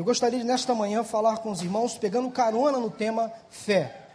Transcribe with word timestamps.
Eu 0.00 0.04
gostaria 0.04 0.38
de, 0.38 0.46
nesta 0.46 0.74
manhã, 0.74 1.04
falar 1.04 1.36
com 1.40 1.50
os 1.50 1.60
irmãos, 1.60 1.98
pegando 1.98 2.30
carona 2.30 2.78
no 2.78 2.90
tema 2.90 3.30
fé. 3.50 4.08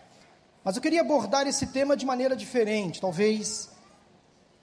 Mas 0.64 0.76
eu 0.76 0.82
queria 0.82 1.02
abordar 1.02 1.46
esse 1.46 1.68
tema 1.68 1.96
de 1.96 2.08
maneira 2.08 2.36
diferente. 2.36 3.00
Talvez 3.00 3.70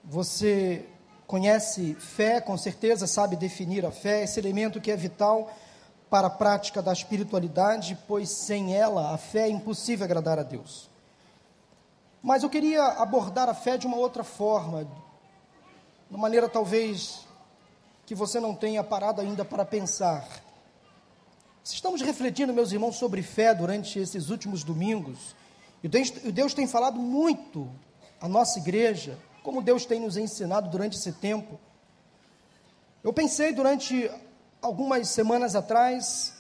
você 0.03 0.85
conhece 1.25 1.95
fé, 1.95 2.41
com 2.41 2.59
certeza 2.59 3.07
sabe 3.07 3.37
definir 3.37 3.87
a 3.87 3.93
fé, 3.93 4.25
esse 4.25 4.41
elemento 4.41 4.81
que 4.81 4.91
é 4.91 4.97
vital 4.97 5.49
para 6.11 6.27
a 6.27 6.31
prática 6.31 6.83
da 6.83 6.93
espiritualidade, 6.93 7.97
pois 8.09 8.29
sem 8.29 8.75
ela 8.75 9.15
a 9.15 9.17
fé 9.17 9.43
é 9.43 9.49
impossível 9.49 10.05
agradar 10.05 10.41
a 10.41 10.43
Deus. 10.43 10.91
Mas 12.21 12.43
eu 12.43 12.51
queria 12.51 12.85
abordar 12.85 13.49
a 13.49 13.55
fé 13.55 13.79
de 13.79 13.87
uma 13.87 13.97
outra 13.97 14.25
forma, 14.25 14.87
de 14.87 14.91
uma 16.11 16.19
maneira 16.19 16.49
talvez 16.49 17.21
que 18.07 18.13
você 18.13 18.41
não 18.41 18.57
tenha 18.57 18.83
parado 18.83 19.21
ainda 19.21 19.45
para 19.45 19.65
pensar. 19.65 20.27
Estamos 21.65 22.03
refletindo, 22.03 22.53
meus 22.53 22.73
irmãos, 22.73 22.97
sobre 22.97 23.23
fé 23.23 23.55
durante 23.55 23.97
esses 23.99 24.31
últimos 24.31 24.65
domingos. 24.65 25.37
E 25.83 25.89
Deus 25.89 26.55
tem 26.55 26.67
falado 26.67 26.99
muito 26.99 27.71
à 28.21 28.29
nossa 28.29 28.59
igreja, 28.59 29.17
como 29.45 29.63
Deus 29.63 29.87
tem 29.87 30.01
nos 30.01 30.17
ensinado 30.17 30.69
durante 30.69 30.97
esse 30.97 31.13
tempo. 31.13 31.61
Eu 33.03 33.13
pensei 33.13 33.53
durante 33.53 34.11
algumas 34.61 35.09
semanas 35.09 35.55
atrás 35.55 36.35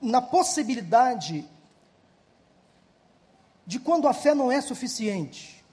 na 0.00 0.20
possibilidade 0.20 1.48
de 3.66 3.80
quando 3.80 4.06
a 4.06 4.12
fé 4.12 4.34
não 4.34 4.52
é 4.52 4.60
suficiente. 4.60 5.64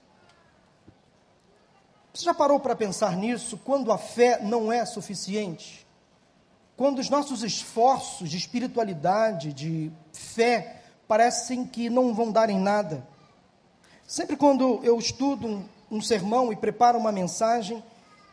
Você 2.12 2.24
já 2.24 2.34
parou 2.34 2.58
para 2.58 2.74
pensar 2.74 3.14
nisso? 3.14 3.58
Quando 3.58 3.92
a 3.92 3.98
fé 3.98 4.42
não 4.42 4.72
é 4.72 4.86
suficiente? 4.86 5.85
Quando 6.76 6.98
os 6.98 7.08
nossos 7.08 7.42
esforços 7.42 8.28
de 8.28 8.36
espiritualidade, 8.36 9.52
de 9.52 9.90
fé, 10.12 10.82
parecem 11.08 11.66
que 11.66 11.88
não 11.88 12.14
vão 12.14 12.30
dar 12.30 12.50
em 12.50 12.58
nada. 12.58 13.06
Sempre 14.06 14.36
quando 14.36 14.80
eu 14.84 14.98
estudo 14.98 15.46
um, 15.46 15.64
um 15.90 16.00
sermão 16.02 16.52
e 16.52 16.56
preparo 16.56 16.98
uma 16.98 17.10
mensagem, 17.10 17.82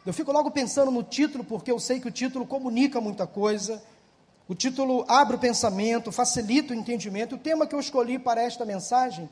eu 0.05 0.13
fico 0.13 0.33
logo 0.33 0.51
pensando 0.51 0.91
no 0.91 1.03
título, 1.03 1.45
porque 1.45 1.71
eu 1.71 1.79
sei 1.79 2.01
que 2.01 2.07
o 2.09 2.11
título 2.11 2.45
comunica 2.45 2.99
muita 2.99 3.25
coisa. 3.25 3.81
O 4.45 4.53
título 4.53 5.05
abre 5.07 5.37
o 5.37 5.39
pensamento, 5.39 6.11
facilita 6.11 6.73
o 6.73 6.75
entendimento. 6.75 7.35
O 7.35 7.39
tema 7.39 7.65
que 7.65 7.73
eu 7.73 7.79
escolhi 7.79 8.19
para 8.19 8.43
esta 8.43 8.65
mensagem 8.65 9.29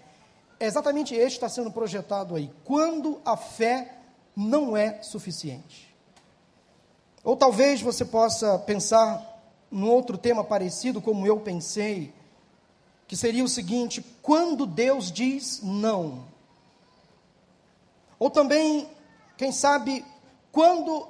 é 0.58 0.66
exatamente 0.66 1.14
este 1.14 1.38
que 1.38 1.46
está 1.46 1.50
sendo 1.50 1.70
projetado 1.70 2.34
aí. 2.34 2.50
Quando 2.64 3.20
a 3.26 3.36
fé 3.36 3.98
não 4.34 4.78
é 4.78 5.04
suficiente. 5.04 5.91
Ou 7.24 7.36
talvez 7.36 7.82
você 7.82 8.04
possa 8.04 8.58
pensar 8.60 9.22
num 9.70 9.90
outro 9.90 10.18
tema 10.18 10.44
parecido, 10.44 11.02
como 11.02 11.26
eu 11.26 11.40
pensei, 11.40 12.14
que 13.08 13.16
seria 13.16 13.44
o 13.44 13.50
seguinte: 13.50 14.04
quando 14.22 14.66
Deus 14.66 15.12
diz 15.12 15.62
não. 15.62 16.26
Ou 18.18 18.30
também, 18.30 18.90
quem 19.38 19.52
sabe, 19.52 20.06
quando 20.52 21.08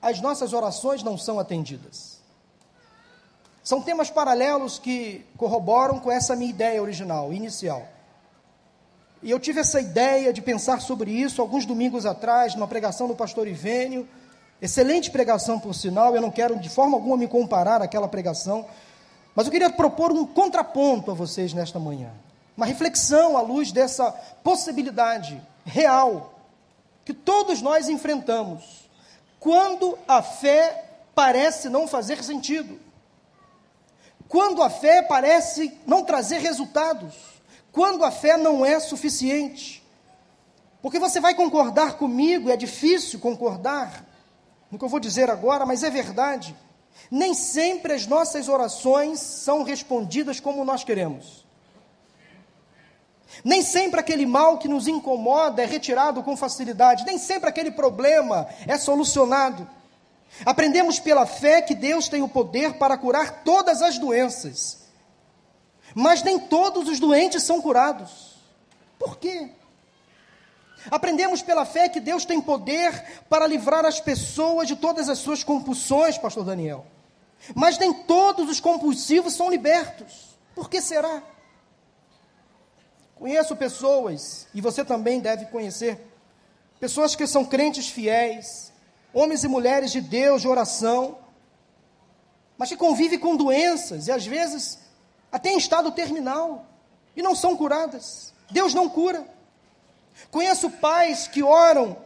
as 0.00 0.20
nossas 0.20 0.52
orações 0.52 1.02
não 1.02 1.18
são 1.18 1.38
atendidas. 1.38 2.18
São 3.62 3.82
temas 3.82 4.08
paralelos 4.08 4.78
que 4.78 5.26
corroboram 5.36 5.98
com 5.98 6.10
essa 6.10 6.34
minha 6.34 6.48
ideia 6.48 6.80
original, 6.80 7.32
inicial. 7.32 7.86
E 9.22 9.30
eu 9.30 9.38
tive 9.38 9.60
essa 9.60 9.80
ideia 9.80 10.32
de 10.32 10.40
pensar 10.40 10.80
sobre 10.80 11.10
isso 11.10 11.42
alguns 11.42 11.66
domingos 11.66 12.06
atrás, 12.06 12.54
numa 12.54 12.68
pregação 12.68 13.08
do 13.08 13.16
pastor 13.16 13.46
Ivênio. 13.48 14.08
Excelente 14.60 15.10
pregação, 15.10 15.58
por 15.58 15.74
sinal. 15.74 16.14
Eu 16.14 16.20
não 16.20 16.30
quero 16.30 16.58
de 16.58 16.68
forma 16.68 16.96
alguma 16.96 17.16
me 17.16 17.28
comparar 17.28 17.82
àquela 17.82 18.08
pregação. 18.08 18.66
Mas 19.34 19.46
eu 19.46 19.52
queria 19.52 19.70
propor 19.70 20.12
um 20.12 20.26
contraponto 20.26 21.10
a 21.10 21.14
vocês 21.14 21.52
nesta 21.52 21.78
manhã. 21.78 22.10
Uma 22.56 22.66
reflexão 22.66 23.36
à 23.36 23.40
luz 23.40 23.70
dessa 23.70 24.10
possibilidade 24.42 25.40
real 25.64 26.34
que 27.04 27.14
todos 27.14 27.62
nós 27.62 27.88
enfrentamos. 27.88 28.88
Quando 29.38 29.96
a 30.08 30.20
fé 30.22 30.84
parece 31.14 31.68
não 31.68 31.86
fazer 31.86 32.22
sentido. 32.24 32.80
Quando 34.28 34.62
a 34.62 34.68
fé 34.68 35.02
parece 35.02 35.72
não 35.86 36.04
trazer 36.04 36.38
resultados 36.38 37.38
quando 37.78 38.04
a 38.04 38.10
fé 38.10 38.36
não 38.36 38.66
é 38.66 38.80
suficiente. 38.80 39.86
Porque 40.82 40.98
você 40.98 41.20
vai 41.20 41.34
concordar 41.34 41.94
comigo, 41.94 42.50
é 42.50 42.56
difícil 42.56 43.20
concordar 43.20 44.04
no 44.70 44.78
que 44.78 44.84
eu 44.84 44.88
vou 44.88 45.00
dizer 45.00 45.30
agora, 45.30 45.64
mas 45.64 45.82
é 45.82 45.90
verdade. 45.90 46.56
Nem 47.10 47.32
sempre 47.32 47.92
as 47.94 48.06
nossas 48.06 48.48
orações 48.48 49.20
são 49.20 49.62
respondidas 49.62 50.40
como 50.40 50.64
nós 50.64 50.84
queremos. 50.84 51.46
Nem 53.44 53.62
sempre 53.62 54.00
aquele 54.00 54.26
mal 54.26 54.58
que 54.58 54.68
nos 54.68 54.88
incomoda 54.88 55.62
é 55.62 55.66
retirado 55.66 56.22
com 56.22 56.36
facilidade. 56.36 57.04
Nem 57.04 57.18
sempre 57.18 57.48
aquele 57.48 57.70
problema 57.70 58.48
é 58.66 58.76
solucionado. 58.76 59.68
Aprendemos 60.44 60.98
pela 60.98 61.26
fé 61.26 61.62
que 61.62 61.74
Deus 61.74 62.08
tem 62.08 62.22
o 62.22 62.28
poder 62.28 62.74
para 62.74 62.98
curar 62.98 63.42
todas 63.44 63.82
as 63.82 63.98
doenças. 63.98 64.78
Mas 65.94 66.22
nem 66.22 66.38
todos 66.38 66.88
os 66.88 67.00
doentes 67.00 67.42
são 67.42 67.60
curados. 67.62 68.36
Por 68.98 69.16
quê? 69.18 69.50
Aprendemos 70.90 71.42
pela 71.42 71.64
fé 71.64 71.88
que 71.88 72.00
Deus 72.00 72.24
tem 72.24 72.40
poder 72.40 73.22
para 73.28 73.46
livrar 73.46 73.84
as 73.84 74.00
pessoas 74.00 74.68
de 74.68 74.76
todas 74.76 75.08
as 75.08 75.18
suas 75.18 75.44
compulsões, 75.44 76.16
pastor 76.18 76.44
Daniel. 76.44 76.86
Mas 77.54 77.78
nem 77.78 77.92
todos 77.92 78.48
os 78.48 78.60
compulsivos 78.60 79.34
são 79.34 79.50
libertos. 79.50 80.38
Por 80.54 80.68
que 80.68 80.80
será? 80.80 81.22
Conheço 83.14 83.56
pessoas, 83.56 84.46
e 84.54 84.60
você 84.60 84.84
também 84.84 85.20
deve 85.20 85.46
conhecer, 85.46 86.00
pessoas 86.78 87.16
que 87.16 87.26
são 87.26 87.44
crentes 87.44 87.88
fiéis, 87.88 88.72
homens 89.12 89.42
e 89.42 89.48
mulheres 89.48 89.90
de 89.90 90.00
Deus, 90.00 90.42
de 90.42 90.48
oração, 90.48 91.18
mas 92.56 92.68
que 92.68 92.76
convivem 92.76 93.18
com 93.18 93.36
doenças 93.36 94.06
e 94.06 94.12
às 94.12 94.26
vezes 94.26 94.78
até 95.30 95.50
em 95.50 95.58
estado 95.58 95.90
terminal, 95.92 96.66
e 97.16 97.22
não 97.22 97.34
são 97.34 97.56
curadas. 97.56 98.32
Deus 98.50 98.72
não 98.72 98.88
cura. 98.88 99.26
Conheço 100.30 100.70
pais 100.70 101.26
que 101.26 101.42
oram 101.42 101.96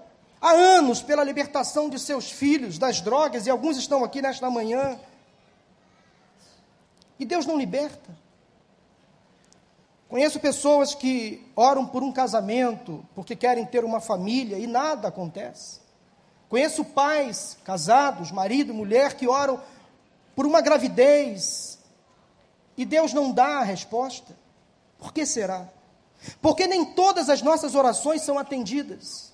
há 0.41 0.51
anos 0.51 1.03
pela 1.03 1.25
libertação 1.25 1.89
de 1.89 1.99
seus 1.99 2.31
filhos 2.31 2.79
das 2.79 3.01
drogas, 3.01 3.47
e 3.47 3.51
alguns 3.51 3.77
estão 3.77 4.05
aqui 4.05 4.21
nesta 4.21 4.51
manhã. 4.51 4.99
E 7.19 7.25
Deus 7.25 7.47
não 7.47 7.59
liberta. 7.59 8.11
Conheço 10.09 10.41
pessoas 10.41 10.95
que 10.95 11.43
oram 11.57 11.87
por 11.87 12.03
um 12.03 12.13
casamento, 12.13 13.05
porque 13.15 13.35
querem 13.35 13.65
ter 13.65 13.85
uma 13.85 14.01
família, 14.01 14.59
e 14.59 14.67
nada 14.67 15.09
acontece. 15.09 15.81
Conheço 16.49 16.85
pais 16.85 17.57
casados, 17.65 18.31
marido 18.31 18.73
e 18.73 18.77
mulher, 18.77 19.15
que 19.15 19.27
oram 19.27 19.59
por 20.37 20.45
uma 20.45 20.61
gravidez, 20.61 21.79
e 22.77 22.85
Deus 22.85 23.13
não 23.13 23.33
dá 23.33 23.61
a 23.61 23.63
resposta? 23.63 24.35
Por 24.99 25.13
que 25.13 25.25
será? 25.25 25.69
Porque 26.41 26.67
nem 26.67 26.85
todas 26.85 27.29
as 27.29 27.43
nossas 27.43 27.75
orações 27.75 28.23
são 28.23 28.39
atendidas. 28.39 29.33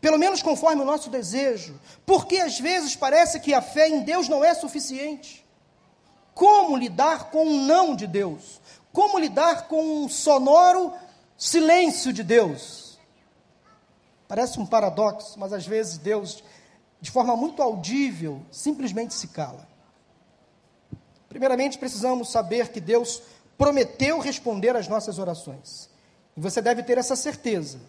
Pelo 0.00 0.18
menos 0.18 0.42
conforme 0.42 0.82
o 0.82 0.84
nosso 0.84 1.08
desejo. 1.08 1.78
Porque 2.04 2.38
às 2.38 2.58
vezes 2.58 2.96
parece 2.96 3.38
que 3.38 3.54
a 3.54 3.62
fé 3.62 3.88
em 3.88 4.00
Deus 4.00 4.28
não 4.28 4.44
é 4.44 4.52
suficiente. 4.54 5.46
Como 6.34 6.76
lidar 6.76 7.30
com 7.30 7.44
um 7.44 7.64
não 7.64 7.94
de 7.94 8.06
Deus? 8.06 8.60
Como 8.92 9.18
lidar 9.18 9.68
com 9.68 10.04
um 10.04 10.08
sonoro 10.08 10.92
silêncio 11.36 12.12
de 12.12 12.22
Deus? 12.22 12.98
Parece 14.26 14.58
um 14.58 14.66
paradoxo, 14.66 15.38
mas 15.38 15.52
às 15.52 15.66
vezes 15.66 15.98
Deus, 15.98 16.42
de 17.00 17.10
forma 17.10 17.36
muito 17.36 17.62
audível, 17.62 18.42
simplesmente 18.50 19.14
se 19.14 19.28
cala. 19.28 19.68
Primeiramente, 21.28 21.78
precisamos 21.78 22.30
saber 22.30 22.70
que 22.70 22.80
Deus 22.80 23.22
prometeu 23.56 24.18
responder 24.18 24.74
às 24.74 24.88
nossas 24.88 25.18
orações. 25.18 25.91
E 26.36 26.40
você 26.40 26.62
deve 26.62 26.82
ter 26.82 26.98
essa 26.98 27.16
certeza. 27.16 27.80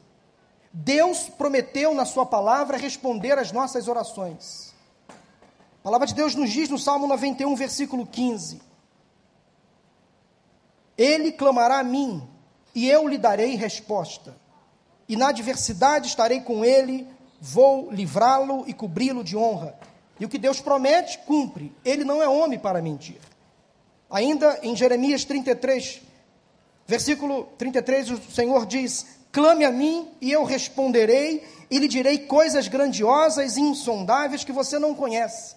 Deus 0.72 1.30
prometeu 1.30 1.94
na 1.94 2.06
Sua 2.06 2.26
palavra 2.26 2.78
responder 2.78 3.38
às 3.38 3.52
nossas 3.52 3.88
orações. 3.88 4.74
A 5.10 5.84
palavra 5.84 6.08
de 6.08 6.16
Deus 6.16 6.34
nos 6.34 6.50
diz 6.50 6.70
no 6.70 6.80
Salmo 6.80 7.08
91, 7.08 7.56
versículo 7.56 8.08
15: 8.08 8.62
Ele 10.98 11.32
clamará 11.32 11.80
a 11.80 11.84
mim, 11.84 12.28
e 12.74 12.90
eu 12.90 13.08
lhe 13.08 13.18
darei 13.18 13.56
resposta. 13.56 14.36
E 15.08 15.16
na 15.16 15.28
adversidade 15.28 16.08
estarei 16.08 16.42
com 16.42 16.64
ele, 16.64 17.08
vou 17.40 17.92
livrá-lo 17.92 18.64
e 18.66 18.74
cobri-lo 18.74 19.24
de 19.24 19.38
honra. 19.38 19.78
E 20.20 20.26
o 20.26 20.30
que 20.30 20.38
Deus 20.38 20.62
promete, 20.62 21.20
cumpre. 21.20 21.76
Ele 21.84 22.04
não 22.04 22.22
é 22.24 22.28
homem 22.28 22.58
para 22.58 22.82
mentir. 22.82 23.20
Ainda 24.10 24.60
em 24.64 24.76
Jeremias 24.76 25.26
33, 25.26 26.02
versículo 26.88 27.46
33, 27.58 28.12
o 28.12 28.32
Senhor 28.32 28.66
diz: 28.66 29.06
Clame 29.32 29.66
a 29.66 29.72
mim 29.72 30.12
e 30.22 30.32
eu 30.32 30.44
responderei, 30.44 31.44
e 31.70 31.80
lhe 31.80 31.88
direi 31.88 32.20
coisas 32.20 32.68
grandiosas 32.68 33.58
e 33.58 33.62
insondáveis 33.62 34.44
que 34.44 34.52
você 34.52 34.78
não 34.78 34.94
conhece. 34.94 35.56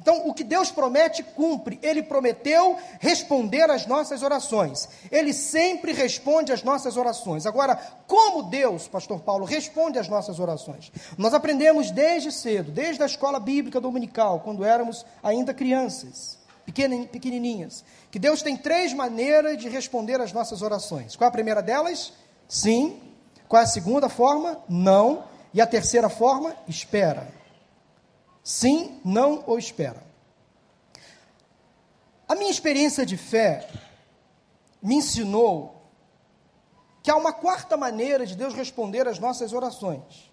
Então, 0.00 0.28
o 0.28 0.32
que 0.32 0.44
Deus 0.44 0.70
promete, 0.70 1.22
cumpre. 1.22 1.78
Ele 1.82 2.02
prometeu 2.02 2.78
responder 3.00 3.68
às 3.68 3.84
nossas 3.84 4.22
orações. 4.22 4.88
Ele 5.10 5.32
sempre 5.32 5.92
responde 5.92 6.52
às 6.52 6.62
nossas 6.62 6.96
orações. 6.96 7.46
Agora, 7.46 7.76
como 8.06 8.44
Deus, 8.44 8.86
Pastor 8.86 9.20
Paulo, 9.20 9.44
responde 9.44 9.98
às 9.98 10.08
nossas 10.08 10.38
orações? 10.38 10.92
Nós 11.16 11.34
aprendemos 11.34 11.90
desde 11.90 12.30
cedo, 12.30 12.70
desde 12.70 13.02
a 13.02 13.06
escola 13.06 13.40
bíblica 13.40 13.80
dominical, 13.80 14.40
quando 14.40 14.64
éramos 14.64 15.04
ainda 15.22 15.52
crianças, 15.52 16.37
pequenininhas, 16.72 17.84
que 18.10 18.18
Deus 18.18 18.42
tem 18.42 18.56
três 18.56 18.92
maneiras 18.92 19.58
de 19.58 19.68
responder 19.68 20.20
às 20.20 20.32
nossas 20.32 20.62
orações. 20.62 21.16
Qual 21.16 21.28
a 21.28 21.32
primeira 21.32 21.62
delas? 21.62 22.12
Sim. 22.48 23.00
Qual 23.48 23.60
é 23.60 23.64
a 23.64 23.68
segunda 23.68 24.08
forma? 24.08 24.62
Não. 24.68 25.24
E 25.52 25.60
a 25.60 25.66
terceira 25.66 26.08
forma? 26.08 26.54
Espera. 26.68 27.28
Sim, 28.42 29.00
não 29.04 29.42
ou 29.46 29.58
espera. 29.58 30.02
A 32.28 32.34
minha 32.34 32.50
experiência 32.50 33.06
de 33.06 33.16
fé 33.16 33.68
me 34.82 34.96
ensinou 34.96 35.82
que 37.02 37.10
há 37.10 37.16
uma 37.16 37.32
quarta 37.32 37.76
maneira 37.76 38.26
de 38.26 38.36
Deus 38.36 38.52
responder 38.52 39.08
às 39.08 39.18
nossas 39.18 39.52
orações. 39.52 40.27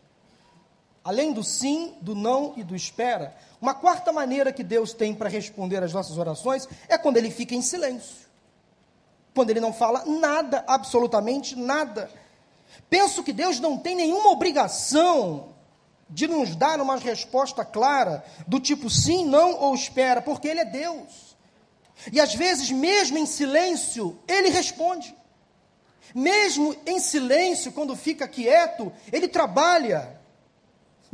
Além 1.06 1.32
do 1.32 1.44
sim, 1.44 1.94
do 2.02 2.16
não 2.16 2.54
e 2.58 2.64
do 2.64 2.76
espera, 2.76 3.36
uma 3.62 3.76
quarta 3.76 4.12
maneira 4.12 4.52
que 4.52 4.64
Deus 4.64 4.92
tem 4.92 5.14
para 5.14 5.30
responder 5.30 5.84
às 5.84 5.94
nossas 5.94 6.18
orações 6.18 6.68
é 6.90 6.98
quando 6.98 7.18
ele 7.18 7.30
fica 7.30 7.54
em 7.54 7.62
silêncio. 7.62 8.26
Quando 9.36 9.52
ele 9.52 9.60
não 9.60 9.72
fala 9.72 10.04
nada, 10.04 10.66
absolutamente 10.68 11.56
nada. 11.56 12.10
Penso 12.90 13.24
que 13.24 13.32
Deus 13.32 13.60
não 13.60 13.78
tem 13.78 13.96
nenhuma 13.96 14.32
obrigação 14.32 15.50
de 16.10 16.28
nos 16.28 16.56
dar 16.56 16.82
uma 16.82 16.98
resposta 16.98 17.64
clara, 17.64 18.26
do 18.48 18.60
tipo 18.60 18.90
sim, 18.90 19.26
não 19.26 19.60
ou 19.60 19.76
espera, 19.76 20.24
porque 20.24 20.48
Ele 20.48 20.62
é 20.62 20.66
Deus. 20.66 21.38
E 22.12 22.20
às 22.20 22.34
vezes, 22.34 22.72
mesmo 22.72 23.20
em 23.20 23.28
silêncio, 23.28 24.18
Ele 24.28 24.50
responde. 24.50 25.16
Mesmo 26.16 26.76
em 26.86 27.00
silêncio, 27.00 27.72
quando 27.72 27.96
fica 27.96 28.28
quieto, 28.28 28.92
Ele 29.12 29.28
trabalha. 29.28 30.25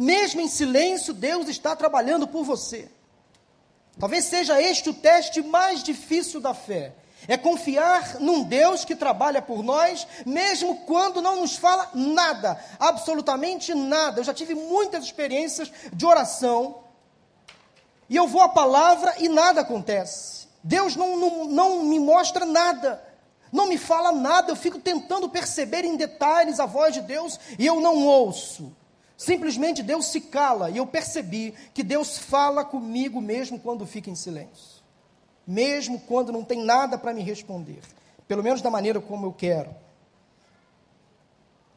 Mesmo 0.01 0.41
em 0.41 0.47
silêncio, 0.47 1.13
Deus 1.13 1.47
está 1.47 1.75
trabalhando 1.75 2.27
por 2.27 2.43
você. 2.43 2.89
Talvez 3.99 4.25
seja 4.25 4.59
este 4.59 4.89
o 4.89 4.95
teste 4.95 5.43
mais 5.43 5.83
difícil 5.83 6.41
da 6.41 6.55
fé. 6.55 6.95
É 7.27 7.37
confiar 7.37 8.19
num 8.19 8.41
Deus 8.41 8.83
que 8.83 8.95
trabalha 8.95 9.43
por 9.43 9.61
nós, 9.61 10.07
mesmo 10.25 10.77
quando 10.87 11.21
não 11.21 11.41
nos 11.41 11.55
fala 11.55 11.91
nada, 11.93 12.59
absolutamente 12.79 13.75
nada. 13.75 14.19
Eu 14.19 14.23
já 14.23 14.33
tive 14.33 14.55
muitas 14.55 15.03
experiências 15.03 15.71
de 15.93 16.03
oração, 16.03 16.83
e 18.09 18.15
eu 18.15 18.27
vou 18.27 18.41
à 18.41 18.49
palavra 18.49 19.13
e 19.19 19.29
nada 19.29 19.61
acontece. 19.61 20.47
Deus 20.63 20.95
não, 20.95 21.15
não, 21.15 21.45
não 21.45 21.83
me 21.83 21.99
mostra 21.99 22.43
nada, 22.43 23.07
não 23.51 23.67
me 23.67 23.77
fala 23.77 24.11
nada, 24.11 24.51
eu 24.51 24.55
fico 24.55 24.79
tentando 24.79 25.29
perceber 25.29 25.85
em 25.85 25.95
detalhes 25.95 26.59
a 26.59 26.65
voz 26.65 26.91
de 26.91 27.01
Deus 27.01 27.39
e 27.59 27.67
eu 27.67 27.79
não 27.79 28.03
ouço. 28.03 28.75
Simplesmente 29.23 29.83
Deus 29.83 30.07
se 30.07 30.21
cala, 30.21 30.69
e 30.69 30.77
eu 30.77 30.87
percebi 30.87 31.53
que 31.73 31.83
Deus 31.83 32.17
fala 32.17 32.65
comigo 32.65 33.21
mesmo 33.21 33.59
quando 33.59 33.85
fica 33.85 34.09
em 34.09 34.15
silêncio 34.15 34.81
mesmo 35.45 35.99
quando 35.99 36.31
não 36.31 36.43
tem 36.43 36.63
nada 36.63 36.97
para 36.97 37.13
me 37.13 37.21
responder, 37.21 37.81
pelo 38.27 38.43
menos 38.43 38.61
da 38.61 38.69
maneira 38.69 39.01
como 39.01 39.25
eu 39.25 39.33
quero. 39.33 39.75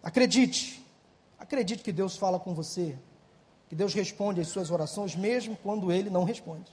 Acredite, 0.02 0.84
acredite 1.38 1.82
que 1.82 1.92
Deus 1.92 2.16
fala 2.16 2.38
com 2.38 2.54
você, 2.54 2.96
que 3.68 3.74
Deus 3.74 3.94
responde 3.94 4.40
às 4.40 4.48
suas 4.48 4.70
orações, 4.70 5.16
mesmo 5.16 5.58
quando 5.62 5.90
Ele 5.90 6.10
não 6.10 6.24
responde, 6.24 6.70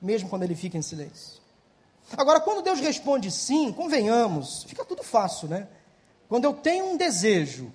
mesmo 0.00 0.28
quando 0.28 0.44
Ele 0.44 0.54
fica 0.54 0.78
em 0.78 0.82
silêncio. 0.82 1.42
Agora, 2.16 2.40
quando 2.40 2.62
Deus 2.62 2.80
responde 2.80 3.30
sim, 3.30 3.72
convenhamos, 3.72 4.64
fica 4.64 4.84
tudo 4.84 5.02
fácil, 5.02 5.48
né? 5.48 5.68
Quando 6.28 6.44
eu 6.44 6.54
tenho 6.54 6.86
um 6.86 6.96
desejo, 6.96 7.72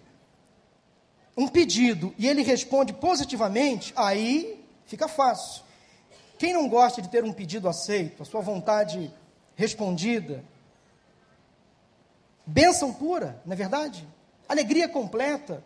um 1.36 1.48
pedido, 1.48 2.14
e 2.18 2.28
Ele 2.28 2.44
responde 2.44 2.94
positivamente, 2.94 3.94
aí 3.96 4.64
fica 4.86 5.08
fácil. 5.08 5.64
Quem 6.38 6.54
não 6.54 6.68
gosta 6.68 7.02
de 7.02 7.10
ter 7.10 7.24
um 7.24 7.34
pedido 7.34 7.68
aceito, 7.68 8.22
a 8.22 8.26
sua 8.26 8.42
vontade 8.42 9.12
respondida? 9.56 10.44
Bênção 12.46 12.94
pura, 12.94 13.42
não 13.46 13.54
é 13.54 13.56
verdade? 13.56 14.08
Alegria 14.48 14.88
completa. 14.90 15.64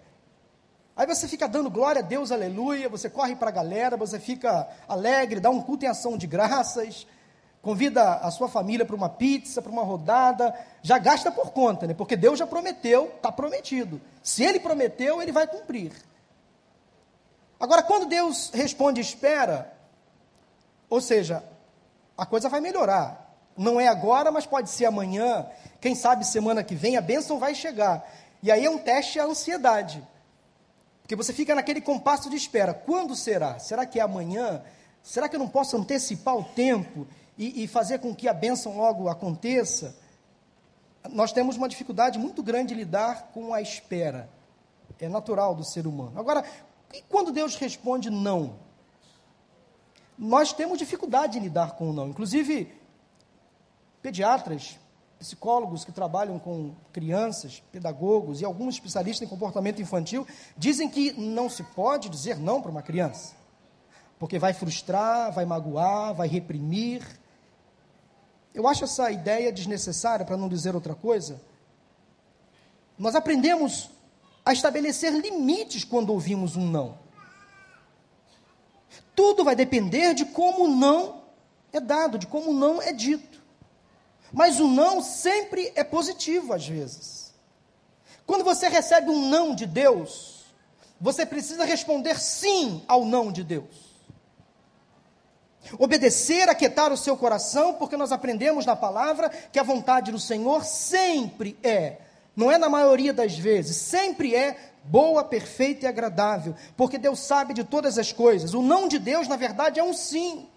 Aí 0.96 1.06
você 1.06 1.28
fica 1.28 1.48
dando 1.48 1.70
glória 1.70 2.02
a 2.02 2.06
Deus, 2.06 2.32
aleluia, 2.32 2.90
você 2.90 3.10
corre 3.10 3.36
para 3.36 3.50
a 3.50 3.52
galera, 3.52 3.98
você 3.98 4.20
fica 4.20 4.68
alegre, 4.88 5.40
dá 5.40 5.50
um 5.50 5.62
culto 5.62 5.86
em 5.86 5.88
ação 5.88 6.18
de 6.18 6.26
graças, 6.26 7.06
convida 7.68 8.14
a 8.14 8.32
sua 8.32 8.48
família 8.48 8.86
para 8.86 8.96
uma 8.96 9.10
pizza, 9.10 9.62
para 9.62 9.70
uma 9.74 9.84
rodada, 9.84 10.58
já 10.82 10.98
gasta 10.98 11.30
por 11.30 11.52
conta, 11.52 11.86
né? 11.86 11.94
Porque 11.94 12.16
Deus 12.16 12.40
já 12.40 12.48
prometeu, 12.48 13.12
está 13.18 13.30
prometido. 13.30 14.00
Se 14.24 14.42
Ele 14.42 14.58
prometeu, 14.58 15.22
Ele 15.22 15.34
vai 15.34 15.46
cumprir. 15.46 15.92
Agora, 17.60 17.84
quando 17.84 18.06
Deus 18.06 18.52
responde 18.54 19.02
espera, 19.02 19.74
ou 20.90 21.02
seja, 21.02 21.44
a 22.18 22.26
coisa 22.26 22.48
vai 22.48 22.62
melhorar. 22.62 23.36
Não 23.58 23.82
é 23.82 23.90
agora, 23.90 24.32
mas 24.32 24.46
pode 24.46 24.70
ser 24.70 24.86
amanhã. 24.86 25.46
Quem 25.82 25.94
sabe 25.94 26.26
semana 26.26 26.64
que 26.64 26.74
vem 26.74 26.96
a 26.96 27.02
bênção 27.02 27.38
vai 27.38 27.54
chegar. 27.54 28.10
E 28.42 28.50
aí 28.50 28.64
é 28.64 28.70
um 28.70 28.78
teste 28.78 29.20
à 29.20 29.26
ansiedade. 29.26 30.02
Porque 31.02 31.18
você 31.18 31.34
fica 31.34 31.54
naquele 31.54 31.82
compasso 31.82 32.30
de 32.30 32.38
espera. 32.38 32.74
Quando 32.74 33.14
será? 33.14 33.60
Será 33.60 33.86
que 33.86 34.00
é 34.00 34.04
amanhã? 34.04 34.62
Será 35.04 35.28
que 35.28 35.36
eu 35.36 35.40
não 35.40 35.50
posso 35.50 35.76
antecipar 35.76 36.38
o 36.38 36.46
tempo 36.46 37.06
e, 37.38 37.64
e 37.64 37.68
fazer 37.68 38.00
com 38.00 38.16
que 38.16 38.28
a 38.28 38.34
bênção 38.34 38.78
logo 38.78 39.10
aconteça? 39.10 39.96
Nós 41.10 41.32
temos 41.32 41.56
uma 41.58 41.70
dificuldade 41.70 42.20
muito 42.20 42.42
grande 42.44 42.70
de 42.70 42.76
lidar 42.76 43.30
com 43.34 43.54
a 43.54 43.62
espera. 43.62 44.30
É 45.00 45.08
natural 45.08 45.54
do 45.54 45.64
ser 45.64 45.86
humano. 45.86 46.20
Agora, 46.20 46.44
e 46.94 47.02
quando 47.04 47.32
Deus 47.32 47.56
responde 47.56 48.10
não? 48.10 48.68
nós 50.18 50.52
temos 50.52 50.80
dificuldade 50.80 51.34
de 51.34 51.40
lidar 51.40 51.76
com 51.76 51.92
o 51.92 51.94
não. 51.94 52.08
Inclusive, 52.08 52.74
pediatras, 54.02 54.80
psicólogos 55.20 55.86
que 55.86 55.92
trabalham 55.92 56.40
com 56.40 56.74
crianças, 56.92 57.62
pedagogos 57.72 58.42
e 58.42 58.46
alguns 58.46 58.76
especialistas 58.76 59.28
em 59.28 59.30
comportamento 59.30 59.82
infantil 59.82 60.26
dizem 60.58 60.90
que 60.90 61.14
não 61.14 61.50
se 61.50 61.64
pode 61.64 62.10
dizer 62.10 62.38
não 62.40 62.62
para 62.62 62.72
uma 62.72 62.82
criança, 62.82 63.36
porque 64.18 64.40
vai 64.40 64.54
frustrar, 64.54 65.32
vai 65.32 65.46
magoar, 65.46 66.14
vai 66.16 66.28
reprimir. 66.28 67.04
Eu 68.58 68.68
acho 68.68 68.86
essa 68.86 69.12
ideia 69.12 69.52
desnecessária, 69.52 70.26
para 70.26 70.36
não 70.36 70.50
dizer 70.50 70.74
outra 70.74 70.96
coisa. 70.96 71.40
Nós 72.98 73.14
aprendemos 73.14 73.92
a 74.44 74.52
estabelecer 74.52 75.14
limites 75.14 75.84
quando 75.84 76.10
ouvimos 76.10 76.56
um 76.56 76.68
não. 76.68 76.98
Tudo 79.16 79.44
vai 79.44 79.56
depender 79.56 80.16
de 80.16 80.26
como 80.26 80.68
não 80.68 81.22
é 81.72 81.80
dado, 81.80 82.18
de 82.18 82.26
como 82.26 82.52
não 82.52 82.82
é 82.82 82.92
dito. 82.92 83.40
Mas 84.34 84.60
o 84.60 84.68
não 84.68 85.04
sempre 85.04 85.72
é 85.76 85.84
positivo 85.84 86.52
às 86.52 86.68
vezes. 86.68 87.36
Quando 88.26 88.44
você 88.44 88.68
recebe 88.70 89.12
um 89.12 89.30
não 89.30 89.54
de 89.54 89.68
Deus, 89.68 90.46
você 91.00 91.28
precisa 91.28 91.64
responder 91.64 92.20
sim 92.20 92.84
ao 92.88 93.06
não 93.06 93.32
de 93.32 93.44
Deus. 93.44 93.87
Obedecer, 95.78 96.50
aquietar 96.50 96.92
o 96.92 96.98
seu 96.98 97.18
coração, 97.18 97.74
porque 97.74 97.98
nós 97.98 98.12
aprendemos 98.12 98.66
na 98.66 98.76
palavra 98.76 99.30
que 99.30 99.60
a 99.60 99.64
vontade 99.64 100.12
do 100.12 100.20
Senhor 100.20 100.64
sempre 100.64 101.58
é, 101.64 101.98
não 102.36 102.52
é 102.52 102.58
na 102.58 102.70
maioria 102.70 103.14
das 103.14 103.38
vezes, 103.38 103.78
sempre 103.78 104.36
é 104.36 104.72
boa, 104.84 105.24
perfeita 105.24 105.86
e 105.86 105.90
agradável, 105.90 106.56
porque 106.76 106.98
Deus 106.98 107.20
sabe 107.20 107.54
de 107.54 107.64
todas 107.64 107.98
as 107.98 108.12
coisas. 108.14 108.54
O 108.54 108.62
não 108.62 108.88
de 108.88 109.00
Deus, 109.00 109.28
na 109.28 109.36
verdade, 109.36 109.80
é 109.80 109.84
um 109.84 109.94
sim. 109.94 110.48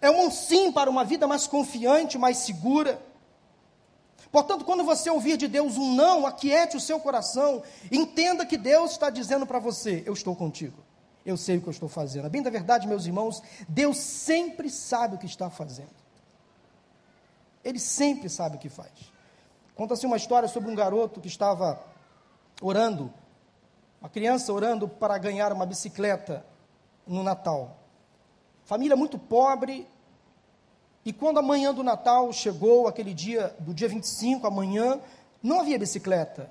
É 0.00 0.10
um 0.10 0.30
sim 0.30 0.70
para 0.70 0.90
uma 0.90 1.04
vida 1.04 1.26
mais 1.26 1.46
confiante, 1.46 2.18
mais 2.18 2.38
segura. 2.38 3.00
Portanto, 4.30 4.64
quando 4.64 4.84
você 4.84 5.10
ouvir 5.10 5.36
de 5.36 5.48
Deus 5.48 5.76
um 5.76 5.94
não, 5.94 6.26
aquiete 6.26 6.76
o 6.76 6.80
seu 6.80 6.98
coração, 7.00 7.62
entenda 7.90 8.46
que 8.46 8.56
Deus 8.56 8.92
está 8.92 9.10
dizendo 9.10 9.46
para 9.46 9.58
você: 9.58 10.02
Eu 10.06 10.14
estou 10.14 10.34
contigo, 10.34 10.82
eu 11.24 11.36
sei 11.36 11.58
o 11.58 11.60
que 11.60 11.68
eu 11.68 11.72
estou 11.72 11.88
fazendo. 11.88 12.26
A 12.26 12.28
bem 12.28 12.42
da 12.42 12.50
verdade, 12.50 12.86
meus 12.86 13.06
irmãos, 13.06 13.42
Deus 13.68 13.98
sempre 13.98 14.68
sabe 14.70 15.16
o 15.16 15.18
que 15.18 15.26
está 15.26 15.48
fazendo. 15.50 15.90
Ele 17.64 17.78
sempre 17.78 18.28
sabe 18.28 18.56
o 18.56 18.58
que 18.58 18.68
faz. 18.68 18.90
Conta-se 19.74 20.04
uma 20.04 20.16
história 20.16 20.48
sobre 20.48 20.70
um 20.70 20.74
garoto 20.74 21.20
que 21.20 21.28
estava 21.28 21.82
orando, 22.60 23.12
uma 24.00 24.08
criança 24.08 24.52
orando 24.52 24.88
para 24.88 25.16
ganhar 25.18 25.52
uma 25.52 25.64
bicicleta 25.64 26.44
no 27.06 27.22
Natal. 27.22 27.78
Família 28.64 28.96
muito 28.96 29.18
pobre, 29.18 29.88
e 31.04 31.12
quando 31.12 31.38
a 31.38 31.42
manhã 31.42 31.74
do 31.74 31.82
Natal 31.82 32.32
chegou, 32.32 32.86
aquele 32.86 33.12
dia, 33.12 33.54
do 33.58 33.74
dia 33.74 33.88
25, 33.88 34.46
amanhã, 34.46 35.00
não 35.42 35.60
havia 35.60 35.78
bicicleta. 35.78 36.50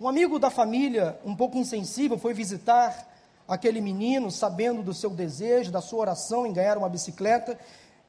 Um 0.00 0.08
amigo 0.08 0.38
da 0.38 0.48
família, 0.48 1.20
um 1.22 1.36
pouco 1.36 1.58
insensível, 1.58 2.16
foi 2.16 2.32
visitar 2.32 3.06
aquele 3.46 3.82
menino, 3.82 4.30
sabendo 4.30 4.82
do 4.82 4.94
seu 4.94 5.10
desejo, 5.10 5.70
da 5.70 5.82
sua 5.82 5.98
oração 5.98 6.46
em 6.46 6.54
ganhar 6.54 6.78
uma 6.78 6.88
bicicleta, 6.88 7.58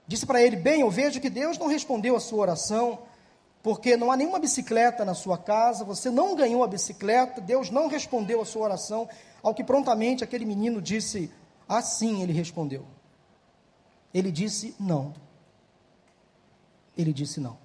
disse 0.08 0.26
para 0.26 0.42
ele: 0.42 0.56
Bem, 0.56 0.80
eu 0.80 0.90
vejo 0.90 1.20
que 1.20 1.30
Deus 1.30 1.58
não 1.58 1.68
respondeu 1.68 2.16
a 2.16 2.20
sua 2.22 2.40
oração, 2.40 3.00
porque 3.62 3.98
não 3.98 4.10
há 4.10 4.16
nenhuma 4.16 4.40
bicicleta 4.40 5.04
na 5.04 5.14
sua 5.14 5.38
casa, 5.38 5.84
você 5.84 6.10
não 6.10 6.34
ganhou 6.34 6.64
a 6.64 6.68
bicicleta, 6.68 7.42
Deus 7.42 7.70
não 7.70 7.90
respondeu 7.90 8.40
a 8.42 8.46
sua 8.46 8.64
oração. 8.64 9.10
Ao 9.44 9.54
que 9.54 9.64
prontamente 9.64 10.24
aquele 10.24 10.46
menino 10.46 10.82
disse: 10.82 11.30
Assim 11.68 12.24
ele 12.24 12.32
respondeu. 12.32 12.86
Ele 14.14 14.32
disse 14.32 14.74
não. 14.80 15.14
Ele 16.98 17.12
disse 17.12 17.42
não. 17.42 17.58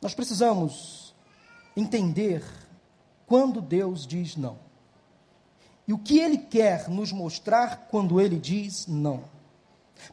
Nós 0.00 0.14
precisamos 0.14 1.13
entender 1.76 2.44
quando 3.26 3.60
Deus 3.60 4.06
diz 4.06 4.36
não. 4.36 4.58
E 5.86 5.92
o 5.92 5.98
que 5.98 6.18
Ele 6.18 6.38
quer 6.38 6.88
nos 6.88 7.12
mostrar 7.12 7.88
quando 7.90 8.20
Ele 8.20 8.38
diz 8.38 8.86
não. 8.86 9.24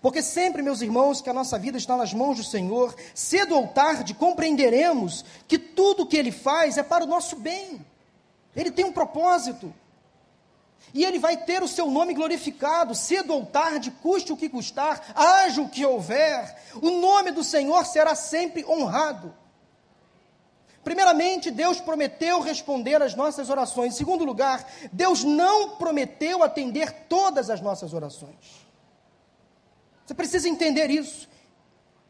Porque 0.01 0.21
sempre, 0.21 0.61
meus 0.61 0.81
irmãos, 0.81 1.21
que 1.21 1.29
a 1.29 1.33
nossa 1.33 1.57
vida 1.57 1.77
está 1.77 1.97
nas 1.97 2.13
mãos 2.13 2.37
do 2.37 2.43
Senhor, 2.43 2.95
cedo 3.13 3.55
ou 3.55 3.67
tarde 3.67 4.13
compreenderemos 4.13 5.25
que 5.47 5.57
tudo 5.57 6.03
o 6.03 6.05
que 6.05 6.17
Ele 6.17 6.31
faz 6.31 6.77
é 6.77 6.83
para 6.83 7.03
o 7.03 7.07
nosso 7.07 7.35
bem. 7.35 7.85
Ele 8.55 8.71
tem 8.71 8.85
um 8.85 8.91
propósito. 8.93 9.73
E 10.93 11.05
ele 11.05 11.19
vai 11.19 11.37
ter 11.37 11.63
o 11.63 11.67
seu 11.67 11.89
nome 11.89 12.13
glorificado, 12.13 12.93
cedo 12.93 13.33
ou 13.33 13.45
tarde, 13.45 13.91
custe 14.01 14.33
o 14.33 14.37
que 14.37 14.49
custar, 14.49 15.13
haja 15.15 15.61
o 15.61 15.69
que 15.69 15.85
houver, 15.85 16.57
o 16.81 16.89
nome 16.89 17.31
do 17.31 17.43
Senhor 17.43 17.85
será 17.85 18.13
sempre 18.13 18.65
honrado. 18.65 19.33
Primeiramente, 20.83 21.51
Deus 21.51 21.79
prometeu 21.79 22.41
responder 22.41 23.01
às 23.01 23.13
nossas 23.13 23.49
orações. 23.49 23.93
Em 23.93 23.97
segundo 23.97 24.25
lugar, 24.25 24.67
Deus 24.91 25.23
não 25.23 25.75
prometeu 25.75 26.43
atender 26.43 26.91
todas 27.07 27.49
as 27.49 27.61
nossas 27.61 27.93
orações. 27.93 28.65
Você 30.05 30.13
precisa 30.15 30.49
entender 30.49 30.89
isso. 30.89 31.29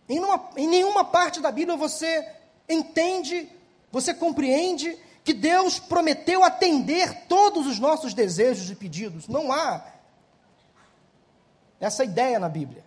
Em, 0.08 0.20
uma, 0.20 0.50
em 0.56 0.68
nenhuma 0.68 1.04
parte 1.04 1.42
da 1.42 1.52
Bíblia 1.52 1.78
você 1.78 2.28
entende, 2.68 3.50
você 3.92 4.14
compreende 4.14 4.98
que 5.24 5.34
Deus 5.34 5.78
prometeu 5.78 6.44
atender 6.44 7.26
todos 7.28 7.68
os 7.68 7.78
nossos 7.78 8.14
desejos 8.14 8.70
e 8.72 8.76
pedidos. 8.76 9.28
Não 9.28 9.52
há 9.52 9.86
essa 11.80 12.04
ideia 12.06 12.40
na 12.40 12.48
Bíblia. 12.48 12.84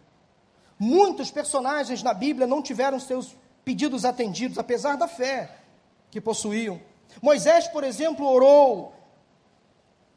Muitos 0.79 1.31
personagens 1.31 2.03
na 2.03 2.15
Bíblia 2.15 2.47
não 2.47 2.63
tiveram 2.63 2.99
seus 2.99 3.37
pedidos 3.65 4.05
atendidos, 4.05 4.59
apesar 4.59 4.97
da 4.97 5.07
fé 5.07 5.64
que 6.15 6.21
possuíam. 6.21 6.81
Moisés, 7.21 7.67
por 7.67 7.83
exemplo, 7.83 8.25
orou 8.25 8.95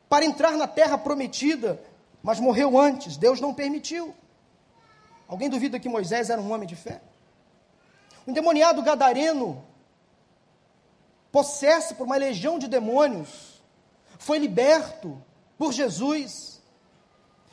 para 0.07 0.23
entrar 0.23 0.51
na 0.51 0.67
terra 0.67 0.95
prometida, 0.95 1.81
mas 2.21 2.39
morreu 2.39 2.77
antes, 2.79 3.17
Deus 3.17 3.41
não 3.41 3.51
permitiu. 3.51 4.13
Alguém 5.27 5.49
duvida 5.49 5.79
que 5.79 5.89
Moisés 5.89 6.29
era 6.29 6.39
um 6.39 6.53
homem 6.53 6.67
de 6.67 6.75
fé? 6.75 7.01
O 8.27 8.29
endemoniado 8.29 8.83
gadareno 8.83 9.65
possesso 11.31 11.95
por 11.95 12.05
uma 12.05 12.15
legião 12.15 12.59
de 12.59 12.67
demônios, 12.67 13.59
foi 14.19 14.37
liberto 14.37 15.19
por 15.57 15.73
Jesus. 15.73 16.61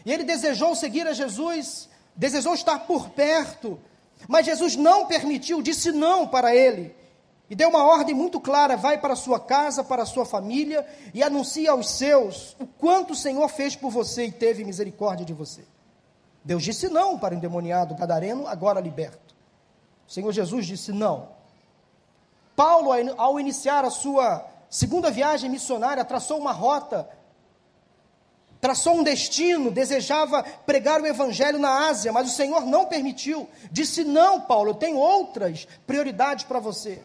E 0.05 0.13
ele 0.13 0.23
desejou 0.23 0.77
seguir 0.77 1.07
a 1.07 1.15
Jesus, 1.15 1.89
desejou 2.15 2.53
estar 2.53 2.81
por 2.81 3.09
perto, 3.09 3.81
mas 4.29 4.45
Jesus 4.45 4.77
não 4.77 5.07
permitiu, 5.07 5.63
disse 5.63 5.93
não 5.93 6.29
para 6.29 6.55
ele. 6.55 6.95
E 7.49 7.55
deu 7.55 7.69
uma 7.69 7.85
ordem 7.85 8.15
muito 8.15 8.41
clara: 8.41 8.77
vai 8.77 8.99
para 8.99 9.13
a 9.13 9.17
sua 9.17 9.39
casa, 9.39 9.85
para 9.85 10.03
a 10.03 10.07
sua 10.07 10.25
família 10.25 10.87
e 11.13 11.23
anuncia 11.23 11.71
aos 11.71 11.91
seus 11.91 12.57
o 12.59 12.67
quanto 12.67 13.13
o 13.13 13.17
Senhor 13.17 13.49
fez 13.49 13.77
por 13.77 13.91
você 13.91 14.27
e 14.27 14.33
teve 14.33 14.65
misericórdia 14.65 15.27
de 15.27 15.33
você. 15.33 15.65
Deus 16.45 16.63
disse 16.63 16.89
não 16.89 17.19
para 17.19 17.35
o 17.35 17.37
endemoniado 17.37 17.95
gadareno, 17.95 18.47
agora 18.47 18.81
liberto. 18.81 19.35
O 20.07 20.13
Senhor 20.13 20.33
Jesus 20.33 20.67
disse 20.67 20.93
não. 20.93 21.29
Paulo, 22.55 22.91
ao 23.17 23.41
iniciar 23.41 23.85
a 23.85 23.91
sua 23.91 24.47
segunda 24.69 25.11
viagem 25.11 25.51
missionária, 25.51 26.05
traçou 26.05 26.39
uma 26.39 26.53
rota, 26.53 27.09
traçou 28.61 28.95
um 28.95 29.03
destino, 29.03 29.71
desejava 29.71 30.43
pregar 30.43 31.01
o 31.01 31.07
evangelho 31.07 31.59
na 31.59 31.89
Ásia, 31.89 32.13
mas 32.13 32.29
o 32.29 32.35
Senhor 32.35 32.65
não 32.67 32.87
permitiu. 32.87 33.49
Disse: 33.71 34.05
Não, 34.05 34.41
Paulo, 34.41 34.71
eu 34.71 34.75
tenho 34.75 34.97
outras 34.99 35.67
prioridades 35.87 36.45
para 36.45 36.61
você. 36.61 37.03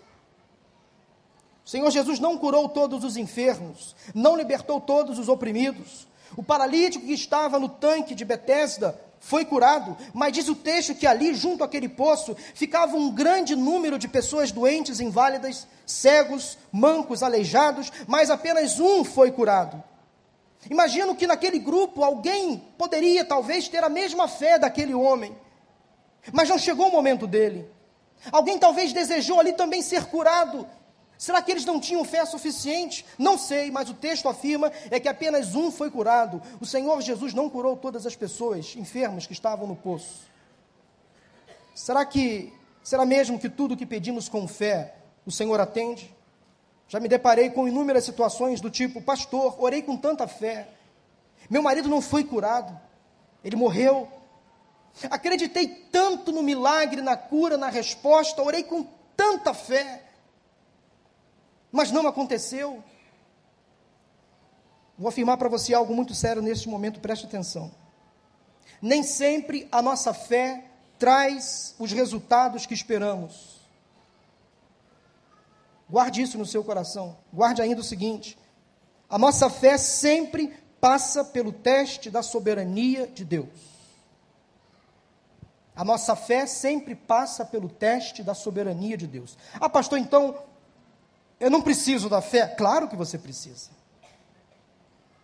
O 1.69 1.71
Senhor 1.71 1.91
Jesus 1.91 2.19
não 2.19 2.35
curou 2.35 2.67
todos 2.67 3.03
os 3.03 3.15
enfermos, 3.15 3.95
não 4.15 4.35
libertou 4.35 4.81
todos 4.81 5.19
os 5.19 5.29
oprimidos. 5.29 6.07
O 6.35 6.41
paralítico 6.41 7.05
que 7.05 7.13
estava 7.13 7.59
no 7.59 7.69
tanque 7.69 8.15
de 8.15 8.25
Betesda 8.25 8.99
foi 9.19 9.45
curado, 9.45 9.95
mas 10.11 10.33
diz 10.33 10.49
o 10.49 10.55
texto 10.55 10.95
que 10.95 11.05
ali, 11.05 11.31
junto 11.35 11.63
àquele 11.63 11.88
poço, 11.88 12.35
ficava 12.55 12.97
um 12.97 13.11
grande 13.11 13.55
número 13.55 13.99
de 13.99 14.07
pessoas 14.07 14.51
doentes, 14.51 14.99
inválidas, 14.99 15.67
cegos, 15.85 16.57
mancos, 16.71 17.21
aleijados, 17.21 17.91
mas 18.07 18.31
apenas 18.31 18.79
um 18.79 19.03
foi 19.03 19.29
curado. 19.31 19.83
Imagino 20.71 21.15
que 21.15 21.27
naquele 21.27 21.59
grupo 21.59 22.03
alguém 22.03 22.63
poderia 22.79 23.23
talvez 23.23 23.67
ter 23.67 23.83
a 23.83 23.89
mesma 23.89 24.27
fé 24.27 24.57
daquele 24.57 24.95
homem, 24.95 25.38
mas 26.33 26.49
não 26.49 26.57
chegou 26.57 26.88
o 26.88 26.91
momento 26.91 27.27
dele. 27.27 27.69
Alguém 28.31 28.57
talvez 28.57 28.91
desejou 28.91 29.39
ali 29.39 29.53
também 29.53 29.83
ser 29.83 30.05
curado, 30.05 30.67
Será 31.19 31.41
que 31.41 31.51
eles 31.51 31.65
não 31.65 31.81
tinham 31.81 32.05
fé 32.05 32.25
suficiente? 32.25 33.05
Não 33.17 33.38
sei, 33.38 33.69
mas 33.69 33.89
o 33.89 33.93
texto 33.93 34.29
afirma 34.29 34.71
é 34.89 35.01
que 35.01 35.09
apenas 35.09 35.53
um 35.53 35.69
foi 35.69 35.91
curado. 35.91 36.41
O 36.61 36.65
Senhor 36.65 37.01
Jesus 37.01 37.33
não 37.33 37.49
curou 37.49 37.75
todas 37.75 38.05
as 38.05 38.15
pessoas 38.15 38.73
enfermas 38.77 39.27
que 39.27 39.33
estavam 39.33 39.67
no 39.67 39.75
poço. 39.75 40.21
Será 41.75 42.05
que 42.05 42.53
será 42.81 43.05
mesmo 43.05 43.38
que 43.38 43.49
tudo 43.49 43.75
que 43.75 43.85
pedimos 43.85 44.29
com 44.29 44.47
fé 44.47 44.95
o 45.25 45.31
Senhor 45.31 45.59
atende? 45.59 46.15
Já 46.88 47.01
me 47.01 47.09
deparei 47.09 47.49
com 47.49 47.67
inúmeras 47.67 48.05
situações 48.05 48.61
do 48.61 48.69
tipo: 48.69 49.01
Pastor, 49.01 49.61
orei 49.61 49.81
com 49.81 49.97
tanta 49.97 50.25
fé, 50.25 50.69
meu 51.49 51.61
marido 51.61 51.89
não 51.89 52.01
foi 52.01 52.23
curado, 52.23 52.79
ele 53.43 53.57
morreu. 53.57 54.07
Acreditei 55.11 55.67
tanto 55.91 56.31
no 56.31 56.41
milagre, 56.41 57.01
na 57.01 57.17
cura, 57.17 57.57
na 57.57 57.67
resposta, 57.67 58.41
orei 58.41 58.63
com 58.63 58.88
tanta 59.17 59.53
fé 59.53 60.05
mas 61.71 61.91
não 61.91 62.07
aconteceu. 62.07 62.83
Vou 64.97 65.07
afirmar 65.07 65.38
para 65.38 65.49
você 65.49 65.73
algo 65.73 65.95
muito 65.95 66.13
sério 66.13 66.41
neste 66.41 66.67
momento, 66.67 66.99
preste 66.99 67.25
atenção. 67.25 67.71
Nem 68.81 69.03
sempre 69.03 69.67
a 69.71 69.81
nossa 69.81 70.13
fé 70.13 70.65
traz 70.97 71.75
os 71.79 71.91
resultados 71.91 72.65
que 72.65 72.73
esperamos. 72.73 73.59
Guarde 75.89 76.21
isso 76.21 76.38
no 76.38 76.45
seu 76.45 76.63
coração. 76.63 77.17
Guarde 77.33 77.61
ainda 77.61 77.81
o 77.81 77.83
seguinte: 77.83 78.38
a 79.09 79.17
nossa 79.17 79.49
fé 79.49 79.77
sempre 79.77 80.53
passa 80.79 81.23
pelo 81.23 81.51
teste 81.51 82.09
da 82.09 82.21
soberania 82.21 83.07
de 83.07 83.25
Deus. 83.25 83.49
A 85.75 85.83
nossa 85.83 86.15
fé 86.15 86.45
sempre 86.45 86.93
passa 86.93 87.45
pelo 87.45 87.69
teste 87.69 88.21
da 88.21 88.33
soberania 88.33 88.97
de 88.97 89.07
Deus. 89.07 89.38
Ah, 89.53 89.69
pastor, 89.69 89.97
então 89.97 90.38
eu 91.39 91.50
não 91.50 91.62
preciso 91.62 92.10
da 92.10 92.22
fé? 92.22 92.48
Claro 92.48 92.88
que 92.88 92.96
você 92.96 93.17
precisa. 93.17 93.69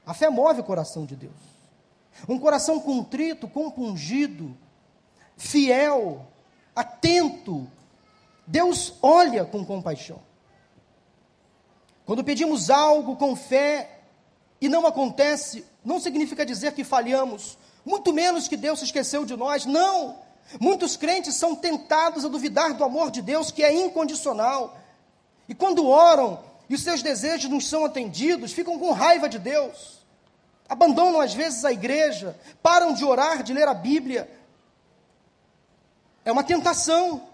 A 0.05 0.13
fé 0.13 0.29
move 0.29 0.61
o 0.61 0.63
coração 0.63 1.05
de 1.05 1.15
Deus. 1.15 1.33
Um 2.29 2.39
coração 2.39 2.79
contrito, 2.79 3.47
compungido, 3.47 4.55
fiel, 5.35 6.25
atento. 6.75 7.67
Deus 8.47 8.93
olha 9.01 9.43
com 9.43 9.65
compaixão. 9.65 10.19
Quando 12.05 12.23
pedimos 12.23 12.69
algo 12.69 13.15
com 13.15 13.35
fé 13.35 13.99
e 14.61 14.69
não 14.69 14.85
acontece, 14.85 15.65
não 15.83 15.99
significa 15.99 16.45
dizer 16.45 16.73
que 16.73 16.83
falhamos, 16.83 17.57
muito 17.83 18.13
menos 18.13 18.47
que 18.47 18.55
Deus 18.55 18.79
se 18.79 18.85
esqueceu 18.85 19.25
de 19.25 19.35
nós. 19.35 19.65
Não! 19.65 20.23
Muitos 20.59 20.95
crentes 20.95 21.35
são 21.35 21.55
tentados 21.55 22.23
a 22.23 22.27
duvidar 22.27 22.75
do 22.75 22.83
amor 22.83 23.09
de 23.09 23.21
Deus, 23.21 23.49
que 23.49 23.63
é 23.63 23.73
incondicional. 23.73 24.77
E 25.47 25.53
quando 25.55 25.87
oram 25.87 26.43
e 26.69 26.75
os 26.75 26.81
seus 26.81 27.01
desejos 27.01 27.49
não 27.49 27.61
são 27.61 27.85
atendidos, 27.85 28.53
ficam 28.53 28.79
com 28.79 28.91
raiva 28.91 29.29
de 29.29 29.37
Deus. 29.37 30.05
Abandonam 30.67 31.21
às 31.21 31.33
vezes 31.33 31.63
a 31.63 31.71
igreja, 31.71 32.35
param 32.61 32.93
de 32.93 33.05
orar, 33.05 33.43
de 33.43 33.53
ler 33.53 33.67
a 33.67 33.73
Bíblia. 33.73 34.29
É 36.23 36.31
uma 36.31 36.43
tentação. 36.43 37.27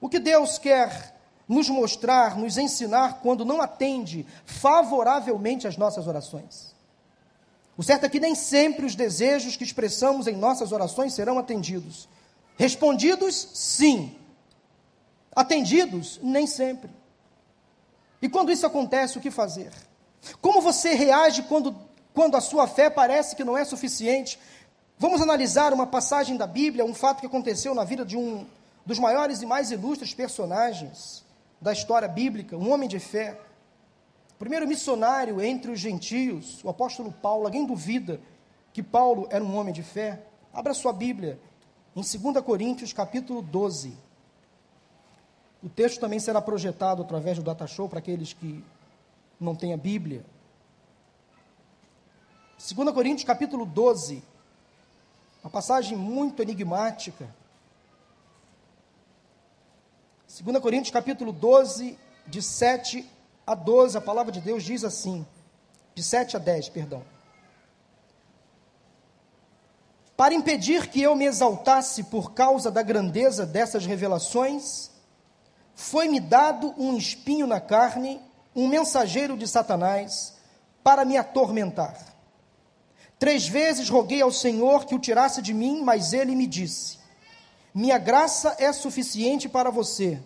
O 0.00 0.08
que 0.08 0.18
Deus 0.18 0.58
quer 0.58 1.14
nos 1.48 1.68
mostrar, 1.68 2.36
nos 2.36 2.58
ensinar 2.58 3.20
quando 3.20 3.44
não 3.44 3.60
atende 3.60 4.26
favoravelmente 4.44 5.66
às 5.68 5.76
nossas 5.76 6.06
orações. 6.06 6.72
O 7.76 7.82
certo 7.82 8.04
é 8.06 8.08
que 8.08 8.20
nem 8.20 8.34
sempre 8.34 8.84
os 8.84 8.94
desejos 8.94 9.56
que 9.56 9.64
expressamos 9.64 10.26
em 10.26 10.36
nossas 10.36 10.72
orações 10.72 11.14
serão 11.14 11.38
atendidos. 11.38 12.08
Respondidos, 12.56 13.48
sim, 13.54 14.16
Atendidos? 15.34 16.20
Nem 16.22 16.46
sempre. 16.46 16.90
E 18.20 18.28
quando 18.28 18.52
isso 18.52 18.66
acontece, 18.66 19.18
o 19.18 19.20
que 19.20 19.30
fazer? 19.30 19.72
Como 20.40 20.60
você 20.60 20.94
reage 20.94 21.42
quando 21.42 21.74
quando 22.12 22.36
a 22.36 22.40
sua 22.40 22.66
fé 22.66 22.90
parece 22.90 23.34
que 23.34 23.44
não 23.44 23.56
é 23.56 23.64
suficiente. 23.64 24.38
Vamos 24.98 25.20
analisar 25.20 25.72
uma 25.72 25.86
passagem 25.86 26.36
da 26.36 26.46
Bíblia, 26.46 26.84
um 26.84 26.94
fato 26.94 27.20
que 27.20 27.26
aconteceu 27.26 27.74
na 27.74 27.84
vida 27.84 28.04
de 28.04 28.16
um 28.16 28.46
dos 28.84 28.98
maiores 28.98 29.42
e 29.42 29.46
mais 29.46 29.70
ilustres 29.70 30.14
personagens 30.14 31.24
da 31.60 31.72
história 31.72 32.08
bíblica, 32.08 32.56
um 32.56 32.70
homem 32.72 32.88
de 32.88 32.98
fé. 32.98 33.38
Primeiro 34.38 34.66
missionário 34.66 35.40
entre 35.40 35.70
os 35.70 35.78
gentios, 35.78 36.62
o 36.64 36.68
apóstolo 36.68 37.12
Paulo. 37.12 37.46
Alguém 37.46 37.64
duvida 37.64 38.20
que 38.72 38.82
Paulo 38.82 39.26
era 39.30 39.42
um 39.42 39.56
homem 39.56 39.72
de 39.72 39.82
fé? 39.82 40.20
Abra 40.52 40.74
sua 40.74 40.92
Bíblia 40.92 41.40
em 41.94 42.02
2 42.02 42.44
Coríntios, 42.44 42.92
capítulo 42.92 43.40
12. 43.40 43.96
O 45.62 45.68
texto 45.68 46.00
também 46.00 46.18
será 46.18 46.42
projetado 46.42 47.02
através 47.02 47.38
do 47.38 47.44
data 47.44 47.66
show 47.66 47.88
para 47.88 48.00
aqueles 48.00 48.32
que 48.32 48.64
não 49.38 49.54
têm 49.54 49.72
a 49.72 49.76
Bíblia. 49.76 50.24
2 52.58 52.92
Coríntios 52.92 53.24
capítulo 53.24 53.66
12, 53.66 54.22
uma 55.42 55.50
passagem 55.50 55.96
muito 55.96 56.40
enigmática. 56.42 57.28
2 60.28 60.58
Coríntios 60.60 60.92
capítulo 60.92 61.32
12, 61.32 61.98
de 62.26 62.40
7 62.40 63.08
a 63.46 63.54
12, 63.54 63.98
a 63.98 64.00
palavra 64.00 64.30
de 64.30 64.40
Deus 64.40 64.62
diz 64.62 64.84
assim, 64.84 65.26
de 65.94 66.02
7 66.02 66.36
a 66.36 66.38
10, 66.38 66.68
perdão. 66.68 67.02
Para 70.16 70.34
impedir 70.34 70.88
que 70.88 71.02
eu 71.02 71.16
me 71.16 71.24
exaltasse 71.24 72.04
por 72.04 72.32
causa 72.32 72.70
da 72.70 72.82
grandeza 72.82 73.44
dessas 73.44 73.84
revelações, 73.84 74.91
foi-me 75.74 76.20
dado 76.20 76.74
um 76.78 76.96
espinho 76.96 77.46
na 77.46 77.60
carne, 77.60 78.20
um 78.54 78.68
mensageiro 78.68 79.36
de 79.36 79.46
Satanás, 79.48 80.34
para 80.82 81.04
me 81.04 81.16
atormentar. 81.16 82.12
Três 83.18 83.46
vezes 83.46 83.88
roguei 83.88 84.20
ao 84.20 84.32
Senhor 84.32 84.84
que 84.84 84.94
o 84.94 84.98
tirasse 84.98 85.40
de 85.40 85.54
mim, 85.54 85.80
mas 85.82 86.12
ele 86.12 86.34
me 86.34 86.46
disse: 86.46 86.98
Minha 87.72 87.98
graça 87.98 88.56
é 88.58 88.72
suficiente 88.72 89.48
para 89.48 89.70
você, 89.70 90.20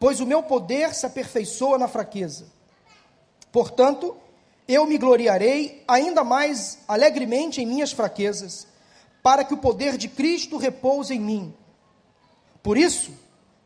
pois 0.00 0.20
o 0.20 0.26
meu 0.26 0.42
poder 0.42 0.94
se 0.94 1.04
aperfeiçoa 1.04 1.76
na 1.76 1.86
fraqueza. 1.86 2.46
Portanto, 3.52 4.16
eu 4.66 4.86
me 4.86 4.98
gloriarei 4.98 5.82
ainda 5.88 6.22
mais 6.22 6.78
alegremente 6.86 7.60
em 7.60 7.66
minhas 7.66 7.92
fraquezas, 7.92 8.66
para 9.22 9.44
que 9.44 9.54
o 9.54 9.58
poder 9.58 9.96
de 9.96 10.08
Cristo 10.08 10.56
repouse 10.56 11.14
em 11.14 11.20
mim. 11.20 11.54
Por 12.62 12.76
isso, 12.76 13.12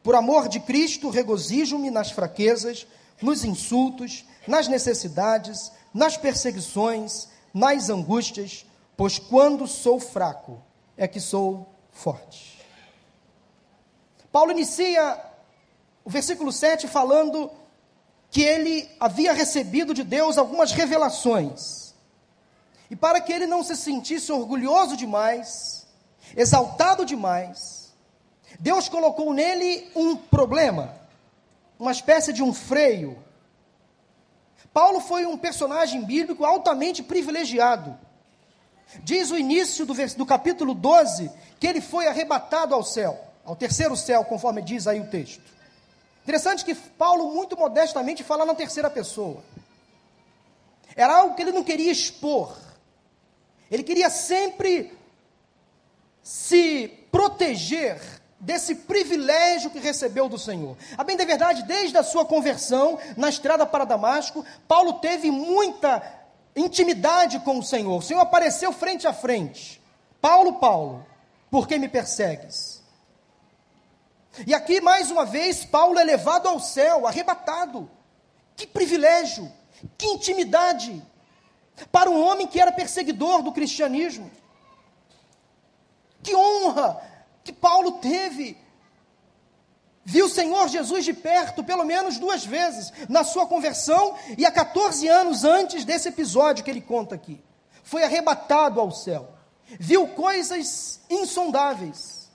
por 0.03 0.15
amor 0.15 0.49
de 0.49 0.61
Cristo, 0.61 1.11
regozijo-me 1.11 1.91
nas 1.91 2.11
fraquezas, 2.11 2.87
nos 3.21 3.45
insultos, 3.45 4.25
nas 4.47 4.67
necessidades, 4.67 5.71
nas 5.95 6.17
perseguições, 6.17 7.29
nas 7.55 7.89
angústias, 7.89 8.67
pois 8.97 9.19
quando 9.19 9.67
sou 9.67 10.01
fraco 10.01 10.61
é 10.97 11.07
que 11.07 11.21
sou 11.21 11.69
forte. 11.91 12.61
Paulo 14.31 14.51
inicia 14.51 15.21
o 16.05 16.11
versículo 16.11 16.51
7 16.51 16.89
falando 16.89 17.51
que 18.31 18.43
ele 18.43 18.91
havia 18.99 19.33
recebido 19.33 19.93
de 19.93 20.03
Deus 20.03 20.39
algumas 20.39 20.73
revelações. 20.73 21.95
E 22.91 22.97
para 22.97 23.21
que 23.21 23.33
ele 23.33 23.47
não 23.47 23.63
se 23.63 23.77
sentisse 23.77 24.33
orgulhoso 24.33 24.97
demais, 24.97 25.87
exaltado 26.37 27.05
demais, 27.05 27.82
Deus 28.59 28.89
colocou 28.89 29.33
nele 29.33 29.91
um 29.95 30.17
problema, 30.17 30.95
uma 31.79 31.93
espécie 31.93 32.33
de 32.33 32.43
um 32.43 32.53
freio. 32.53 33.23
Paulo 34.73 35.01
foi 35.01 35.27
um 35.27 35.37
personagem 35.37 36.03
bíblico 36.03 36.45
altamente 36.45 37.03
privilegiado. 37.03 37.99
Diz 39.03 39.31
o 39.31 39.39
início 39.39 39.87
do, 39.87 39.95
do 40.17 40.27
capítulo 40.27 40.75
12 40.75 41.31
que 41.59 41.67
ele 41.67 41.81
foi 41.81 42.07
arrebatado 42.07 42.75
ao 42.75 42.83
céu, 42.83 43.19
ao 43.45 43.57
terceiro 43.57 43.97
céu, 43.97 44.25
conforme 44.25 44.63
diz 44.63 44.87
aí 44.87 45.01
o 45.01 45.09
texto. 45.09 45.43
Interessante 46.23 46.65
que 46.65 46.75
Paulo, 46.75 47.35
muito 47.35 47.57
modestamente, 47.57 48.23
fala 48.23 48.45
na 48.45 48.55
terceira 48.55 48.89
pessoa. 48.89 49.43
Era 50.95 51.17
algo 51.17 51.35
que 51.35 51.43
ele 51.43 51.53
não 51.53 51.65
queria 51.65 51.91
expor. 51.91 52.57
Ele 53.71 53.83
queria 53.83 54.11
sempre 54.11 54.97
se 56.23 56.89
proteger 57.11 58.01
desse 58.43 58.75
privilégio 58.75 59.71
que 59.71 59.79
recebeu 59.79 60.29
do 60.29 60.37
Senhor. 60.37 60.77
A 60.99 61.05
bem 61.05 61.17
da 61.17 61.25
verdade, 61.25 61.63
desde 61.63 61.97
a 61.97 62.03
sua 62.03 62.25
conversão 62.25 62.99
na 63.17 63.29
estrada 63.29 63.65
para 63.65 63.85
Damasco, 63.85 64.45
Paulo 64.67 64.95
teve 64.95 65.31
muita 65.31 66.03
intimidade 66.57 67.39
com 67.39 67.61
o 67.61 67.63
Senhor. 67.63 67.97
O 67.97 68.03
Senhor 68.03 68.21
apareceu 68.21 68.73
frente 68.73 69.07
a 69.07 69.13
frente. 69.13 69.81
Paulo, 70.21 70.55
Paulo, 70.55 71.07
por 71.53 71.69
que 71.69 71.79
me 71.79 71.89
persegues? 71.89 72.83
E 74.45 74.53
aqui, 74.53 74.81
mais 74.81 75.09
uma 75.11 75.25
vez, 75.25 75.65
Paulo 75.65 75.97
é 75.99 76.03
levado 76.05 76.49
ao 76.49 76.59
céu, 76.59 77.07
arrebatado. 77.07 77.89
Que 78.57 78.67
privilégio, 78.67 79.51
que 79.97 80.07
intimidade 80.07 81.01
para 81.93 82.11
um 82.11 82.21
homem 82.21 82.49
que 82.49 82.61
era 82.61 82.73
perseguidor 82.73 83.41
do 83.41 83.53
cristianismo. 83.53 84.29
Que 86.25 86.35
honra 86.35 87.12
que 87.45 87.53
Paulo 87.53 87.93
teve. 87.93 88.57
Viu 90.05 90.27
o 90.27 90.31
Senhor 90.31 90.69
Jesus 90.69 91.05
de 91.05 91.13
perto, 91.13 91.63
pelo 91.63 91.85
menos 91.85 92.19
duas 92.19 92.45
vezes, 92.45 92.93
na 93.09 93.23
sua 93.23 93.47
conversão 93.47 94.17
e 94.37 94.45
há 94.45 94.51
14 94.51 95.07
anos 95.07 95.45
antes 95.45 95.85
desse 95.85 96.09
episódio 96.09 96.65
que 96.65 96.71
ele 96.71 96.81
conta 96.81 97.15
aqui. 97.15 97.41
Foi 97.85 98.03
arrebatado 98.03 98.81
ao 98.81 98.91
céu. 98.91 99.29
Viu 99.79 100.09
coisas 100.09 101.01
insondáveis. 101.09 102.31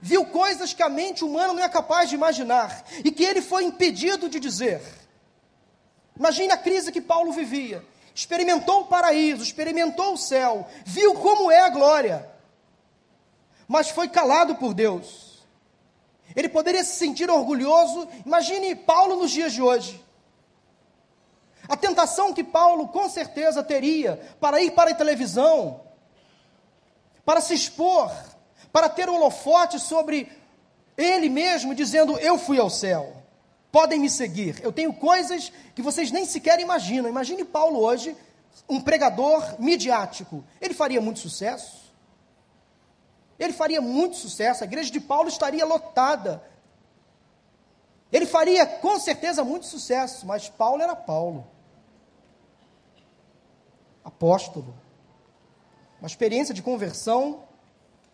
Viu 0.00 0.24
coisas 0.26 0.72
que 0.72 0.82
a 0.82 0.88
mente 0.88 1.24
humana 1.24 1.52
não 1.52 1.62
é 1.62 1.68
capaz 1.68 2.08
de 2.08 2.14
imaginar 2.14 2.84
e 3.04 3.10
que 3.10 3.24
ele 3.24 3.40
foi 3.40 3.64
impedido 3.64 4.28
de 4.28 4.38
dizer. 4.38 4.82
Imagine 6.16 6.52
a 6.52 6.56
crise 6.56 6.92
que 6.92 7.00
Paulo 7.00 7.32
vivia. 7.32 7.84
Experimentou 8.14 8.82
o 8.82 8.86
paraíso, 8.86 9.42
experimentou 9.42 10.14
o 10.14 10.16
céu, 10.16 10.66
viu 10.84 11.14
como 11.14 11.50
é 11.50 11.60
a 11.60 11.68
glória 11.68 12.35
mas 13.68 13.90
foi 13.90 14.08
calado 14.08 14.56
por 14.56 14.74
Deus. 14.74 15.44
Ele 16.34 16.48
poderia 16.48 16.84
se 16.84 16.98
sentir 16.98 17.30
orgulhoso. 17.30 18.08
Imagine 18.24 18.74
Paulo 18.74 19.16
nos 19.16 19.30
dias 19.30 19.52
de 19.52 19.62
hoje. 19.62 20.04
A 21.68 21.76
tentação 21.76 22.32
que 22.32 22.44
Paulo 22.44 22.88
com 22.88 23.08
certeza 23.08 23.62
teria 23.62 24.20
para 24.40 24.62
ir 24.62 24.72
para 24.72 24.90
a 24.90 24.94
televisão, 24.94 25.80
para 27.24 27.40
se 27.40 27.54
expor, 27.54 28.12
para 28.72 28.88
ter 28.88 29.08
o 29.08 29.14
holofote 29.14 29.80
sobre 29.80 30.30
ele 30.96 31.28
mesmo, 31.28 31.74
dizendo: 31.74 32.18
Eu 32.18 32.38
fui 32.38 32.58
ao 32.58 32.70
céu, 32.70 33.16
podem 33.72 33.98
me 33.98 34.08
seguir. 34.08 34.60
Eu 34.62 34.72
tenho 34.72 34.92
coisas 34.92 35.52
que 35.74 35.82
vocês 35.82 36.12
nem 36.12 36.24
sequer 36.24 36.60
imaginam. 36.60 37.08
Imagine 37.08 37.44
Paulo 37.44 37.80
hoje, 37.80 38.16
um 38.68 38.80
pregador 38.80 39.60
midiático. 39.60 40.44
Ele 40.60 40.74
faria 40.74 41.00
muito 41.00 41.18
sucesso. 41.18 41.85
Ele 43.38 43.52
faria 43.52 43.80
muito 43.80 44.16
sucesso, 44.16 44.62
a 44.62 44.66
igreja 44.66 44.90
de 44.90 45.00
Paulo 45.00 45.28
estaria 45.28 45.64
lotada. 45.64 46.42
Ele 48.12 48.24
faria 48.24 48.64
com 48.66 48.98
certeza 48.98 49.44
muito 49.44 49.66
sucesso, 49.66 50.26
mas 50.26 50.48
Paulo 50.48 50.82
era 50.82 50.96
Paulo. 50.96 51.46
Apóstolo. 54.04 54.74
Uma 56.00 56.06
experiência 56.06 56.54
de 56.54 56.62
conversão 56.62 57.44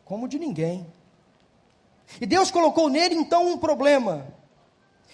como 0.04 0.26
de 0.26 0.38
ninguém. 0.38 0.86
E 2.20 2.26
Deus 2.26 2.50
colocou 2.50 2.88
nele 2.88 3.14
então 3.14 3.46
um 3.46 3.58
problema. 3.58 4.26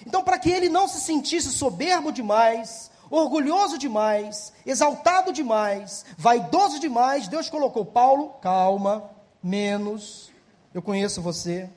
Então, 0.07 0.23
para 0.23 0.38
que 0.38 0.51
ele 0.51 0.68
não 0.68 0.87
se 0.88 1.01
sentisse 1.01 1.51
soberbo 1.51 2.12
demais, 2.12 2.90
orgulhoso 3.11 3.77
demais, 3.79 4.53
exaltado 4.64 5.33
demais, 5.33 6.05
vaidoso 6.16 6.79
demais, 6.79 7.29
Deus 7.29 7.51
colocou 7.51 7.85
Paulo, 7.85 8.31
calma, 8.40 9.11
menos. 9.42 10.31
Eu 10.74 10.83
conheço 10.83 11.22
você, 11.22 11.68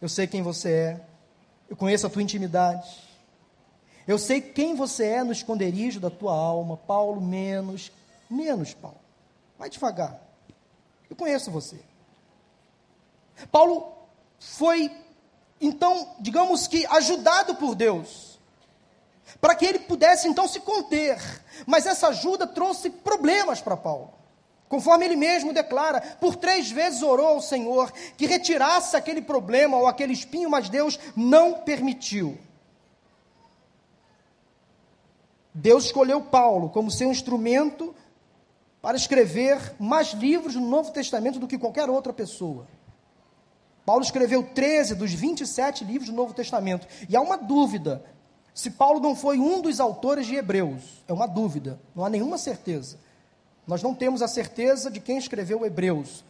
eu 0.00 0.08
sei 0.08 0.26
quem 0.26 0.42
você 0.42 0.70
é, 0.70 1.00
eu 1.70 1.76
conheço 1.76 2.06
a 2.06 2.10
tua 2.10 2.22
intimidade. 2.22 3.08
Eu 4.06 4.18
sei 4.18 4.40
quem 4.40 4.74
você 4.74 5.06
é 5.06 5.22
no 5.22 5.30
esconderijo 5.30 6.00
da 6.00 6.10
tua 6.10 6.34
alma. 6.34 6.76
Paulo, 6.76 7.20
menos, 7.20 7.92
menos, 8.28 8.74
Paulo. 8.74 8.98
Vai 9.56 9.70
devagar. 9.70 10.20
Eu 11.08 11.14
conheço 11.14 11.48
você. 11.48 11.80
Paulo 13.52 13.92
foi, 14.40 14.90
então, 15.60 16.16
digamos 16.18 16.66
que, 16.66 16.84
ajudado 16.86 17.54
por 17.54 17.76
Deus, 17.76 18.40
para 19.40 19.54
que 19.54 19.64
ele 19.64 19.78
pudesse 19.78 20.26
então 20.26 20.48
se 20.48 20.58
conter. 20.58 21.20
Mas 21.64 21.86
essa 21.86 22.08
ajuda 22.08 22.48
trouxe 22.48 22.90
problemas 22.90 23.60
para 23.60 23.76
Paulo. 23.76 24.12
Conforme 24.70 25.04
ele 25.04 25.16
mesmo 25.16 25.52
declara, 25.52 26.00
por 26.20 26.36
três 26.36 26.70
vezes 26.70 27.02
orou 27.02 27.26
ao 27.26 27.42
Senhor 27.42 27.90
que 28.16 28.24
retirasse 28.24 28.96
aquele 28.96 29.20
problema 29.20 29.76
ou 29.76 29.88
aquele 29.88 30.12
espinho, 30.12 30.48
mas 30.48 30.68
Deus 30.68 30.96
não 31.16 31.54
permitiu. 31.54 32.38
Deus 35.52 35.86
escolheu 35.86 36.20
Paulo 36.20 36.68
como 36.68 36.88
seu 36.88 37.10
instrumento 37.10 37.92
para 38.80 38.96
escrever 38.96 39.74
mais 39.76 40.12
livros 40.12 40.54
no 40.54 40.68
Novo 40.68 40.92
Testamento 40.92 41.40
do 41.40 41.48
que 41.48 41.58
qualquer 41.58 41.90
outra 41.90 42.12
pessoa. 42.12 42.68
Paulo 43.84 44.04
escreveu 44.04 44.44
13 44.44 44.94
dos 44.94 45.12
27 45.12 45.84
livros 45.84 46.10
do 46.10 46.14
Novo 46.14 46.32
Testamento. 46.32 46.86
E 47.08 47.16
há 47.16 47.20
uma 47.20 47.36
dúvida 47.36 48.04
se 48.54 48.70
Paulo 48.70 49.00
não 49.00 49.16
foi 49.16 49.40
um 49.40 49.60
dos 49.60 49.80
autores 49.80 50.28
de 50.28 50.36
Hebreus. 50.36 51.02
É 51.08 51.12
uma 51.12 51.26
dúvida, 51.26 51.80
não 51.92 52.04
há 52.04 52.08
nenhuma 52.08 52.38
certeza. 52.38 53.00
Nós 53.70 53.84
não 53.84 53.94
temos 53.94 54.20
a 54.20 54.26
certeza 54.26 54.90
de 54.90 54.98
quem 54.98 55.16
escreveu 55.16 55.64
Hebreus. 55.64 56.24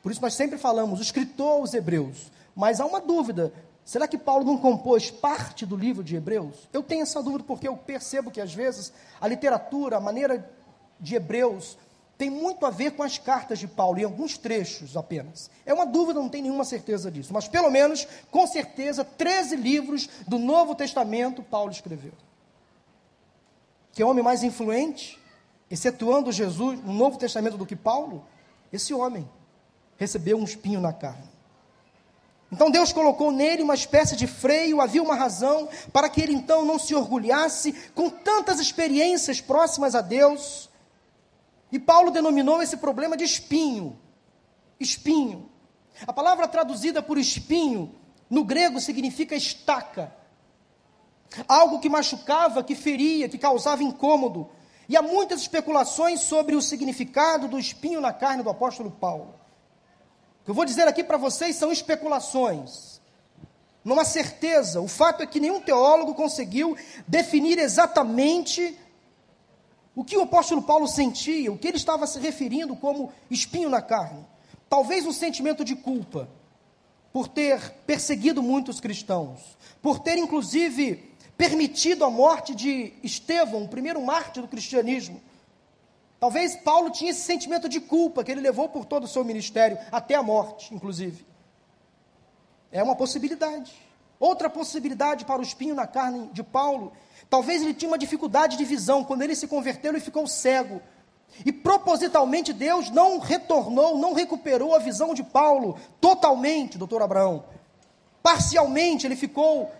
Por 0.00 0.12
isso 0.12 0.22
nós 0.22 0.34
sempre 0.34 0.56
falamos, 0.56 1.00
o 1.00 1.02
escritor 1.02 1.60
aos 1.60 1.74
Hebreus. 1.74 2.30
Mas 2.54 2.80
há 2.80 2.86
uma 2.86 3.00
dúvida: 3.00 3.52
será 3.84 4.06
que 4.06 4.16
Paulo 4.16 4.44
não 4.44 4.56
compôs 4.56 5.10
parte 5.10 5.66
do 5.66 5.76
livro 5.76 6.04
de 6.04 6.14
Hebreus? 6.14 6.54
Eu 6.72 6.84
tenho 6.84 7.02
essa 7.02 7.20
dúvida 7.20 7.42
porque 7.42 7.66
eu 7.66 7.76
percebo 7.76 8.30
que 8.30 8.40
às 8.40 8.54
vezes 8.54 8.92
a 9.20 9.26
literatura, 9.26 9.96
a 9.96 10.00
maneira 10.00 10.48
de 11.00 11.16
Hebreus, 11.16 11.76
tem 12.16 12.30
muito 12.30 12.64
a 12.64 12.70
ver 12.70 12.92
com 12.92 13.02
as 13.02 13.18
cartas 13.18 13.58
de 13.58 13.66
Paulo, 13.66 13.98
em 13.98 14.04
alguns 14.04 14.38
trechos 14.38 14.96
apenas. 14.96 15.50
É 15.66 15.74
uma 15.74 15.84
dúvida, 15.84 16.20
não 16.20 16.28
tem 16.28 16.42
nenhuma 16.42 16.64
certeza 16.64 17.10
disso. 17.10 17.34
Mas 17.34 17.48
pelo 17.48 17.72
menos, 17.72 18.06
com 18.30 18.46
certeza, 18.46 19.04
13 19.04 19.56
livros 19.56 20.08
do 20.28 20.38
Novo 20.38 20.76
Testamento 20.76 21.42
Paulo 21.42 21.72
escreveu. 21.72 22.12
Que 23.92 24.00
é 24.00 24.06
homem 24.06 24.22
mais 24.22 24.44
influente, 24.44 25.18
excetuando 25.74 26.30
Jesus 26.30 26.80
no 26.82 26.92
Novo 26.92 27.18
Testamento 27.18 27.58
do 27.58 27.66
que 27.66 27.74
Paulo? 27.74 28.24
Esse 28.72 28.94
homem 28.94 29.28
recebeu 29.96 30.38
um 30.38 30.44
espinho 30.44 30.80
na 30.80 30.92
carne. 30.92 31.28
Então 32.50 32.70
Deus 32.70 32.92
colocou 32.92 33.32
nele 33.32 33.62
uma 33.62 33.74
espécie 33.74 34.14
de 34.14 34.28
freio, 34.28 34.80
havia 34.80 35.02
uma 35.02 35.16
razão 35.16 35.68
para 35.92 36.08
que 36.08 36.20
ele 36.20 36.32
então 36.32 36.64
não 36.64 36.78
se 36.78 36.94
orgulhasse 36.94 37.72
com 37.92 38.08
tantas 38.08 38.60
experiências 38.60 39.40
próximas 39.40 39.96
a 39.96 40.00
Deus. 40.00 40.70
E 41.72 41.78
Paulo 41.78 42.12
denominou 42.12 42.62
esse 42.62 42.76
problema 42.76 43.16
de 43.16 43.24
espinho. 43.24 43.98
Espinho. 44.78 45.50
A 46.06 46.12
palavra 46.12 46.46
traduzida 46.46 47.02
por 47.02 47.18
espinho 47.18 47.92
no 48.30 48.44
grego 48.44 48.80
significa 48.80 49.34
estaca. 49.34 50.14
Algo 51.48 51.80
que 51.80 51.88
machucava, 51.88 52.62
que 52.62 52.76
feria, 52.76 53.28
que 53.28 53.38
causava 53.38 53.82
incômodo. 53.82 54.48
E 54.88 54.96
há 54.96 55.02
muitas 55.02 55.40
especulações 55.40 56.20
sobre 56.20 56.54
o 56.54 56.62
significado 56.62 57.48
do 57.48 57.58
espinho 57.58 58.00
na 58.00 58.12
carne 58.12 58.42
do 58.42 58.50
apóstolo 58.50 58.90
Paulo. 58.90 59.34
O 60.42 60.44
que 60.44 60.50
eu 60.50 60.54
vou 60.54 60.64
dizer 60.64 60.86
aqui 60.86 61.02
para 61.02 61.16
vocês 61.16 61.56
são 61.56 61.72
especulações. 61.72 63.00
Não 63.84 63.98
há 63.98 64.04
certeza. 64.04 64.80
O 64.80 64.88
fato 64.88 65.22
é 65.22 65.26
que 65.26 65.40
nenhum 65.40 65.60
teólogo 65.60 66.14
conseguiu 66.14 66.76
definir 67.06 67.58
exatamente 67.58 68.78
o 69.94 70.04
que 70.04 70.16
o 70.16 70.22
apóstolo 70.22 70.62
Paulo 70.62 70.88
sentia, 70.88 71.52
o 71.52 71.58
que 71.58 71.68
ele 71.68 71.76
estava 71.76 72.06
se 72.06 72.18
referindo 72.18 72.74
como 72.74 73.12
espinho 73.30 73.70
na 73.70 73.80
carne. 73.80 74.26
Talvez 74.68 75.06
um 75.06 75.12
sentimento 75.12 75.64
de 75.64 75.76
culpa 75.76 76.28
por 77.12 77.28
ter 77.28 77.60
perseguido 77.86 78.42
muitos 78.42 78.80
cristãos, 78.80 79.40
por 79.80 80.00
ter 80.00 80.18
inclusive 80.18 81.13
permitido 81.36 82.04
a 82.04 82.10
morte 82.10 82.54
de 82.54 82.92
Estevão, 83.02 83.64
o 83.64 83.68
primeiro 83.68 84.00
mártir 84.00 84.42
do 84.42 84.48
cristianismo 84.48 85.20
Talvez 86.24 86.56
Paulo 86.56 86.88
tinha 86.88 87.10
esse 87.10 87.20
sentimento 87.20 87.68
de 87.68 87.78
culpa 87.78 88.24
que 88.24 88.32
ele 88.32 88.40
levou 88.40 88.66
por 88.66 88.86
todo 88.86 89.04
o 89.04 89.06
seu 89.06 89.22
ministério, 89.22 89.76
até 89.92 90.14
a 90.14 90.22
morte, 90.22 90.74
inclusive. 90.74 91.22
É 92.72 92.82
uma 92.82 92.96
possibilidade. 92.96 93.74
Outra 94.18 94.48
possibilidade 94.48 95.26
para 95.26 95.40
o 95.40 95.42
espinho 95.42 95.74
na 95.74 95.86
carne 95.86 96.30
de 96.32 96.42
Paulo. 96.42 96.94
Talvez 97.28 97.60
ele 97.60 97.74
tinha 97.74 97.90
uma 97.90 97.98
dificuldade 97.98 98.56
de 98.56 98.64
visão. 98.64 99.04
Quando 99.04 99.20
ele 99.20 99.36
se 99.36 99.46
converteu, 99.46 99.92
ele 99.92 100.00
ficou 100.00 100.26
cego. 100.26 100.80
E 101.44 101.52
propositalmente 101.52 102.54
Deus 102.54 102.88
não 102.88 103.18
retornou, 103.18 103.98
não 103.98 104.14
recuperou 104.14 104.74
a 104.74 104.78
visão 104.78 105.12
de 105.12 105.22
Paulo 105.22 105.78
totalmente, 106.00 106.78
doutor 106.78 107.02
Abraão. 107.02 107.44
Parcialmente 108.22 109.06
ele 109.06 109.14
ficou 109.14 109.70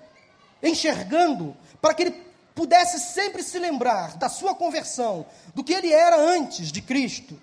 enxergando, 0.68 1.56
para 1.80 1.94
que 1.94 2.02
ele 2.02 2.24
pudesse 2.54 2.98
sempre 3.00 3.42
se 3.42 3.58
lembrar 3.58 4.16
da 4.16 4.28
sua 4.28 4.54
conversão, 4.54 5.26
do 5.54 5.62
que 5.62 5.72
ele 5.72 5.92
era 5.92 6.16
antes 6.16 6.70
de 6.70 6.80
Cristo, 6.80 7.38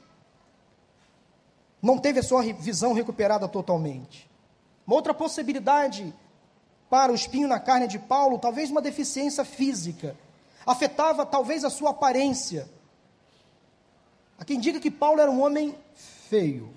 não 1.82 1.98
teve 1.98 2.20
a 2.20 2.24
sua 2.24 2.42
visão 2.54 2.94
recuperada 2.94 3.48
totalmente. 3.48 4.30
Uma 4.86 4.96
outra 4.96 5.14
possibilidade 5.14 6.14
para 6.90 7.12
o 7.12 7.16
espinho 7.16 7.48
na 7.48 7.60
carne 7.60 7.88
de 7.88 7.98
Paulo, 7.98 8.38
talvez 8.38 8.70
uma 8.70 8.82
deficiência 8.82 9.44
física, 9.44 10.16
afetava 10.66 11.26
talvez 11.26 11.64
a 11.64 11.70
sua 11.70 11.92
aparência. 11.92 12.70
Há 14.38 14.46
quem 14.46 14.60
diga 14.60 14.80
que 14.80 14.92
Paulo 14.92 15.22
era 15.22 15.32
um 15.32 15.42
homem 15.42 15.76
feio, 16.30 16.74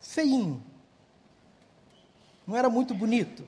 feinho, 0.00 0.62
não 2.46 2.56
era 2.56 2.68
muito 2.68 2.94
bonito. 2.94 3.46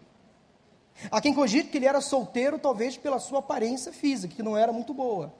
Há 1.10 1.20
quem 1.20 1.34
cogite 1.34 1.68
que 1.68 1.78
ele 1.78 1.86
era 1.86 2.00
solteiro, 2.00 2.58
talvez 2.58 2.96
pela 2.96 3.18
sua 3.18 3.40
aparência 3.40 3.92
física, 3.92 4.34
que 4.34 4.42
não 4.42 4.56
era 4.56 4.72
muito 4.72 4.94
boa. 4.94 5.32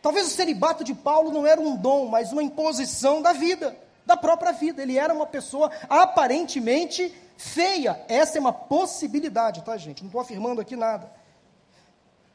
Talvez 0.00 0.26
o 0.26 0.30
celibato 0.30 0.82
de 0.82 0.94
Paulo 0.94 1.30
não 1.30 1.46
era 1.46 1.60
um 1.60 1.76
dom, 1.76 2.06
mas 2.06 2.32
uma 2.32 2.42
imposição 2.42 3.22
da 3.22 3.32
vida, 3.32 3.76
da 4.04 4.16
própria 4.16 4.52
vida. 4.52 4.82
Ele 4.82 4.98
era 4.98 5.14
uma 5.14 5.26
pessoa 5.26 5.70
aparentemente 5.88 7.14
feia. 7.36 8.04
Essa 8.08 8.38
é 8.38 8.40
uma 8.40 8.52
possibilidade, 8.52 9.62
tá, 9.62 9.76
gente? 9.76 10.02
Não 10.02 10.08
estou 10.08 10.20
afirmando 10.20 10.60
aqui 10.60 10.74
nada. 10.74 11.10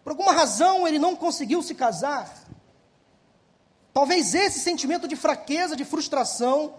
Por 0.04 0.12
alguma 0.12 0.32
razão 0.32 0.88
ele 0.88 0.98
não 0.98 1.16
conseguiu 1.16 1.62
se 1.62 1.76
casar. 1.76 2.34
Talvez 3.94 4.34
esse 4.34 4.60
sentimento 4.60 5.06
de 5.06 5.18
fraqueza, 5.18 5.76
de 5.76 5.84
frustração, 5.84 6.76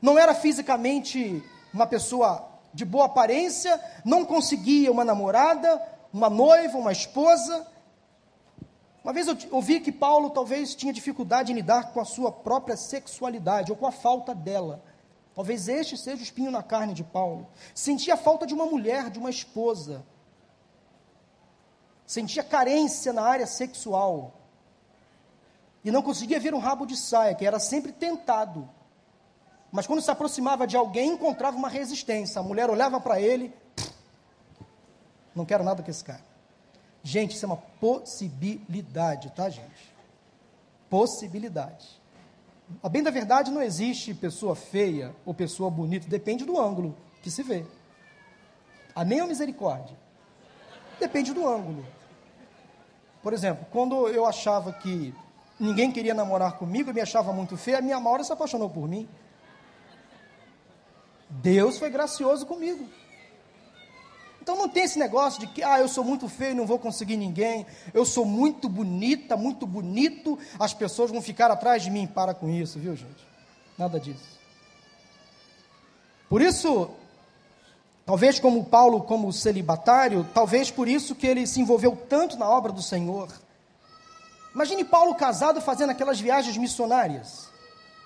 não 0.00 0.18
era 0.18 0.34
fisicamente 0.34 1.42
uma 1.74 1.86
pessoa 1.86 2.49
de 2.72 2.84
boa 2.84 3.06
aparência, 3.06 3.80
não 4.04 4.24
conseguia 4.24 4.90
uma 4.90 5.04
namorada, 5.04 5.82
uma 6.12 6.30
noiva, 6.30 6.78
uma 6.78 6.92
esposa. 6.92 7.66
Uma 9.02 9.12
vez 9.12 9.26
eu 9.26 9.36
ouvi 9.50 9.80
que 9.80 9.90
Paulo 9.90 10.30
talvez 10.30 10.74
tinha 10.74 10.92
dificuldade 10.92 11.52
em 11.52 11.54
lidar 11.54 11.92
com 11.92 12.00
a 12.00 12.04
sua 12.04 12.30
própria 12.30 12.76
sexualidade 12.76 13.72
ou 13.72 13.76
com 13.76 13.86
a 13.86 13.92
falta 13.92 14.34
dela. 14.34 14.82
Talvez 15.34 15.68
este 15.68 15.96
seja 15.96 16.20
o 16.20 16.22
espinho 16.22 16.50
na 16.50 16.62
carne 16.62 16.92
de 16.92 17.02
Paulo. 17.02 17.48
Sentia 17.74 18.14
a 18.14 18.16
falta 18.16 18.46
de 18.46 18.54
uma 18.54 18.66
mulher, 18.66 19.10
de 19.10 19.18
uma 19.18 19.30
esposa. 19.30 20.04
Sentia 22.06 22.42
carência 22.42 23.12
na 23.12 23.22
área 23.22 23.46
sexual. 23.46 24.34
E 25.82 25.90
não 25.90 26.02
conseguia 26.02 26.38
ver 26.38 26.52
um 26.52 26.58
rabo 26.58 26.84
de 26.84 26.96
saia, 26.96 27.34
que 27.34 27.46
era 27.46 27.58
sempre 27.58 27.90
tentado 27.90 28.68
mas 29.72 29.86
quando 29.86 30.02
se 30.02 30.10
aproximava 30.10 30.66
de 30.66 30.76
alguém, 30.76 31.10
encontrava 31.12 31.56
uma 31.56 31.68
resistência. 31.68 32.40
A 32.40 32.42
mulher 32.42 32.68
olhava 32.68 33.00
para 33.00 33.20
ele, 33.20 33.52
não 35.34 35.44
quero 35.44 35.62
nada 35.62 35.82
com 35.82 35.90
esse 35.90 36.02
cara. 36.02 36.22
Gente, 37.02 37.34
isso 37.34 37.44
é 37.44 37.48
uma 37.48 37.56
possibilidade, 37.56 39.30
tá, 39.30 39.48
gente? 39.48 39.94
Possibilidade. 40.88 42.00
A 42.82 42.88
bem 42.88 43.02
da 43.02 43.10
verdade, 43.10 43.50
não 43.50 43.62
existe 43.62 44.14
pessoa 44.14 44.54
feia 44.54 45.14
ou 45.24 45.32
pessoa 45.32 45.70
bonita, 45.70 46.06
depende 46.08 46.44
do 46.44 46.60
ângulo 46.60 46.96
que 47.22 47.30
se 47.30 47.42
vê. 47.42 47.64
Amém 48.94 49.20
ou 49.22 49.28
misericórdia? 49.28 49.96
Depende 50.98 51.32
do 51.32 51.48
ângulo. 51.48 51.84
Por 53.22 53.32
exemplo, 53.32 53.66
quando 53.70 54.08
eu 54.08 54.26
achava 54.26 54.72
que 54.72 55.14
ninguém 55.58 55.90
queria 55.90 56.14
namorar 56.14 56.58
comigo, 56.58 56.90
eu 56.90 56.94
me 56.94 57.00
achava 57.00 57.32
muito 57.32 57.56
feia, 57.56 57.78
a 57.78 57.82
minha 57.82 58.00
Maura 58.00 58.24
se 58.24 58.32
apaixonou 58.32 58.68
por 58.68 58.88
mim. 58.88 59.08
Deus 61.30 61.78
foi 61.78 61.90
gracioso 61.90 62.44
comigo. 62.44 62.88
Então 64.42 64.56
não 64.56 64.68
tem 64.68 64.84
esse 64.84 64.98
negócio 64.98 65.38
de 65.38 65.46
que, 65.46 65.62
ah, 65.62 65.78
eu 65.78 65.86
sou 65.86 66.02
muito 66.02 66.28
feio, 66.28 66.56
não 66.56 66.66
vou 66.66 66.78
conseguir 66.78 67.16
ninguém, 67.16 67.66
eu 67.92 68.04
sou 68.04 68.24
muito 68.24 68.68
bonita, 68.68 69.36
muito 69.36 69.66
bonito, 69.66 70.38
as 70.58 70.74
pessoas 70.74 71.10
vão 71.10 71.20
ficar 71.20 71.50
atrás 71.50 71.82
de 71.82 71.90
mim. 71.90 72.06
Para 72.06 72.34
com 72.34 72.48
isso, 72.48 72.78
viu, 72.78 72.96
gente? 72.96 73.24
Nada 73.78 74.00
disso. 74.00 74.40
Por 76.28 76.40
isso, 76.40 76.90
talvez 78.06 78.40
como 78.40 78.64
Paulo, 78.64 79.02
como 79.02 79.32
celibatário, 79.32 80.26
talvez 80.32 80.70
por 80.70 80.88
isso 80.88 81.14
que 81.14 81.26
ele 81.26 81.46
se 81.46 81.60
envolveu 81.60 81.96
tanto 82.08 82.38
na 82.38 82.48
obra 82.48 82.72
do 82.72 82.82
Senhor. 82.82 83.28
Imagine 84.54 84.84
Paulo 84.84 85.14
casado 85.14 85.60
fazendo 85.60 85.90
aquelas 85.90 86.18
viagens 86.18 86.56
missionárias. 86.56 87.49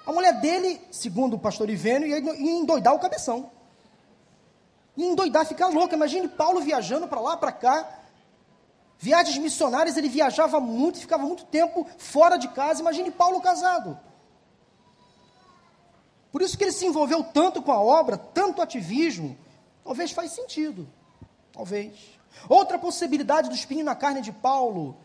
A 0.06 0.12
mulher 0.12 0.40
dele, 0.40 0.80
segundo 0.90 1.34
o 1.34 1.38
pastor 1.38 1.70
Ivênio, 1.70 2.06
ia 2.08 2.18
endoidar 2.18 2.94
o 2.94 2.98
cabeção. 2.98 3.50
Ia 4.96 5.06
endoidar, 5.06 5.46
ficar 5.46 5.68
louca. 5.68 5.94
Imagine 5.94 6.28
Paulo 6.28 6.60
viajando 6.60 7.08
para 7.08 7.20
lá, 7.20 7.36
para 7.36 7.52
cá. 7.52 8.00
Viagens 8.98 9.38
missionárias, 9.38 9.96
ele 9.96 10.08
viajava 10.08 10.60
muito, 10.60 10.98
ficava 10.98 11.24
muito 11.24 11.44
tempo 11.46 11.86
fora 11.98 12.36
de 12.36 12.48
casa. 12.48 12.80
Imagine 12.80 13.10
Paulo 13.10 13.40
casado. 13.40 13.98
Por 16.30 16.42
isso 16.42 16.58
que 16.58 16.64
ele 16.64 16.72
se 16.72 16.86
envolveu 16.86 17.22
tanto 17.22 17.62
com 17.62 17.72
a 17.72 17.80
obra, 17.80 18.16
tanto 18.16 18.60
ativismo. 18.60 19.36
Talvez 19.82 20.10
faz 20.10 20.32
sentido. 20.32 20.88
Talvez. 21.52 21.94
Outra 22.48 22.78
possibilidade 22.78 23.48
do 23.48 23.54
espinho 23.54 23.84
na 23.84 23.94
carne 23.94 24.20
de 24.20 24.32
Paulo 24.32 24.96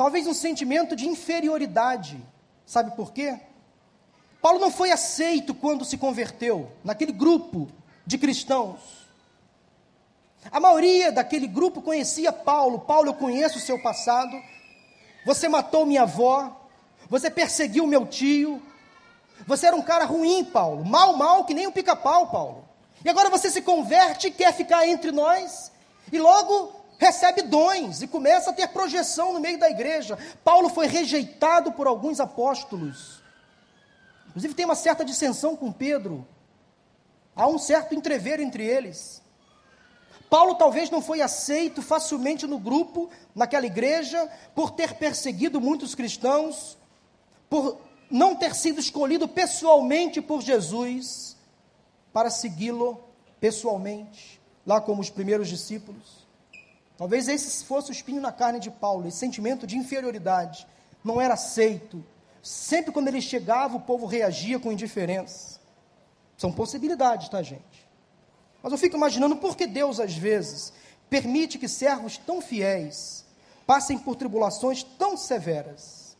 talvez 0.00 0.26
um 0.26 0.32
sentimento 0.32 0.96
de 0.96 1.06
inferioridade. 1.06 2.18
Sabe 2.64 2.96
por 2.96 3.12
quê? 3.12 3.38
Paulo 4.40 4.58
não 4.58 4.70
foi 4.70 4.90
aceito 4.90 5.54
quando 5.54 5.84
se 5.84 5.98
converteu, 5.98 6.70
naquele 6.82 7.12
grupo 7.12 7.68
de 8.06 8.16
cristãos. 8.16 9.00
A 10.50 10.58
maioria 10.58 11.12
daquele 11.12 11.46
grupo 11.46 11.82
conhecia 11.82 12.32
Paulo. 12.32 12.80
Paulo, 12.80 13.10
eu 13.10 13.14
conheço 13.14 13.58
o 13.58 13.60
seu 13.60 13.78
passado. 13.80 14.40
Você 15.26 15.48
matou 15.48 15.84
minha 15.84 16.02
avó. 16.02 16.56
Você 17.08 17.30
perseguiu 17.30 17.86
meu 17.86 18.06
tio. 18.06 18.62
Você 19.46 19.66
era 19.66 19.76
um 19.76 19.82
cara 19.82 20.04
ruim, 20.04 20.44
Paulo. 20.44 20.84
Mal, 20.84 21.16
mal, 21.16 21.44
que 21.44 21.52
nem 21.52 21.66
um 21.66 21.72
pica-pau, 21.72 22.28
Paulo. 22.30 22.64
E 23.04 23.08
agora 23.08 23.28
você 23.28 23.50
se 23.50 23.60
converte 23.60 24.30
quer 24.30 24.54
ficar 24.54 24.86
entre 24.86 25.12
nós. 25.12 25.70
E 26.10 26.18
logo 26.18 26.72
recebe 26.98 27.42
dons 27.42 28.02
e 28.02 28.06
começa 28.06 28.50
a 28.50 28.52
ter 28.52 28.68
projeção 28.68 29.32
no 29.32 29.40
meio 29.40 29.58
da 29.58 29.70
igreja. 29.70 30.18
Paulo 30.42 30.68
foi 30.68 30.86
rejeitado 30.86 31.72
por 31.72 31.86
alguns 31.86 32.20
apóstolos. 32.20 33.19
Inclusive 34.30 34.54
tem 34.54 34.64
uma 34.64 34.74
certa 34.74 35.04
dissensão 35.04 35.56
com 35.56 35.70
Pedro. 35.70 36.26
Há 37.34 37.46
um 37.46 37.58
certo 37.58 37.94
entrever 37.94 38.40
entre 38.40 38.64
eles. 38.64 39.20
Paulo 40.28 40.54
talvez 40.54 40.88
não 40.88 41.02
foi 41.02 41.20
aceito 41.20 41.82
facilmente 41.82 42.46
no 42.46 42.58
grupo, 42.58 43.10
naquela 43.34 43.66
igreja, 43.66 44.30
por 44.54 44.70
ter 44.70 44.94
perseguido 44.94 45.60
muitos 45.60 45.96
cristãos, 45.96 46.78
por 47.48 47.80
não 48.08 48.36
ter 48.36 48.54
sido 48.54 48.78
escolhido 48.78 49.28
pessoalmente 49.28 50.20
por 50.20 50.40
Jesus 50.40 51.36
para 52.12 52.30
segui-lo 52.30 53.02
pessoalmente, 53.40 54.40
lá 54.64 54.80
como 54.80 55.00
os 55.00 55.10
primeiros 55.10 55.48
discípulos. 55.48 56.26
Talvez 56.96 57.28
esse 57.28 57.64
fosse 57.64 57.90
o 57.90 57.92
espinho 57.92 58.20
na 58.20 58.30
carne 58.30 58.60
de 58.60 58.70
Paulo, 58.70 59.08
esse 59.08 59.16
sentimento 59.16 59.66
de 59.66 59.76
inferioridade. 59.76 60.66
Não 61.02 61.20
era 61.20 61.34
aceito. 61.34 62.04
Sempre 62.42 62.92
quando 62.92 63.08
ele 63.08 63.20
chegava, 63.20 63.76
o 63.76 63.80
povo 63.80 64.06
reagia 64.06 64.58
com 64.58 64.72
indiferença. 64.72 65.60
São 66.36 66.50
possibilidades, 66.50 67.28
tá, 67.28 67.42
gente? 67.42 67.86
Mas 68.62 68.72
eu 68.72 68.78
fico 68.78 68.96
imaginando 68.96 69.36
por 69.36 69.56
que 69.56 69.66
Deus, 69.66 70.00
às 70.00 70.14
vezes, 70.14 70.72
permite 71.08 71.58
que 71.58 71.68
servos 71.68 72.16
tão 72.16 72.40
fiéis 72.40 73.24
passem 73.66 73.98
por 73.98 74.16
tribulações 74.16 74.82
tão 74.82 75.16
severas. 75.16 76.16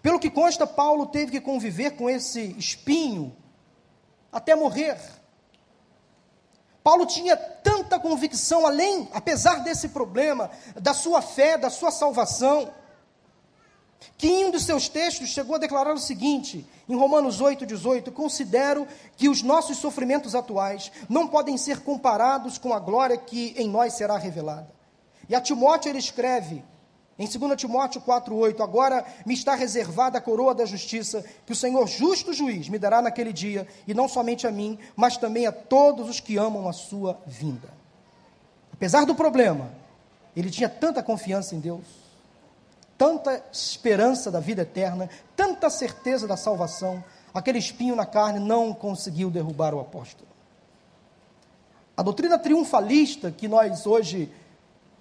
Pelo 0.00 0.18
que 0.18 0.30
consta, 0.30 0.66
Paulo 0.66 1.06
teve 1.06 1.32
que 1.32 1.40
conviver 1.40 1.92
com 1.92 2.08
esse 2.08 2.54
espinho 2.58 3.36
até 4.32 4.54
morrer. 4.54 4.98
Paulo 6.82 7.06
tinha 7.06 7.36
tanta 7.36 7.98
convicção, 7.98 8.66
além, 8.66 9.08
apesar 9.12 9.62
desse 9.62 9.88
problema, 9.88 10.50
da 10.80 10.92
sua 10.92 11.22
fé, 11.22 11.56
da 11.56 11.70
sua 11.70 11.90
salvação, 11.90 12.70
que 14.16 14.28
em 14.28 14.46
um 14.46 14.50
dos 14.50 14.64
seus 14.64 14.88
textos 14.88 15.28
chegou 15.28 15.56
a 15.56 15.58
declarar 15.58 15.92
o 15.94 15.98
seguinte, 15.98 16.66
em 16.88 16.96
Romanos 16.96 17.40
8, 17.40 17.66
18: 17.66 18.12
Considero 18.12 18.86
que 19.16 19.28
os 19.28 19.42
nossos 19.42 19.78
sofrimentos 19.78 20.34
atuais 20.34 20.90
não 21.08 21.26
podem 21.26 21.56
ser 21.56 21.80
comparados 21.80 22.58
com 22.58 22.72
a 22.72 22.78
glória 22.78 23.16
que 23.16 23.54
em 23.56 23.68
nós 23.68 23.94
será 23.94 24.16
revelada. 24.16 24.68
E 25.28 25.34
a 25.34 25.40
Timóteo 25.40 25.90
ele 25.90 25.98
escreve, 25.98 26.62
em 27.18 27.26
2 27.26 27.56
Timóteo 27.56 28.00
4,8: 28.00 28.60
Agora 28.62 29.04
me 29.24 29.34
está 29.34 29.54
reservada 29.54 30.18
a 30.18 30.20
coroa 30.20 30.54
da 30.54 30.64
justiça, 30.64 31.24
que 31.46 31.52
o 31.52 31.56
Senhor, 31.56 31.86
justo 31.86 32.32
juiz, 32.32 32.68
me 32.68 32.78
dará 32.78 33.00
naquele 33.00 33.32
dia, 33.32 33.66
e 33.86 33.94
não 33.94 34.08
somente 34.08 34.46
a 34.46 34.50
mim, 34.50 34.78
mas 34.96 35.16
também 35.16 35.46
a 35.46 35.52
todos 35.52 36.08
os 36.08 36.20
que 36.20 36.36
amam 36.36 36.68
a 36.68 36.72
sua 36.72 37.20
vinda. 37.26 37.68
Apesar 38.72 39.06
do 39.06 39.14
problema, 39.14 39.70
ele 40.36 40.50
tinha 40.50 40.68
tanta 40.68 41.02
confiança 41.02 41.54
em 41.54 41.60
Deus, 41.60 42.03
tanta 42.96 43.42
esperança 43.52 44.30
da 44.30 44.40
vida 44.40 44.62
eterna, 44.62 45.08
tanta 45.36 45.68
certeza 45.68 46.26
da 46.26 46.36
salvação, 46.36 47.02
aquele 47.32 47.58
espinho 47.58 47.96
na 47.96 48.06
carne 48.06 48.38
não 48.38 48.72
conseguiu 48.72 49.30
derrubar 49.30 49.74
o 49.74 49.80
apóstolo. 49.80 50.28
A 51.96 52.02
doutrina 52.02 52.38
triunfalista 52.38 53.30
que 53.30 53.46
nós 53.46 53.86
hoje 53.86 54.30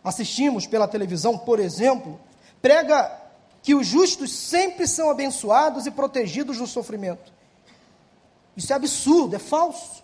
assistimos 0.04 0.68
pela 0.68 0.88
televisão, 0.88 1.38
por 1.38 1.60
exemplo, 1.60 2.20
prega 2.62 3.20
que 3.62 3.74
os 3.74 3.88
justos 3.88 4.32
sempre 4.32 4.86
são 4.88 5.10
abençoados 5.10 5.86
e 5.86 5.92
protegidos 5.92 6.58
do 6.58 6.68
sofrimento. 6.68 7.32
Isso 8.56 8.72
é 8.74 8.76
absurdo, 8.76 9.36
é 9.36 9.40
falso. 9.40 10.04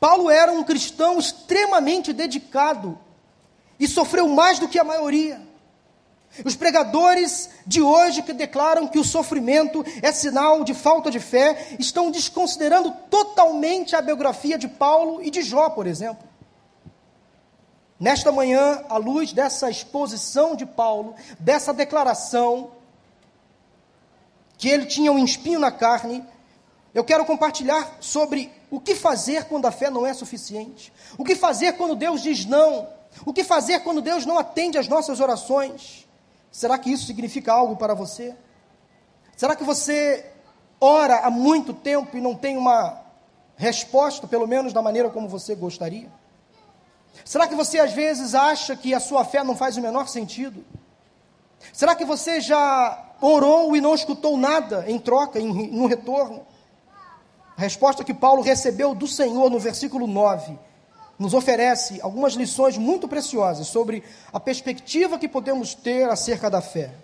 Paulo 0.00 0.30
era 0.30 0.50
um 0.50 0.64
cristão 0.64 1.18
extremamente 1.18 2.12
dedicado 2.12 2.98
e 3.78 3.86
sofreu 3.86 4.28
mais 4.28 4.58
do 4.58 4.68
que 4.68 4.78
a 4.78 4.84
maioria. 4.84 5.47
Os 6.44 6.54
pregadores 6.54 7.50
de 7.66 7.82
hoje 7.82 8.22
que 8.22 8.32
declaram 8.32 8.86
que 8.86 8.98
o 8.98 9.04
sofrimento 9.04 9.84
é 10.02 10.12
sinal 10.12 10.62
de 10.62 10.74
falta 10.74 11.10
de 11.10 11.18
fé 11.18 11.76
estão 11.78 12.10
desconsiderando 12.10 12.92
totalmente 13.10 13.96
a 13.96 14.02
biografia 14.02 14.56
de 14.56 14.68
Paulo 14.68 15.20
e 15.22 15.30
de 15.30 15.42
Jó, 15.42 15.70
por 15.70 15.86
exemplo. 15.86 16.28
Nesta 17.98 18.30
manhã, 18.30 18.84
à 18.88 18.96
luz 18.96 19.32
dessa 19.32 19.68
exposição 19.68 20.54
de 20.54 20.64
Paulo, 20.64 21.16
dessa 21.40 21.74
declaração, 21.74 22.70
que 24.56 24.68
ele 24.68 24.86
tinha 24.86 25.10
um 25.10 25.24
espinho 25.24 25.58
na 25.58 25.72
carne, 25.72 26.24
eu 26.94 27.02
quero 27.02 27.24
compartilhar 27.24 27.96
sobre 28.00 28.52
o 28.70 28.78
que 28.78 28.94
fazer 28.94 29.44
quando 29.44 29.66
a 29.66 29.72
fé 29.72 29.90
não 29.90 30.06
é 30.06 30.14
suficiente, 30.14 30.92
o 31.16 31.24
que 31.24 31.34
fazer 31.34 31.72
quando 31.72 31.96
Deus 31.96 32.22
diz 32.22 32.44
não, 32.44 32.88
o 33.24 33.32
que 33.32 33.42
fazer 33.42 33.80
quando 33.80 34.00
Deus 34.00 34.24
não 34.24 34.38
atende 34.38 34.78
às 34.78 34.86
nossas 34.86 35.18
orações. 35.20 36.07
Será 36.50 36.78
que 36.78 36.90
isso 36.90 37.06
significa 37.06 37.52
algo 37.52 37.76
para 37.76 37.94
você? 37.94 38.34
Será 39.36 39.54
que 39.54 39.64
você 39.64 40.32
ora 40.80 41.20
há 41.20 41.30
muito 41.30 41.72
tempo 41.72 42.16
e 42.16 42.20
não 42.20 42.34
tem 42.34 42.56
uma 42.56 43.00
resposta, 43.56 44.26
pelo 44.26 44.46
menos 44.46 44.72
da 44.72 44.82
maneira 44.82 45.10
como 45.10 45.28
você 45.28 45.54
gostaria? 45.54 46.10
Será 47.24 47.46
que 47.46 47.54
você 47.54 47.78
às 47.78 47.92
vezes 47.92 48.34
acha 48.34 48.76
que 48.76 48.94
a 48.94 49.00
sua 49.00 49.24
fé 49.24 49.42
não 49.42 49.56
faz 49.56 49.76
o 49.76 49.80
menor 49.80 50.08
sentido? 50.08 50.64
Será 51.72 51.94
que 51.94 52.04
você 52.04 52.40
já 52.40 53.14
orou 53.20 53.76
e 53.76 53.80
não 53.80 53.94
escutou 53.94 54.36
nada 54.36 54.84
em 54.88 54.98
troca, 54.98 55.40
em, 55.40 55.70
no 55.72 55.86
retorno? 55.86 56.46
A 57.56 57.60
resposta 57.60 58.04
que 58.04 58.14
Paulo 58.14 58.40
recebeu 58.40 58.94
do 58.94 59.06
Senhor 59.06 59.50
no 59.50 59.58
versículo 59.58 60.06
9 60.06 60.58
nos 61.18 61.34
oferece 61.34 62.00
algumas 62.00 62.34
lições 62.34 62.78
muito 62.78 63.08
preciosas 63.08 63.66
sobre 63.66 64.04
a 64.32 64.38
perspectiva 64.38 65.18
que 65.18 65.28
podemos 65.28 65.74
ter 65.74 66.08
acerca 66.08 66.48
da 66.48 66.60
fé. 66.60 66.94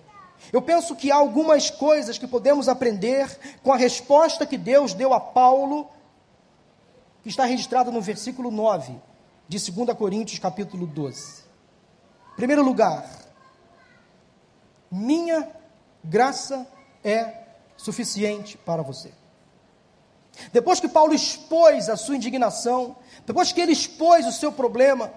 Eu 0.53 0.62
penso 0.62 0.94
que 0.94 1.11
há 1.11 1.16
algumas 1.16 1.70
coisas 1.70 2.18
que 2.18 2.27
podemos 2.27 2.68
aprender 2.68 3.38
com 3.62 3.72
a 3.72 3.77
resposta 3.77 4.46
que 4.46 4.59
Deus 4.59 4.94
deu 4.94 5.12
a 5.12 5.20
Paulo, 5.20 5.88
que 7.22 7.29
está 7.29 7.44
registrada 7.44 7.90
no 7.90 8.00
versículo 8.00 8.50
9 8.50 8.94
de 9.48 9.72
2 9.72 9.96
Coríntios, 9.96 10.38
capítulo 10.38 10.87
12. 10.87 11.42
Primeiro 12.37 12.62
lugar, 12.62 13.09
minha 14.90 15.48
graça 16.03 16.66
é 17.03 17.46
suficiente 17.77 18.57
para 18.57 18.83
você. 18.83 19.12
Depois 20.53 20.81
que 20.81 20.88
Paulo 20.88 21.14
expôs 21.14 21.88
a 21.88 21.97
sua 21.97 22.16
indignação, 22.16 22.97
depois 23.27 23.53
que 23.53 23.61
ele 23.61 23.73
expôs 23.73 24.27
o 24.27 24.33
seu 24.33 24.53
problema, 24.53 25.12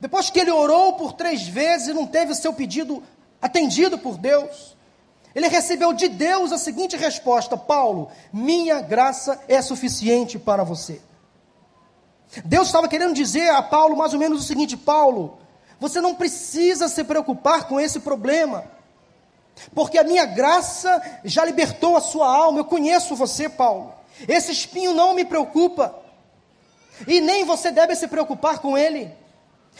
depois 0.00 0.30
que 0.30 0.38
ele 0.38 0.50
orou 0.50 0.94
por 0.94 1.12
três 1.12 1.46
vezes 1.46 1.88
e 1.88 1.94
não 1.94 2.06
teve 2.06 2.32
o 2.32 2.34
seu 2.34 2.52
pedido 2.52 3.02
atendido 3.40 3.98
por 3.98 4.18
Deus, 4.18 4.76
ele 5.34 5.48
recebeu 5.48 5.92
de 5.92 6.08
Deus 6.08 6.52
a 6.52 6.58
seguinte 6.58 6.96
resposta: 6.96 7.56
Paulo, 7.56 8.10
minha 8.32 8.80
graça 8.80 9.40
é 9.48 9.60
suficiente 9.60 10.38
para 10.38 10.64
você. 10.64 11.00
Deus 12.44 12.68
estava 12.68 12.88
querendo 12.88 13.14
dizer 13.14 13.50
a 13.50 13.62
Paulo 13.62 13.96
mais 13.96 14.12
ou 14.12 14.18
menos 14.18 14.40
o 14.40 14.46
seguinte: 14.46 14.76
Paulo, 14.76 15.38
você 15.78 16.00
não 16.00 16.14
precisa 16.14 16.88
se 16.88 17.04
preocupar 17.04 17.68
com 17.68 17.78
esse 17.78 18.00
problema, 18.00 18.64
porque 19.74 19.98
a 19.98 20.04
minha 20.04 20.24
graça 20.24 21.02
já 21.24 21.44
libertou 21.44 21.96
a 21.96 22.00
sua 22.00 22.34
alma. 22.34 22.60
Eu 22.60 22.64
conheço 22.64 23.14
você, 23.14 23.48
Paulo. 23.48 23.92
Esse 24.28 24.52
espinho 24.52 24.94
não 24.94 25.14
me 25.14 25.24
preocupa, 25.24 25.94
e 27.06 27.20
nem 27.20 27.44
você 27.44 27.70
deve 27.70 27.94
se 27.94 28.08
preocupar 28.08 28.58
com 28.58 28.76
ele. 28.78 29.10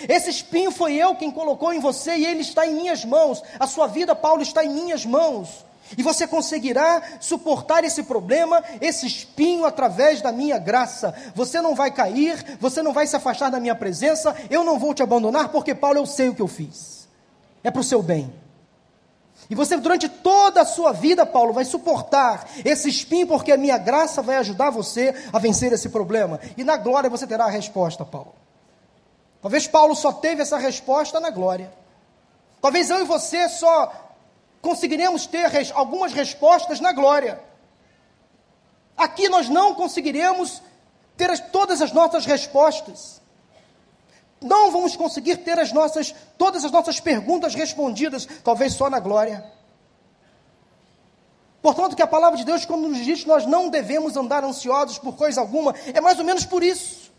Esse 0.08 0.28
espinho 0.28 0.70
foi 0.70 0.94
eu 0.94 1.14
quem 1.14 1.30
colocou 1.30 1.72
em 1.72 1.80
você 1.80 2.16
e 2.16 2.26
ele 2.26 2.40
está 2.40 2.66
em 2.66 2.74
minhas 2.74 3.04
mãos. 3.04 3.42
A 3.58 3.66
sua 3.66 3.86
vida, 3.86 4.14
Paulo, 4.14 4.42
está 4.42 4.62
em 4.64 4.68
minhas 4.68 5.06
mãos. 5.06 5.64
E 5.96 6.02
você 6.02 6.26
conseguirá 6.26 7.00
suportar 7.20 7.84
esse 7.84 8.02
problema, 8.02 8.62
esse 8.80 9.06
espinho, 9.06 9.64
através 9.64 10.20
da 10.20 10.32
minha 10.32 10.58
graça. 10.58 11.14
Você 11.34 11.60
não 11.60 11.74
vai 11.74 11.90
cair, 11.90 12.58
você 12.60 12.82
não 12.82 12.92
vai 12.92 13.06
se 13.06 13.16
afastar 13.16 13.50
da 13.50 13.60
minha 13.60 13.74
presença, 13.74 14.34
eu 14.50 14.64
não 14.64 14.78
vou 14.78 14.92
te 14.92 15.02
abandonar, 15.02 15.48
porque, 15.48 15.74
Paulo, 15.74 15.98
eu 15.98 16.06
sei 16.06 16.28
o 16.28 16.34
que 16.34 16.42
eu 16.42 16.48
fiz. 16.48 17.08
É 17.62 17.70
para 17.70 17.80
o 17.80 17.84
seu 17.84 18.02
bem. 18.02 18.32
E 19.48 19.54
você, 19.54 19.76
durante 19.76 20.08
toda 20.08 20.62
a 20.62 20.64
sua 20.64 20.92
vida, 20.92 21.24
Paulo, 21.24 21.52
vai 21.52 21.64
suportar 21.64 22.48
esse 22.64 22.88
espinho, 22.88 23.26
porque 23.26 23.52
a 23.52 23.56
minha 23.56 23.78
graça 23.78 24.20
vai 24.20 24.36
ajudar 24.36 24.70
você 24.70 25.14
a 25.32 25.38
vencer 25.38 25.72
esse 25.72 25.88
problema. 25.88 26.40
E 26.56 26.64
na 26.64 26.76
glória 26.76 27.08
você 27.08 27.26
terá 27.26 27.44
a 27.44 27.50
resposta, 27.50 28.04
Paulo. 28.04 28.34
Talvez 29.40 29.68
Paulo 29.68 29.94
só 29.94 30.12
teve 30.12 30.42
essa 30.42 30.58
resposta 30.58 31.20
na 31.20 31.30
glória. 31.30 31.72
Talvez 32.60 32.90
eu 32.90 33.00
e 33.00 33.04
você 33.04 33.48
só 33.48 33.92
conseguiremos 34.60 35.26
ter 35.26 35.46
res, 35.48 35.70
algumas 35.72 36.12
respostas 36.12 36.80
na 36.80 36.92
glória. 36.92 37.40
Aqui 38.96 39.28
nós 39.28 39.48
não 39.48 39.74
conseguiremos 39.74 40.60
ter 41.16 41.30
as, 41.30 41.38
todas 41.38 41.80
as 41.80 41.92
nossas 41.92 42.26
respostas. 42.26 43.20
Não 44.40 44.70
vamos 44.70 44.96
conseguir 44.96 45.38
ter 45.38 45.58
as 45.58 45.72
nossas, 45.72 46.14
todas 46.36 46.64
as 46.64 46.70
nossas 46.70 47.00
perguntas 47.00 47.54
respondidas, 47.54 48.26
talvez 48.44 48.74
só 48.74 48.90
na 48.90 49.00
glória. 49.00 49.44
Portanto, 51.62 51.96
que 51.96 52.02
a 52.02 52.06
palavra 52.06 52.38
de 52.38 52.44
Deus, 52.44 52.64
como 52.64 52.86
nos 52.86 52.98
diz, 52.98 53.24
nós 53.24 53.44
não 53.46 53.68
devemos 53.68 54.16
andar 54.16 54.44
ansiosos 54.44 54.98
por 54.98 55.16
coisa 55.16 55.40
alguma, 55.40 55.74
é 55.92 56.00
mais 56.00 56.18
ou 56.18 56.24
menos 56.24 56.44
por 56.44 56.62
isso. 56.62 57.10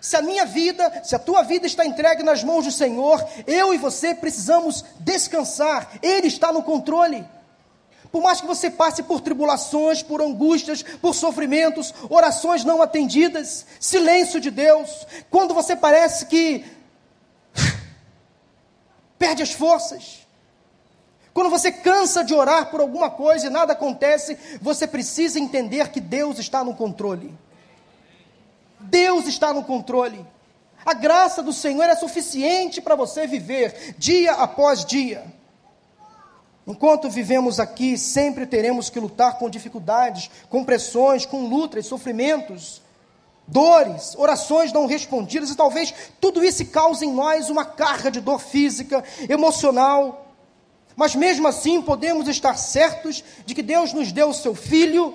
Se 0.00 0.16
a 0.16 0.22
minha 0.22 0.44
vida, 0.44 1.02
se 1.02 1.16
a 1.16 1.18
tua 1.18 1.42
vida 1.42 1.66
está 1.66 1.84
entregue 1.84 2.22
nas 2.22 2.44
mãos 2.44 2.64
do 2.64 2.70
Senhor, 2.70 3.26
eu 3.46 3.72
e 3.72 3.78
você 3.78 4.14
precisamos 4.14 4.84
descansar, 5.00 5.90
Ele 6.02 6.26
está 6.26 6.52
no 6.52 6.62
controle. 6.62 7.26
Por 8.10 8.22
mais 8.22 8.40
que 8.40 8.46
você 8.46 8.70
passe 8.70 9.02
por 9.02 9.20
tribulações, 9.20 10.02
por 10.02 10.22
angústias, 10.22 10.82
por 10.82 11.14
sofrimentos, 11.14 11.92
orações 12.08 12.64
não 12.64 12.80
atendidas, 12.80 13.66
silêncio 13.80 14.40
de 14.40 14.50
Deus, 14.50 15.06
quando 15.30 15.54
você 15.54 15.76
parece 15.76 16.26
que 16.26 16.64
perde 19.18 19.42
as 19.42 19.52
forças, 19.52 20.26
quando 21.36 21.50
você 21.50 21.70
cansa 21.70 22.24
de 22.24 22.32
orar 22.32 22.70
por 22.70 22.80
alguma 22.80 23.10
coisa 23.10 23.46
e 23.46 23.50
nada 23.50 23.74
acontece, 23.74 24.38
você 24.58 24.86
precisa 24.86 25.38
entender 25.38 25.90
que 25.90 26.00
Deus 26.00 26.38
está 26.38 26.64
no 26.64 26.74
controle. 26.74 27.36
Deus 28.80 29.26
está 29.26 29.52
no 29.52 29.62
controle. 29.62 30.26
A 30.82 30.94
graça 30.94 31.42
do 31.42 31.52
Senhor 31.52 31.82
é 31.82 31.94
suficiente 31.94 32.80
para 32.80 32.94
você 32.94 33.26
viver 33.26 33.94
dia 33.98 34.32
após 34.32 34.82
dia. 34.82 35.24
Enquanto 36.66 37.08
vivemos 37.08 37.60
aqui, 37.60 37.96
sempre 37.96 38.44
teremos 38.44 38.90
que 38.90 38.98
lutar 38.98 39.38
com 39.38 39.48
dificuldades, 39.48 40.30
com 40.50 40.64
pressões, 40.64 41.24
com 41.24 41.46
lutas, 41.46 41.86
sofrimentos, 41.86 42.82
dores, 43.46 44.14
orações 44.16 44.72
não 44.72 44.86
respondidas, 44.86 45.50
e 45.50 45.56
talvez 45.56 45.94
tudo 46.20 46.42
isso 46.42 46.66
cause 46.66 47.04
em 47.04 47.12
nós 47.12 47.48
uma 47.50 47.64
carga 47.64 48.10
de 48.10 48.20
dor 48.20 48.40
física, 48.40 49.04
emocional, 49.28 50.26
mas 50.96 51.14
mesmo 51.14 51.46
assim 51.46 51.80
podemos 51.80 52.26
estar 52.26 52.56
certos 52.56 53.22
de 53.44 53.54
que 53.54 53.62
Deus 53.62 53.92
nos 53.92 54.10
deu 54.10 54.30
o 54.30 54.34
seu 54.34 54.54
Filho 54.54 55.14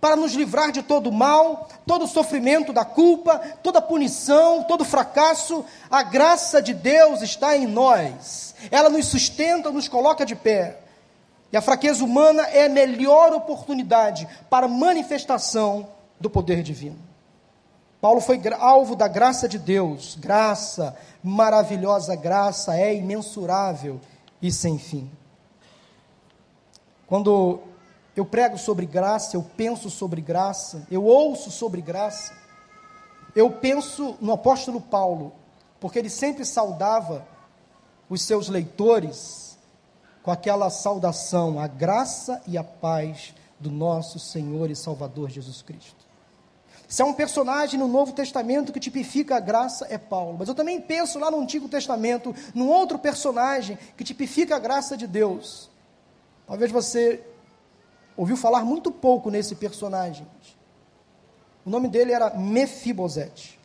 para 0.00 0.16
nos 0.16 0.34
livrar 0.34 0.70
de 0.70 0.82
todo 0.82 1.10
mal, 1.10 1.66
todo 1.86 2.06
sofrimento 2.06 2.74
da 2.74 2.84
culpa, 2.84 3.38
toda 3.62 3.80
punição, 3.80 4.62
todo 4.64 4.84
fracasso. 4.84 5.64
A 5.90 6.02
graça 6.02 6.60
de 6.60 6.74
Deus 6.74 7.22
está 7.22 7.56
em 7.56 7.66
nós. 7.66 8.53
Ela 8.70 8.88
nos 8.88 9.06
sustenta, 9.06 9.70
nos 9.70 9.88
coloca 9.88 10.24
de 10.24 10.34
pé. 10.34 10.80
E 11.52 11.56
a 11.56 11.62
fraqueza 11.62 12.04
humana 12.04 12.42
é 12.48 12.66
a 12.66 12.68
melhor 12.68 13.32
oportunidade 13.32 14.26
para 14.50 14.66
manifestação 14.66 15.88
do 16.18 16.28
poder 16.28 16.62
divino. 16.62 16.98
Paulo 18.00 18.20
foi 18.20 18.40
alvo 18.58 18.94
da 18.94 19.08
graça 19.08 19.48
de 19.48 19.58
Deus. 19.58 20.16
Graça, 20.16 20.96
maravilhosa 21.22 22.14
graça, 22.14 22.76
é 22.76 22.94
imensurável 22.94 24.00
e 24.42 24.52
sem 24.52 24.78
fim. 24.78 25.10
Quando 27.06 27.60
eu 28.16 28.24
prego 28.24 28.58
sobre 28.58 28.84
graça, 28.84 29.36
eu 29.36 29.42
penso 29.56 29.88
sobre 29.88 30.20
graça, 30.20 30.86
eu 30.90 31.04
ouço 31.04 31.50
sobre 31.50 31.80
graça, 31.80 32.32
eu 33.34 33.50
penso 33.50 34.16
no 34.20 34.32
apóstolo 34.32 34.80
Paulo, 34.80 35.32
porque 35.80 35.98
ele 35.98 36.10
sempre 36.10 36.44
saudava 36.44 37.26
os 38.08 38.22
seus 38.22 38.48
leitores 38.48 39.58
com 40.22 40.30
aquela 40.30 40.70
saudação, 40.70 41.60
a 41.60 41.66
graça 41.66 42.42
e 42.46 42.56
a 42.56 42.64
paz 42.64 43.34
do 43.60 43.70
nosso 43.70 44.18
Senhor 44.18 44.70
e 44.70 44.76
Salvador 44.76 45.30
Jesus 45.30 45.60
Cristo. 45.62 46.04
Se 46.88 47.02
há 47.02 47.04
um 47.04 47.12
personagem 47.12 47.78
no 47.78 47.88
Novo 47.88 48.12
Testamento 48.12 48.72
que 48.72 48.80
tipifica 48.80 49.36
a 49.36 49.40
graça, 49.40 49.86
é 49.90 49.98
Paulo. 49.98 50.36
Mas 50.38 50.48
eu 50.48 50.54
também 50.54 50.80
penso 50.80 51.18
lá 51.18 51.30
no 51.30 51.40
Antigo 51.40 51.68
Testamento, 51.68 52.34
num 52.54 52.68
outro 52.68 52.98
personagem 52.98 53.78
que 53.96 54.04
tipifica 54.04 54.56
a 54.56 54.58
graça 54.58 54.96
de 54.96 55.06
Deus. 55.06 55.70
Talvez 56.46 56.70
você 56.70 57.22
ouviu 58.16 58.36
falar 58.36 58.64
muito 58.64 58.90
pouco 58.92 59.30
nesse 59.30 59.54
personagem. 59.54 60.26
O 61.64 61.70
nome 61.70 61.88
dele 61.88 62.12
era 62.12 62.30
Mefibosete. 62.30 63.58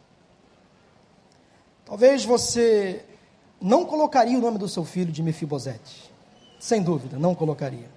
Talvez 1.85 2.23
você 2.23 3.05
não 3.61 3.85
colocaria 3.85 4.37
o 4.37 4.41
nome 4.41 4.57
do 4.57 4.67
seu 4.67 4.85
filho 4.85 5.11
de 5.11 5.21
Mefibosete. 5.21 6.11
Sem 6.59 6.81
dúvida, 6.81 7.17
não 7.17 7.35
colocaria. 7.35 7.89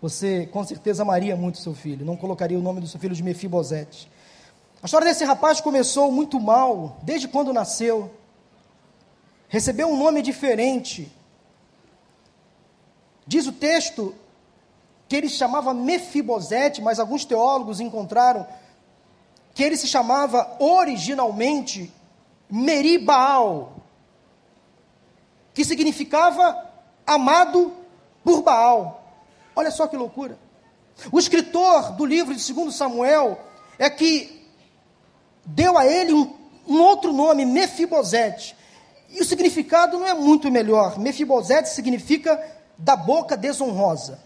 Você 0.00 0.46
com 0.46 0.64
certeza 0.64 1.02
amaria 1.02 1.36
muito 1.36 1.58
seu 1.58 1.74
filho, 1.74 2.04
não 2.06 2.16
colocaria 2.16 2.58
o 2.58 2.62
nome 2.62 2.80
do 2.80 2.86
seu 2.86 2.98
filho 2.98 3.14
de 3.14 3.22
Mefibosete. 3.22 4.10
A 4.82 4.86
história 4.86 5.06
desse 5.06 5.24
rapaz 5.24 5.60
começou 5.60 6.10
muito 6.10 6.40
mal, 6.40 6.98
desde 7.02 7.28
quando 7.28 7.52
nasceu. 7.52 8.10
Recebeu 9.48 9.88
um 9.88 9.98
nome 9.98 10.22
diferente. 10.22 11.12
Diz 13.26 13.46
o 13.46 13.52
texto 13.52 14.14
que 15.06 15.16
ele 15.16 15.28
se 15.28 15.36
chamava 15.36 15.74
Mefibosete, 15.74 16.80
mas 16.80 16.98
alguns 16.98 17.24
teólogos 17.24 17.80
encontraram 17.80 18.46
que 19.54 19.62
ele 19.62 19.76
se 19.76 19.86
chamava 19.86 20.56
originalmente 20.58 21.92
Meribaal, 22.48 23.79
que 25.60 25.64
significava 25.66 26.56
amado 27.06 27.70
por 28.24 28.40
Baal. 28.40 29.04
Olha 29.54 29.70
só 29.70 29.86
que 29.86 29.94
loucura. 29.94 30.38
O 31.12 31.18
escritor 31.18 31.92
do 31.92 32.06
livro 32.06 32.34
de 32.34 32.52
2 32.52 32.74
Samuel 32.74 33.38
é 33.78 33.90
que 33.90 34.48
deu 35.44 35.76
a 35.76 35.86
ele 35.86 36.14
um, 36.14 36.34
um 36.66 36.80
outro 36.80 37.12
nome, 37.12 37.44
Mefibosete. 37.44 38.56
E 39.10 39.20
o 39.20 39.24
significado 39.24 39.98
não 39.98 40.06
é 40.06 40.14
muito 40.14 40.50
melhor. 40.50 40.98
Mefibosete 40.98 41.68
significa 41.68 42.42
da 42.78 42.96
boca 42.96 43.36
desonrosa. 43.36 44.18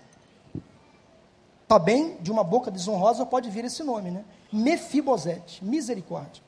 Está 1.64 1.80
bem, 1.80 2.16
de 2.20 2.30
uma 2.30 2.44
boca 2.44 2.70
desonrosa 2.70 3.26
pode 3.26 3.50
vir 3.50 3.64
esse 3.64 3.82
nome, 3.82 4.12
né? 4.12 4.24
Mefibosete, 4.52 5.64
misericórdia. 5.64 6.44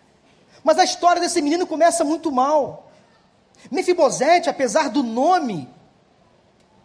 Mas 0.62 0.78
a 0.78 0.84
história 0.84 1.20
desse 1.20 1.42
menino 1.42 1.66
começa 1.66 2.04
muito 2.04 2.30
mal. 2.30 2.85
Mefibosete, 3.70 4.48
apesar 4.48 4.90
do 4.90 5.02
nome 5.02 5.68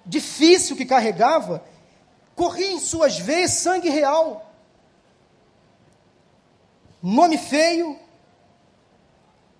difícil 0.06 0.76
que 0.76 0.86
carregava, 0.86 1.64
corria 2.36 2.72
em 2.72 2.80
suas 2.80 3.20
veias 3.20 3.52
sangue 3.52 3.90
real. 3.90 4.52
Nome 7.02 7.38
feio, 7.38 7.98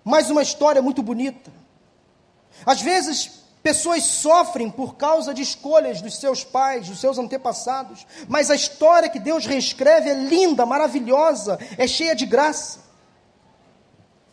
mas 0.04 0.30
uma 0.30 0.42
história 0.42 0.82
muito 0.82 1.02
bonita. 1.02 1.50
Às 2.64 2.80
vezes, 2.80 3.42
pessoas 3.62 4.04
sofrem 4.04 4.70
por 4.70 4.96
causa 4.96 5.32
de 5.32 5.42
escolhas 5.42 6.00
dos 6.00 6.18
seus 6.18 6.44
pais, 6.44 6.88
dos 6.88 7.00
seus 7.00 7.18
antepassados, 7.18 8.06
mas 8.28 8.50
a 8.50 8.54
história 8.54 9.08
que 9.08 9.18
Deus 9.18 9.46
reescreve 9.46 10.10
é 10.10 10.14
linda, 10.14 10.66
maravilhosa, 10.66 11.58
é 11.78 11.86
cheia 11.86 12.14
de 12.14 12.26
graça. 12.26 12.91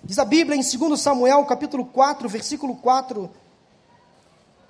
Diz 0.09 0.17
a 0.17 0.25
Bíblia 0.25 0.57
em 0.57 0.61
2 0.61 0.99
Samuel, 0.99 1.45
capítulo 1.45 1.85
4, 1.85 2.27
versículo 2.27 2.75
4, 2.77 3.29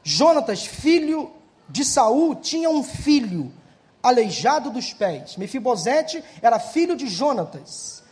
Jonatas, 0.04 0.65
filho 0.65 1.32
de 1.69 1.86
Saul, 1.86 2.36
tinha 2.36 2.69
um 2.69 2.84
filho 2.84 3.49
aleijado 4.04 4.69
dos 4.69 4.91
pés. 4.91 5.38
Mefibosete 5.38 6.21
era 6.41 6.60
filho 6.60 6.93
de 6.93 7.08
Jonatas. 7.08 8.04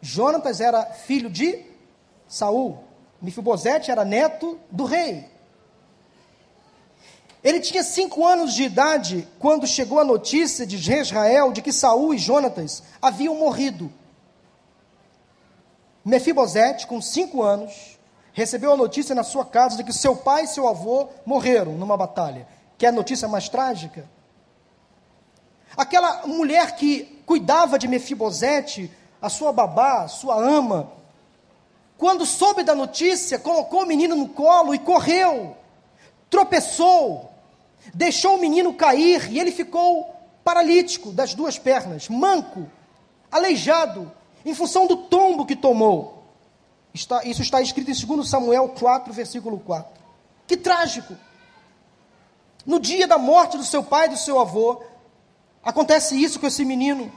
Jonatas 0.00 0.60
era 0.60 0.84
filho 0.86 1.30
de 1.30 1.64
Saul. 2.26 2.80
Mefibosete 3.22 3.92
era 3.92 4.04
neto 4.04 4.58
do 4.68 4.86
rei. 4.86 5.24
Ele 7.44 7.60
tinha 7.60 7.84
cinco 7.84 8.26
anos 8.26 8.54
de 8.54 8.64
idade 8.64 9.28
quando 9.38 9.68
chegou 9.68 10.00
a 10.00 10.04
notícia 10.04 10.66
de 10.66 10.74
Israel 10.74 11.52
de 11.52 11.62
que 11.62 11.70
Saul 11.70 12.12
e 12.12 12.18
Jonatas 12.18 12.82
haviam 13.00 13.36
morrido. 13.36 13.88
Mefibosete, 16.06 16.86
com 16.86 17.02
cinco 17.02 17.42
anos, 17.42 17.98
recebeu 18.32 18.72
a 18.72 18.76
notícia 18.76 19.12
na 19.12 19.24
sua 19.24 19.44
casa 19.44 19.76
de 19.76 19.82
que 19.82 19.92
seu 19.92 20.14
pai 20.14 20.44
e 20.44 20.46
seu 20.46 20.68
avô 20.68 21.08
morreram 21.26 21.72
numa 21.72 21.96
batalha. 21.96 22.46
Que 22.78 22.86
é 22.86 22.90
a 22.90 22.92
notícia 22.92 23.26
mais 23.26 23.48
trágica? 23.48 24.08
Aquela 25.76 26.24
mulher 26.24 26.76
que 26.76 27.20
cuidava 27.26 27.76
de 27.76 27.88
Mefibosete, 27.88 28.88
a 29.20 29.28
sua 29.28 29.52
babá, 29.52 30.04
a 30.04 30.08
sua 30.08 30.36
ama, 30.36 30.92
quando 31.98 32.24
soube 32.24 32.62
da 32.62 32.74
notícia, 32.74 33.36
colocou 33.36 33.82
o 33.82 33.86
menino 33.86 34.14
no 34.14 34.28
colo 34.28 34.76
e 34.76 34.78
correu, 34.78 35.56
tropeçou, 36.30 37.32
deixou 37.92 38.36
o 38.36 38.40
menino 38.40 38.72
cair 38.74 39.28
e 39.32 39.40
ele 39.40 39.50
ficou 39.50 40.14
paralítico 40.44 41.10
das 41.10 41.34
duas 41.34 41.58
pernas, 41.58 42.08
manco, 42.08 42.70
aleijado, 43.28 44.12
em 44.46 44.54
função 44.54 44.86
do 44.86 44.96
tombo 44.96 45.44
que 45.44 45.56
tomou. 45.56 46.22
Está, 46.94 47.24
isso 47.24 47.42
está 47.42 47.60
escrito 47.60 47.90
em 47.90 48.06
2 48.16 48.28
Samuel 48.28 48.68
4, 48.68 49.12
versículo 49.12 49.58
4. 49.58 50.00
Que 50.46 50.56
trágico! 50.56 51.16
No 52.64 52.78
dia 52.78 53.08
da 53.08 53.18
morte 53.18 53.56
do 53.56 53.64
seu 53.64 53.82
pai 53.82 54.06
e 54.06 54.10
do 54.10 54.16
seu 54.16 54.38
avô, 54.40 54.82
acontece 55.64 56.20
isso 56.20 56.38
com 56.38 56.46
esse 56.46 56.64
menino. 56.64 57.12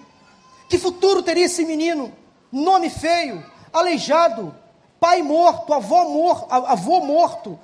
Que 0.67 0.80
futuro 0.80 1.21
teria 1.21 1.45
esse 1.45 1.63
menino? 1.63 2.11
Nome 2.51 2.89
feio, 2.89 3.45
aleijado, 3.71 4.55
pai 4.99 5.21
morto, 5.21 5.71
avô, 5.71 6.05
mor 6.05 6.47
avô 6.49 6.99
morto. 7.01 7.59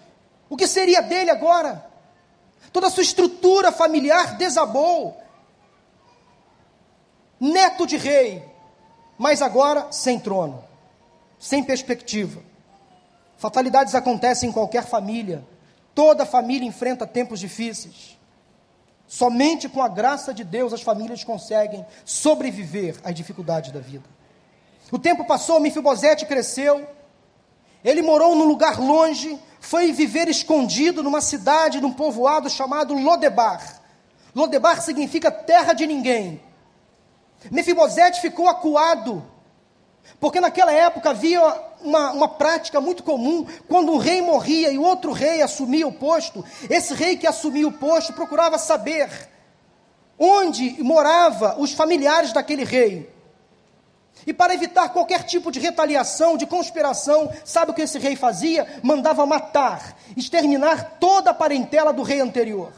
O 0.47 0.55
que 0.55 0.67
seria 0.67 1.01
dele 1.01 1.31
agora? 1.31 1.89
Toda 2.71 2.85
a 2.85 2.91
sua 2.91 3.03
estrutura 3.03 3.71
familiar 3.71 4.37
desabou. 4.37 5.17
Neto 7.39 7.85
de 7.87 7.97
rei, 7.97 8.54
mas 9.17 9.41
agora 9.41 9.91
sem 9.91 10.19
trono, 10.19 10.63
sem 11.39 11.63
perspectiva. 11.63 12.41
Fatalidades 13.37 13.95
acontecem 13.95 14.49
em 14.49 14.51
qualquer 14.51 14.85
família. 14.85 15.45
Toda 15.93 16.25
família 16.25 16.67
enfrenta 16.67 17.05
tempos 17.07 17.39
difíceis. 17.39 18.17
Somente 19.07 19.69
com 19.69 19.81
a 19.81 19.87
graça 19.87 20.33
de 20.33 20.43
Deus 20.43 20.73
as 20.73 20.81
famílias 20.81 21.23
conseguem 21.23 21.85
sobreviver 22.03 22.97
às 23.03 23.13
dificuldades 23.13 23.71
da 23.71 23.79
vida. 23.79 24.05
O 24.91 24.99
tempo 24.99 25.25
passou, 25.25 25.59
Mefibosete 25.59 26.25
cresceu. 26.25 26.87
Ele 27.83 28.01
morou 28.01 28.35
num 28.35 28.45
lugar 28.45 28.79
longe, 28.79 29.39
foi 29.59 29.91
viver 29.91 30.27
escondido 30.27 31.03
numa 31.03 31.21
cidade, 31.21 31.79
num 31.79 31.93
povoado 31.93 32.49
chamado 32.49 32.93
Lodebar. 32.93 33.81
Lodebar 34.33 34.81
significa 34.81 35.31
terra 35.31 35.73
de 35.73 35.85
ninguém. 35.85 36.41
Mefibosete 37.51 38.21
ficou 38.21 38.47
acuado, 38.47 39.23
porque 40.19 40.39
naquela 40.39 40.71
época 40.71 41.09
havia 41.09 41.41
uma, 41.81 42.11
uma 42.11 42.27
prática 42.27 42.81
muito 42.81 43.03
comum, 43.03 43.45
quando 43.67 43.91
um 43.91 43.97
rei 43.97 44.21
morria 44.21 44.71
e 44.71 44.77
outro 44.77 45.11
rei 45.11 45.41
assumia 45.41 45.87
o 45.87 45.93
posto, 45.93 46.43
esse 46.69 46.93
rei 46.93 47.17
que 47.17 47.27
assumia 47.27 47.67
o 47.67 47.71
posto 47.71 48.13
procurava 48.13 48.57
saber 48.57 49.09
onde 50.17 50.81
morava 50.81 51.55
os 51.59 51.73
familiares 51.73 52.31
daquele 52.33 52.63
rei. 52.63 53.13
E 54.25 54.33
para 54.33 54.53
evitar 54.53 54.89
qualquer 54.89 55.23
tipo 55.23 55.51
de 55.51 55.59
retaliação, 55.59 56.37
de 56.37 56.47
conspiração, 56.47 57.31
sabe 57.43 57.71
o 57.71 57.73
que 57.73 57.81
esse 57.81 57.99
rei 57.99 58.15
fazia? 58.15 58.79
Mandava 58.81 59.25
matar, 59.25 59.97
exterminar 60.15 60.97
toda 60.99 61.31
a 61.31 61.33
parentela 61.33 61.91
do 61.93 62.01
rei 62.01 62.21
anterior. 62.21 62.71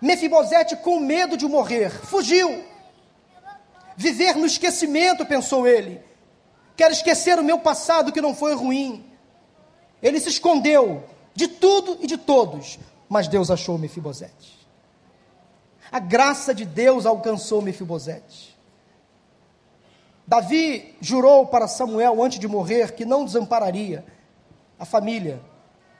Mefibosete, 0.00 0.76
com 0.76 1.00
medo 1.00 1.36
de 1.36 1.46
morrer, 1.46 1.90
fugiu. 1.90 2.64
Viver 3.96 4.36
no 4.36 4.46
esquecimento, 4.46 5.24
pensou 5.24 5.66
ele. 5.66 6.00
Quero 6.76 6.92
esquecer 6.92 7.38
o 7.38 7.44
meu 7.44 7.58
passado 7.58 8.12
que 8.12 8.20
não 8.20 8.34
foi 8.34 8.54
ruim. 8.54 9.04
Ele 10.02 10.20
se 10.20 10.28
escondeu 10.28 11.04
de 11.34 11.48
tudo 11.48 11.98
e 12.00 12.06
de 12.06 12.18
todos, 12.18 12.78
mas 13.08 13.28
Deus 13.28 13.50
achou 13.50 13.78
Mefibosete. 13.78 14.56
A 15.90 15.98
graça 15.98 16.54
de 16.54 16.64
Deus 16.64 17.06
alcançou 17.06 17.62
Mefibosete. 17.62 18.56
Davi 20.26 20.96
jurou 21.00 21.46
para 21.46 21.68
Samuel 21.68 22.22
antes 22.22 22.38
de 22.38 22.48
morrer 22.48 22.92
que 22.92 23.04
não 23.04 23.24
desampararia 23.24 24.04
a 24.78 24.84
família, 24.84 25.40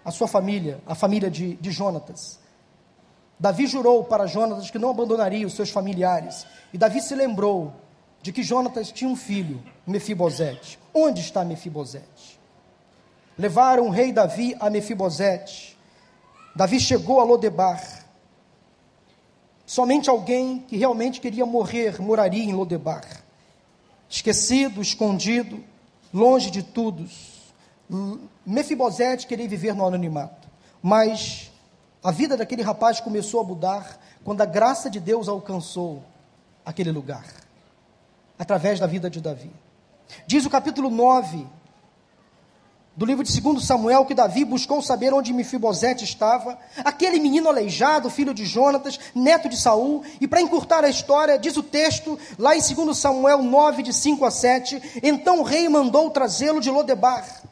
a 0.05 0.11
sua 0.11 0.27
família, 0.27 0.83
a 0.85 0.95
família 0.95 1.31
de, 1.31 1.55
de 1.55 1.71
Jonatas. 1.71 2.41
Davi 3.39 3.67
jurou 3.67 4.05
para 4.05 4.27
Jonatas 4.27 4.71
que 4.71 4.79
não 4.79 4.91
abandonaria 4.91 5.47
os 5.47 5.55
seus 5.55 5.71
familiares. 5.71 6.47
E 6.73 6.79
Davi 6.79 7.01
se 7.01 7.15
lembrou 7.15 7.73
de 8.23 8.33
que 8.33 8.43
Jonatas 8.43 8.91
tinha 8.91 9.09
um 9.09 9.17
filho, 9.17 9.63
Mefibosete. 9.87 10.79
Onde 10.93 11.21
está 11.21 11.45
Mefibosete? 11.45 12.41
Levaram 13.39 13.87
o 13.87 13.91
rei 13.91 14.13
Davi 14.13 14.57
a 14.59 14.69
Mefibosete. 14.69 15.79
Davi 16.55 16.81
chegou 16.81 17.21
a 17.21 17.25
Lodebar. 17.25 18.05
Somente 19.65 20.09
alguém 20.09 20.61
que 20.67 20.77
realmente 20.77 21.21
queria 21.21 21.45
morrer 21.45 22.01
moraria 22.01 22.43
em 22.43 22.53
Lodebar. 22.53 23.05
Esquecido, 24.09 24.81
escondido, 24.81 25.63
longe 26.13 26.51
de 26.51 26.63
todos. 26.63 27.53
Mefibosete 28.45 29.27
queria 29.27 29.49
viver 29.49 29.75
no 29.75 29.87
anonimato. 29.87 30.49
Mas 30.83 31.53
a 32.03 32.11
vida 32.11 32.37
daquele 32.37 32.63
rapaz 32.63 33.01
começou 33.01 33.41
a 33.41 33.45
mudar 33.45 34.01
quando 34.25 34.41
a 34.41 34.47
graça 34.47 34.89
de 34.89 34.99
Deus 34.99 35.29
alcançou 35.29 36.03
aquele 36.65 36.91
lugar 36.91 37.46
através 38.39 38.79
da 38.81 38.87
vida 38.87 39.09
de 39.09 39.21
Davi. 39.21 39.51
Diz 40.27 40.45
o 40.47 40.51
capítulo 40.51 40.91
9 40.91 41.47
do 42.97 43.05
livro 43.05 43.23
de 43.23 43.41
2 43.41 43.63
Samuel 43.63 44.07
que 44.07 44.15
Davi 44.15 44.43
buscou 44.43 44.81
saber 44.81 45.13
onde 45.13 45.33
Mefibosete 45.33 46.03
estava, 46.03 46.59
aquele 46.83 47.21
menino 47.21 47.47
aleijado, 47.47 48.09
filho 48.09 48.33
de 48.33 48.47
Jonatas, 48.47 48.99
neto 49.15 49.51
de 49.51 49.57
Saul, 49.57 50.03
e 50.19 50.27
para 50.27 50.41
encurtar 50.41 50.83
a 50.83 50.89
história, 50.89 51.39
diz 51.39 51.59
o 51.59 51.63
texto, 51.63 52.19
lá 52.39 52.57
em 52.57 52.61
2 52.61 52.97
Samuel 52.97 53.43
9, 53.43 53.83
de 53.83 53.93
5 53.93 54.25
a 54.25 54.31
7, 54.31 55.01
então 55.03 55.41
o 55.41 55.43
rei 55.43 55.69
mandou 55.69 56.09
trazê-lo 56.09 56.59
de 56.59 56.71
Lodebar. 56.71 57.43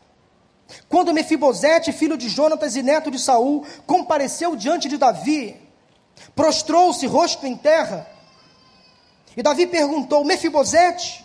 Quando 0.89 1.12
Mefibosete, 1.12 1.93
filho 1.93 2.16
de 2.16 2.30
Jonatas 2.30 2.74
e 2.74 2.82
neto 2.82 3.11
de 3.11 3.18
Saul, 3.18 3.66
compareceu 3.87 4.57
diante 4.57 4.89
de 4.89 4.97
Davi, 4.97 5.61
prostrou-se 6.35 7.07
rosto 7.07 7.47
em 7.47 7.55
terra, 7.55 8.09
e 9.37 9.43
Davi 9.43 9.66
perguntou: 9.66 10.24
Mefibosete? 10.24 11.24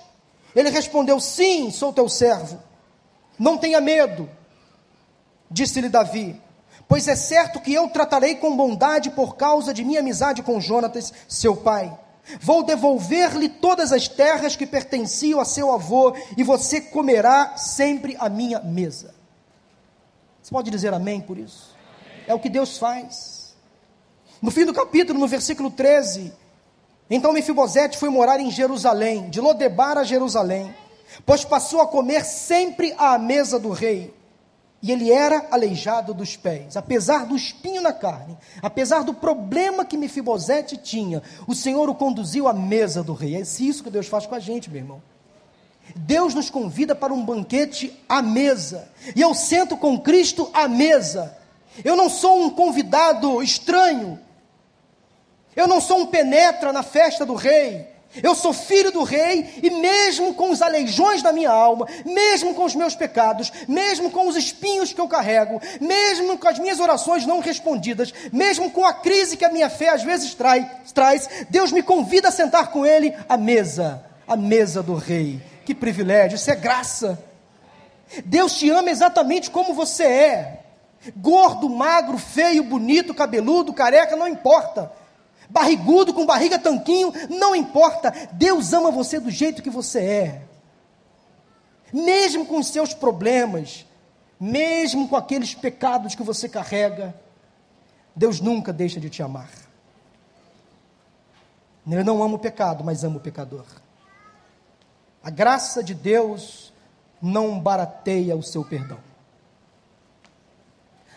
Ele 0.56 0.70
respondeu: 0.70 1.20
Sim, 1.20 1.72
sou 1.72 1.94
teu 1.94 2.10
servo. 2.10 2.62
Não 3.38 3.58
tenha 3.58 3.80
medo, 3.80 4.30
disse-lhe 5.50 5.88
Davi, 5.88 6.40
pois 6.90 7.08
é 7.08 7.16
certo 7.16 7.62
que 7.62 7.74
eu 7.74 7.90
tratarei 7.90 8.36
com 8.36 8.56
bondade 8.56 9.10
por 9.12 9.38
causa 9.38 9.74
de 9.74 9.86
minha 9.86 10.02
amizade 10.02 10.44
com 10.44 10.60
Jonatas, 10.60 11.14
seu 11.28 11.56
pai. 11.56 11.98
Vou 12.42 12.64
devolver-lhe 12.64 13.48
todas 13.48 13.94
as 13.94 14.08
terras 14.08 14.56
que 14.56 14.68
pertenciam 14.68 15.40
a 15.40 15.46
seu 15.46 15.72
avô, 15.72 16.14
e 16.38 16.44
você 16.44 16.82
comerá 16.82 17.56
sempre 17.58 18.16
a 18.20 18.28
minha 18.28 18.60
mesa. 18.60 19.16
Você 20.44 20.52
pode 20.52 20.70
dizer 20.70 20.94
amém 20.94 21.22
por 21.22 21.38
isso? 21.38 21.76
É 22.28 22.34
o 22.34 22.40
que 22.40 22.50
Deus 22.50 22.78
faz. 22.78 23.56
No 24.42 24.52
fim 24.52 24.66
do 24.66 24.74
capítulo, 24.74 25.18
no 25.18 25.28
versículo 25.28 25.72
13, 25.72 26.32
então 27.10 27.34
Mefibosete 27.34 27.98
foi 27.98 28.10
morar 28.10 28.40
em 28.40 28.52
Jerusalém, 28.52 29.30
de 29.30 29.42
Lodebar 29.42 29.98
a 29.98 30.04
Jerusalém, 30.04 30.74
pois 31.26 31.44
passou 31.44 31.82
a 31.82 31.88
comer 31.88 32.24
sempre 32.24 32.94
à 32.98 33.18
mesa 33.18 33.60
do 33.60 33.72
rei. 33.72 34.14
E 34.82 34.92
ele 34.92 35.12
era 35.12 35.48
aleijado 35.52 36.14
dos 36.14 36.38
pés, 36.38 36.78
apesar 36.78 37.26
do 37.26 37.36
espinho 37.36 37.82
na 37.82 37.92
carne, 37.92 38.38
apesar 38.62 39.04
do 39.04 39.14
problema 39.14 39.84
que 39.84 39.98
Mefibosete 39.98 40.78
tinha, 40.78 41.22
o 41.46 41.54
Senhor 41.54 41.90
o 41.90 41.96
conduziu 41.96 42.48
à 42.48 42.54
mesa 42.54 43.04
do 43.04 43.14
rei. 43.14 43.36
É 43.36 43.42
isso 43.42 43.84
que 43.84 43.90
Deus 43.90 44.08
faz 44.08 44.26
com 44.26 44.36
a 44.36 44.40
gente, 44.40 44.70
meu 44.70 44.80
irmão. 44.80 45.02
Deus 45.96 46.34
nos 46.34 46.50
convida 46.50 46.96
para 46.96 47.14
um 47.14 47.26
banquete 47.26 48.00
à 48.08 48.22
mesa, 48.22 48.88
e 49.16 49.22
eu 49.22 49.34
sento 49.34 49.76
com 49.76 50.00
Cristo 50.00 50.50
à 50.54 50.68
mesa. 50.68 51.36
Eu 51.84 51.96
não 51.96 52.10
sou 52.10 52.42
um 52.42 52.50
convidado 52.50 53.42
estranho, 53.42 54.20
eu 55.56 55.68
não 55.68 55.82
sou 55.82 56.00
um 56.00 56.06
penetra 56.06 56.72
na 56.72 56.84
festa 56.84 57.26
do 57.26 57.36
rei. 57.36 57.88
Eu 58.24 58.34
sou 58.34 58.52
filho 58.52 58.92
do 58.92 59.04
rei 59.04 59.60
e 59.62 59.70
mesmo 59.70 60.34
com 60.34 60.50
os 60.50 60.64
aleijões 60.64 61.22
da 61.22 61.32
minha 61.32 61.52
alma, 61.52 61.88
mesmo 62.04 62.56
com 62.56 62.66
os 62.66 62.74
meus 62.74 62.96
pecados, 62.96 63.52
mesmo 63.68 64.10
com 64.10 64.28
os 64.28 64.36
espinhos 64.36 64.92
que 64.92 65.00
eu 65.00 65.08
carrego, 65.08 65.62
mesmo 65.80 66.38
com 66.38 66.48
as 66.48 66.58
minhas 66.58 66.80
orações 66.80 67.28
não 67.28 67.40
respondidas, 67.40 68.12
mesmo 68.34 68.72
com 68.72 68.84
a 68.84 68.94
crise 68.94 69.38
que 69.38 69.46
a 69.46 69.52
minha 69.52 69.70
fé 69.70 69.90
às 69.90 70.02
vezes 70.02 70.34
trai, 70.34 70.70
traz, 70.92 71.30
Deus 71.50 71.72
me 71.72 71.84
convida 71.84 72.30
a 72.30 72.32
sentar 72.32 72.72
com 72.72 72.84
ele 72.84 73.14
à 73.28 73.38
mesa, 73.38 74.04
à 74.28 74.36
mesa 74.36 74.82
do 74.82 74.96
rei. 74.96 75.40
Que 75.64 75.76
privilégio, 75.76 76.36
isso 76.36 76.50
é 76.50 76.56
graça. 76.56 77.24
Deus 78.26 78.58
te 78.58 78.72
ama 78.72 78.90
exatamente 78.90 79.52
como 79.52 79.76
você 79.76 80.04
é. 80.04 80.60
Gordo, 81.16 81.70
magro, 81.70 82.18
feio, 82.18 82.64
bonito, 82.64 83.14
cabeludo, 83.14 83.72
careca, 83.72 84.16
não 84.16 84.28
importa 84.28 84.98
barrigudo, 85.50 86.14
com 86.14 86.26
barriga 86.26 86.60
tanquinho, 86.60 87.12
não 87.30 87.56
importa. 87.56 88.12
Deus 88.34 88.72
ama 88.72 88.92
você 88.92 89.20
do 89.20 89.32
jeito 89.32 89.64
que 89.64 89.70
você 89.70 90.00
é. 90.00 90.42
Mesmo 91.92 92.46
com 92.46 92.60
os 92.60 92.68
seus 92.68 92.94
problemas, 92.94 93.86
mesmo 94.40 95.08
com 95.08 95.16
aqueles 95.16 95.56
pecados 95.56 96.14
que 96.14 96.24
você 96.24 96.48
carrega, 96.48 97.16
Deus 98.16 98.40
nunca 98.40 98.72
deixa 98.72 99.00
de 99.00 99.10
te 99.10 99.24
amar. 99.24 99.50
Eu 101.90 102.06
não 102.06 102.22
amo 102.22 102.36
o 102.36 102.40
pecado, 102.40 102.84
mas 102.84 103.04
amo 103.04 103.18
o 103.18 103.22
pecador. 103.22 103.66
A 105.24 105.30
graça 105.30 105.84
de 105.84 105.96
Deus 105.96 106.72
não 107.22 107.60
barateia 107.60 108.36
o 108.36 108.44
seu 108.44 108.64
perdão. 108.64 109.09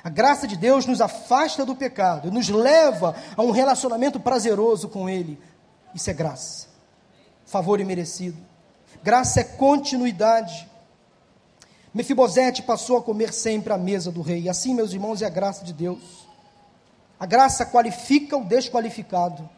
A 0.05 0.09
graça 0.09 0.49
de 0.49 0.57
Deus 0.57 0.85
nos 0.85 1.01
afasta 1.01 1.65
do 1.65 1.77
pecado, 1.77 2.31
nos 2.31 2.49
leva 2.49 3.15
a 3.37 3.43
um 3.43 3.51
relacionamento 3.51 4.19
prazeroso 4.19 4.89
com 4.89 5.09
Ele. 5.09 5.39
Isso 5.95 6.11
é 6.11 6.13
graça, 6.13 6.67
favor 7.47 7.81
imerecido. 7.81 8.39
Graça 9.03 9.41
é 9.41 9.45
continuidade. 9.45 10.69
Mefibosete 11.95 12.63
passou 12.63 12.97
a 12.97 13.03
comer 13.03 13.33
sempre 13.33 13.73
à 13.73 13.79
mesa 13.79 14.11
do 14.11 14.23
rei. 14.23 14.49
Assim, 14.49 14.75
meus 14.75 14.93
irmãos, 14.93 15.23
é 15.23 15.27
a 15.27 15.31
graça 15.31 15.65
de 15.65 15.73
Deus. 15.73 16.27
A 17.21 17.27
graça 17.27 17.65
qualifica 17.65 18.37
o 18.37 18.45
desqualificado, 18.45 19.49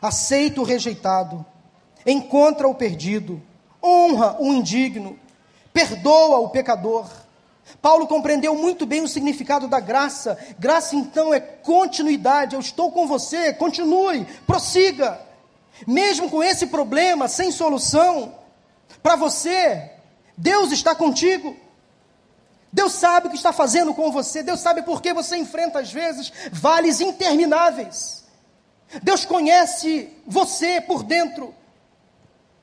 aceita 0.00 0.60
o 0.62 0.64
rejeitado, 0.64 1.44
encontra 2.06 2.66
o 2.66 2.74
perdido, 2.74 3.42
honra 3.82 4.40
o 4.40 4.52
indigno, 4.52 5.18
perdoa 5.74 6.38
o 6.38 6.48
pecador. 6.48 7.06
Paulo 7.80 8.06
compreendeu 8.06 8.54
muito 8.54 8.84
bem 8.86 9.02
o 9.02 9.08
significado 9.08 9.68
da 9.68 9.80
graça. 9.80 10.38
Graça, 10.58 10.94
então, 10.96 11.32
é 11.32 11.40
continuidade. 11.40 12.54
Eu 12.54 12.60
estou 12.60 12.90
com 12.92 13.06
você, 13.06 13.52
continue, 13.52 14.24
prossiga. 14.46 15.20
Mesmo 15.86 16.30
com 16.30 16.42
esse 16.42 16.66
problema, 16.66 17.28
sem 17.28 17.50
solução, 17.50 18.34
para 19.02 19.16
você, 19.16 19.90
Deus 20.36 20.70
está 20.70 20.94
contigo. 20.94 21.56
Deus 22.72 22.92
sabe 22.92 23.26
o 23.26 23.30
que 23.30 23.36
está 23.36 23.52
fazendo 23.52 23.92
com 23.92 24.10
você. 24.10 24.42
Deus 24.42 24.60
sabe 24.60 24.82
por 24.82 25.02
que 25.02 25.12
você 25.12 25.36
enfrenta, 25.36 25.80
às 25.80 25.92
vezes, 25.92 26.32
vales 26.52 27.00
intermináveis. 27.00 28.24
Deus 29.02 29.24
conhece 29.24 30.10
você 30.26 30.80
por 30.80 31.02
dentro. 31.02 31.54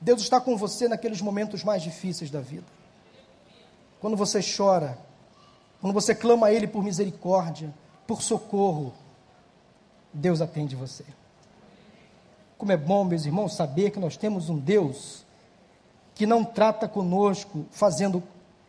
Deus 0.00 0.22
está 0.22 0.40
com 0.40 0.56
você 0.56 0.88
naqueles 0.88 1.20
momentos 1.20 1.62
mais 1.62 1.82
difíceis 1.82 2.30
da 2.30 2.40
vida. 2.40 2.79
Quando 4.00 4.16
você 4.16 4.40
chora, 4.42 4.98
quando 5.80 5.92
você 5.92 6.14
clama 6.14 6.48
a 6.48 6.52
Ele 6.52 6.66
por 6.66 6.82
misericórdia, 6.82 7.72
por 8.06 8.22
socorro, 8.22 8.92
Deus 10.12 10.40
atende 10.40 10.74
você. 10.74 11.04
Como 12.58 12.72
é 12.72 12.76
bom, 12.76 13.04
meus 13.04 13.24
irmãos, 13.24 13.54
saber 13.54 13.90
que 13.90 13.98
nós 13.98 14.16
temos 14.16 14.48
um 14.48 14.58
Deus 14.58 15.24
que 16.14 16.26
não 16.26 16.44
trata 16.44 16.88
conosco 16.88 17.64
fazendo 17.70 18.22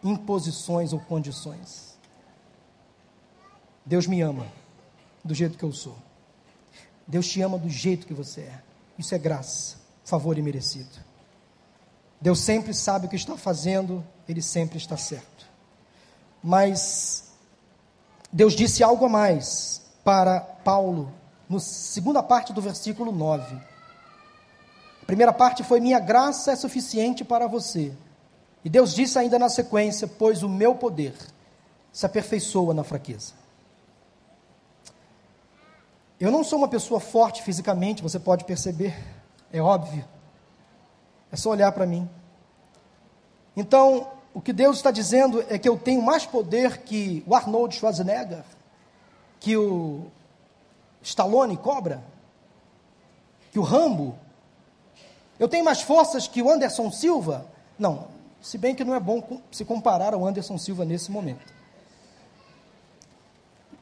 imposições 0.04 0.94
ou 0.94 1.00
condições. 1.00 1.98
Deus 3.86 4.08
me 4.08 4.22
ama 4.22 4.46
do 5.24 5.34
jeito 5.34 5.58
que 5.58 5.64
eu 5.64 5.74
sou. 5.74 5.98
Deus 7.08 7.28
te 7.28 7.42
ama 7.42 7.58
do 7.58 7.70
jeito 7.70 8.08
que 8.08 8.14
você 8.14 8.42
é. 8.42 8.62
Isso 8.98 9.14
é 9.14 9.18
graça, 9.18 9.78
favor 10.06 10.38
e 10.38 10.42
merecido. 10.42 11.11
Deus 12.22 12.40
sempre 12.40 12.72
sabe 12.74 13.08
o 13.08 13.10
que 13.10 13.16
está 13.16 13.36
fazendo, 13.36 14.06
ele 14.30 14.44
sempre 14.44 14.78
está 14.78 14.96
certo. 14.96 15.48
Mas 16.44 17.32
Deus 18.32 18.54
disse 18.54 18.84
algo 18.84 19.06
a 19.06 19.10
mais 19.10 19.82
para 20.04 20.40
Paulo, 20.40 21.12
na 21.50 21.60
segunda 21.60 22.22
parte 22.22 22.54
do 22.54 22.62
versículo 22.62 23.12
9. 23.12 23.56
A 25.02 25.06
primeira 25.06 25.34
parte 25.34 25.64
foi: 25.64 25.80
Minha 25.80 26.00
graça 26.00 26.52
é 26.52 26.56
suficiente 26.56 27.24
para 27.24 27.48
você. 27.48 27.92
E 28.64 28.70
Deus 28.70 28.94
disse 28.94 29.18
ainda 29.18 29.40
na 29.40 29.50
sequência: 29.50 30.08
Pois 30.08 30.44
o 30.44 30.50
meu 30.50 30.76
poder 30.76 31.16
se 31.92 32.06
aperfeiçoa 32.06 32.74
na 32.74 32.84
fraqueza. 32.84 33.34
Eu 36.20 36.30
não 36.30 36.44
sou 36.44 36.60
uma 36.60 36.68
pessoa 36.68 37.00
forte 37.00 37.42
fisicamente, 37.42 38.04
você 38.04 38.20
pode 38.20 38.46
perceber, 38.46 38.96
é 39.52 39.60
óbvio. 39.60 40.06
É 41.32 41.36
só 41.36 41.50
olhar 41.50 41.72
para 41.72 41.86
mim. 41.86 42.10
Então, 43.56 44.08
o 44.34 44.42
que 44.42 44.54
Deus 44.54 44.78
está 44.78 44.92
dizendo 44.92 45.44
é 45.50 45.58
que 45.58 45.68
eu 45.68 45.78
tenho 45.78 46.02
mais 46.02 46.26
poder 46.26 46.80
que 46.80 47.24
o 47.28 47.36
Arnold 47.36 47.76
Schwarzenegger, 47.76 48.44
que 49.40 49.58
o 49.58 50.06
Stallone 51.02 51.58
Cobra, 51.58 52.04
que 53.52 53.60
o 53.60 53.64
Rambo. 53.64 54.16
Eu 55.40 55.48
tenho 55.48 55.66
mais 55.66 55.82
forças 55.82 56.28
que 56.28 56.42
o 56.42 56.50
Anderson 56.50 56.92
Silva? 56.92 57.46
Não, 57.78 58.08
se 58.42 58.58
bem 58.58 58.76
que 58.76 58.84
não 58.84 58.96
é 58.96 59.00
bom 59.00 59.42
se 59.52 59.66
comparar 59.66 60.14
ao 60.14 60.26
Anderson 60.26 60.58
Silva 60.58 60.86
nesse 60.86 61.12
momento. 61.12 61.52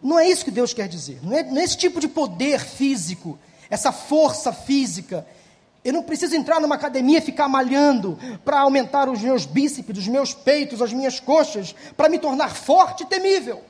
Não 0.02 0.18
é 0.18 0.28
isso 0.28 0.46
que 0.46 0.52
Deus 0.52 0.74
quer 0.74 0.88
dizer. 0.88 1.20
Não 1.22 1.38
é, 1.38 1.44
não 1.44 1.60
é 1.60 1.64
esse 1.64 1.78
tipo 1.78 2.00
de 2.00 2.08
poder 2.08 2.60
físico, 2.62 3.38
essa 3.70 3.92
força 3.92 4.54
física 4.54 5.28
eu 5.84 5.94
não 5.94 6.04
preciso 6.04 6.36
entrar 6.36 6.60
numa 6.60 6.76
academia 6.76 7.20
e 7.20 7.22
ficar 7.22 7.48
malhando 7.48 8.20
para 8.44 8.60
aumentar 8.60 9.08
os 9.08 9.22
meus 9.22 9.46
bíceps, 9.46 9.98
os 9.98 10.08
meus 10.08 10.34
peitos, 10.34 10.82
as 10.82 10.92
minhas 10.92 11.20
coxas, 11.20 11.74
para 11.96 12.10
me 12.10 12.20
tornar 12.20 12.54
forte 12.56 13.04
e 13.04 13.06
temível. 13.06 13.64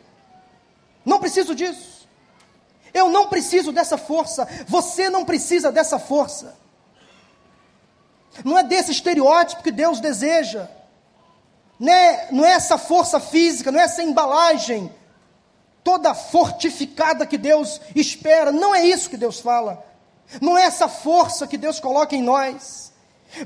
Não 1.05 1.20
preciso 1.20 1.53
disso. 1.53 2.07
Eu 2.93 3.10
não 3.10 3.28
preciso 3.28 3.72
dessa 3.72 3.97
força. 3.97 4.47
Você 4.68 5.10
não 5.10 5.24
precisa 5.24 5.72
dessa 5.72 5.99
força. 5.99 6.57
Não 8.43 8.57
é 8.57 8.64
desse 8.64 8.91
estereótipo 8.91 9.62
que 9.62 9.72
Deus 9.72 9.99
deseja. 9.99 10.68
Não 11.80 11.93
é, 11.93 12.28
não 12.32 12.45
é 12.45 12.51
essa 12.51 12.78
força 12.78 13.20
física, 13.20 13.72
não 13.72 13.80
é 13.80 13.84
essa 13.84 14.03
embalagem 14.03 14.91
toda 15.84 16.14
fortificada 16.14 17.26
que 17.26 17.38
Deus 17.38 17.80
espera. 17.95 18.51
Não 18.51 18.74
é 18.74 18.84
isso 18.84 19.10
que 19.10 19.18
Deus 19.18 19.39
fala. 19.39 19.89
Não 20.41 20.57
é 20.57 20.63
essa 20.63 20.88
força 20.88 21.47
que 21.47 21.57
Deus 21.57 21.80
coloca 21.80 22.15
em 22.15 22.21
nós. 22.21 22.91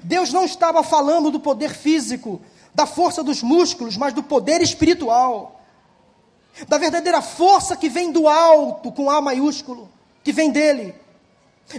Deus 0.04 0.32
não 0.34 0.46
estava 0.46 0.84
falando 0.84 1.32
do 1.32 1.40
poder 1.40 1.74
físico, 1.74 2.42
da 2.74 2.86
força 2.86 3.24
dos 3.24 3.42
músculos, 3.42 3.98
mas 3.98 4.14
do 4.14 4.24
poder 4.24 4.62
espiritual. 4.62 5.62
Da 6.68 6.78
verdadeira 6.78 7.22
força 7.22 7.76
que 7.76 7.90
vem 7.90 8.12
do 8.12 8.28
alto, 8.28 8.92
com 8.92 9.10
A 9.10 9.22
maiúsculo, 9.22 9.90
que 10.24 10.32
vem 10.32 10.52
dele. 10.52 10.96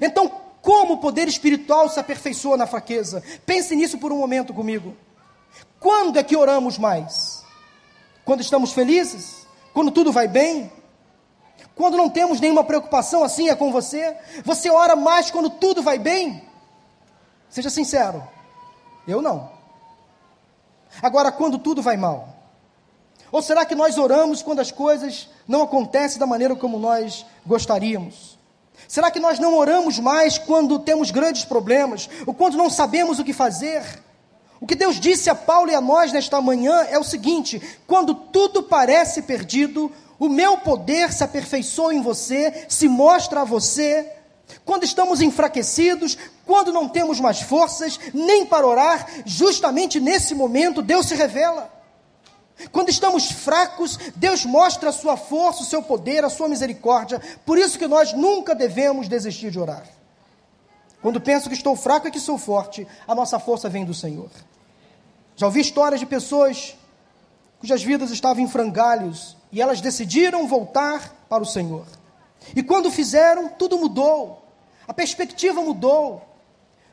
Então, 0.00 0.30
como 0.60 0.94
o 0.94 0.98
poder 0.98 1.28
espiritual 1.28 1.88
se 1.88 2.00
aperfeiçoa 2.00 2.56
na 2.56 2.66
fraqueza? 2.66 3.22
Pense 3.44 3.76
nisso 3.76 3.98
por 3.98 4.12
um 4.12 4.18
momento 4.18 4.54
comigo. 4.54 4.96
Quando 5.78 6.18
é 6.18 6.22
que 6.22 6.36
oramos 6.36 6.78
mais? 6.78 7.44
Quando 8.24 8.40
estamos 8.40 8.72
felizes? 8.72 9.46
Quando 9.74 9.90
tudo 9.90 10.10
vai 10.10 10.26
bem? 10.26 10.72
Quando 11.76 11.96
não 11.96 12.08
temos 12.08 12.40
nenhuma 12.40 12.62
preocupação, 12.62 13.24
assim 13.24 13.48
é 13.48 13.56
com 13.56 13.72
você. 13.72 14.16
Você 14.44 14.70
ora 14.70 14.94
mais 14.94 15.30
quando 15.30 15.50
tudo 15.50 15.82
vai 15.82 15.98
bem? 15.98 16.42
Seja 17.48 17.68
sincero. 17.68 18.22
Eu 19.06 19.20
não. 19.20 19.50
Agora, 21.02 21.32
quando 21.32 21.58
tudo 21.58 21.82
vai 21.82 21.96
mal? 21.96 22.28
Ou 23.32 23.42
será 23.42 23.64
que 23.64 23.74
nós 23.74 23.98
oramos 23.98 24.42
quando 24.42 24.60
as 24.60 24.70
coisas 24.70 25.28
não 25.46 25.62
acontecem 25.62 26.18
da 26.18 26.26
maneira 26.26 26.54
como 26.54 26.78
nós 26.78 27.26
gostaríamos? 27.44 28.38
Será 28.86 29.10
que 29.10 29.18
nós 29.18 29.38
não 29.38 29.56
oramos 29.56 29.98
mais 29.98 30.38
quando 30.38 30.78
temos 30.78 31.10
grandes 31.10 31.44
problemas, 31.44 32.08
ou 32.26 32.34
quando 32.34 32.56
não 32.56 32.70
sabemos 32.70 33.18
o 33.18 33.24
que 33.24 33.32
fazer? 33.32 33.82
O 34.60 34.66
que 34.66 34.74
Deus 34.74 35.00
disse 35.00 35.28
a 35.28 35.34
Paulo 35.34 35.70
e 35.70 35.74
a 35.74 35.80
nós 35.80 36.12
nesta 36.12 36.40
manhã 36.40 36.86
é 36.88 36.98
o 36.98 37.04
seguinte: 37.04 37.60
quando 37.86 38.14
tudo 38.14 38.62
parece 38.62 39.22
perdido, 39.22 39.90
o 40.18 40.28
meu 40.28 40.58
poder 40.58 41.12
se 41.12 41.24
aperfeiçoa 41.24 41.94
em 41.94 42.02
você, 42.02 42.66
se 42.68 42.88
mostra 42.88 43.42
a 43.42 43.44
você. 43.44 44.10
Quando 44.64 44.84
estamos 44.84 45.20
enfraquecidos, 45.20 46.16
quando 46.46 46.72
não 46.72 46.88
temos 46.88 47.18
mais 47.20 47.40
forças, 47.40 47.98
nem 48.12 48.44
para 48.46 48.66
orar, 48.66 49.06
justamente 49.24 49.98
nesse 50.00 50.34
momento 50.34 50.82
Deus 50.82 51.06
se 51.06 51.14
revela. 51.14 51.72
Quando 52.70 52.88
estamos 52.88 53.30
fracos, 53.30 53.98
Deus 54.14 54.44
mostra 54.44 54.90
a 54.90 54.92
sua 54.92 55.16
força, 55.16 55.62
o 55.62 55.66
seu 55.66 55.82
poder, 55.82 56.24
a 56.24 56.30
sua 56.30 56.48
misericórdia. 56.48 57.20
Por 57.44 57.58
isso 57.58 57.78
que 57.78 57.86
nós 57.86 58.12
nunca 58.12 58.54
devemos 58.54 59.08
desistir 59.08 59.50
de 59.50 59.58
orar. 59.58 59.84
Quando 61.02 61.20
penso 61.20 61.48
que 61.48 61.54
estou 61.54 61.76
fraco 61.76 62.08
e 62.08 62.10
que 62.10 62.20
sou 62.20 62.38
forte, 62.38 62.86
a 63.06 63.14
nossa 63.14 63.38
força 63.38 63.68
vem 63.68 63.84
do 63.84 63.92
Senhor. 63.92 64.30
Já 65.36 65.46
ouvi 65.46 65.60
histórias 65.60 66.00
de 66.00 66.06
pessoas 66.06 66.76
cujas 67.58 67.82
vidas 67.82 68.10
estavam 68.10 68.42
em 68.42 68.48
frangalhos 68.48 69.36
e 69.54 69.62
elas 69.62 69.80
decidiram 69.80 70.48
voltar 70.48 71.26
para 71.28 71.44
o 71.44 71.46
Senhor. 71.46 71.86
E 72.56 72.62
quando 72.62 72.90
fizeram, 72.90 73.48
tudo 73.48 73.78
mudou, 73.78 74.44
a 74.86 74.92
perspectiva 74.92 75.62
mudou. 75.62 76.22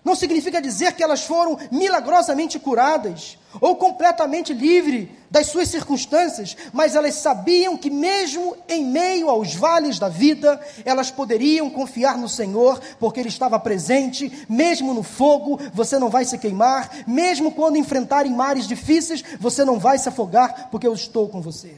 Não 0.04 0.16
significa 0.16 0.62
dizer 0.62 0.94
que 0.94 1.02
elas 1.04 1.24
foram 1.24 1.58
milagrosamente 1.72 2.60
curadas 2.60 3.38
ou 3.60 3.76
completamente 3.76 4.54
livres 4.54 5.10
das 5.30 5.48
suas 5.48 5.70
circunstâncias, 5.70 6.56
mas 6.72 6.96
elas 6.96 7.16
sabiam 7.16 7.76
que, 7.76 7.90
mesmo 7.90 8.56
em 8.68 8.86
meio 8.86 9.30
aos 9.30 9.56
vales 9.56 9.98
da 9.98 10.10
vida, 10.10 10.60
elas 10.86 11.10
poderiam 11.10 11.68
confiar 11.70 12.18
no 12.18 12.30
Senhor, 12.30 12.80
porque 13.00 13.20
Ele 13.20 13.30
estava 13.30 13.60
presente, 13.60 14.46
mesmo 14.48 14.94
no 14.94 15.04
fogo, 15.04 15.60
você 15.74 15.98
não 15.98 16.10
vai 16.10 16.26
se 16.26 16.38
queimar, 16.38 16.90
mesmo 17.08 17.52
quando 17.52 17.78
enfrentarem 17.78 18.32
mares 18.32 18.68
difíceis, 18.68 19.24
você 19.40 19.66
não 19.66 19.80
vai 19.80 19.98
se 19.98 20.10
afogar, 20.10 20.70
porque 20.70 20.86
eu 20.86 20.94
estou 20.94 21.28
com 21.28 21.42
você 21.42 21.76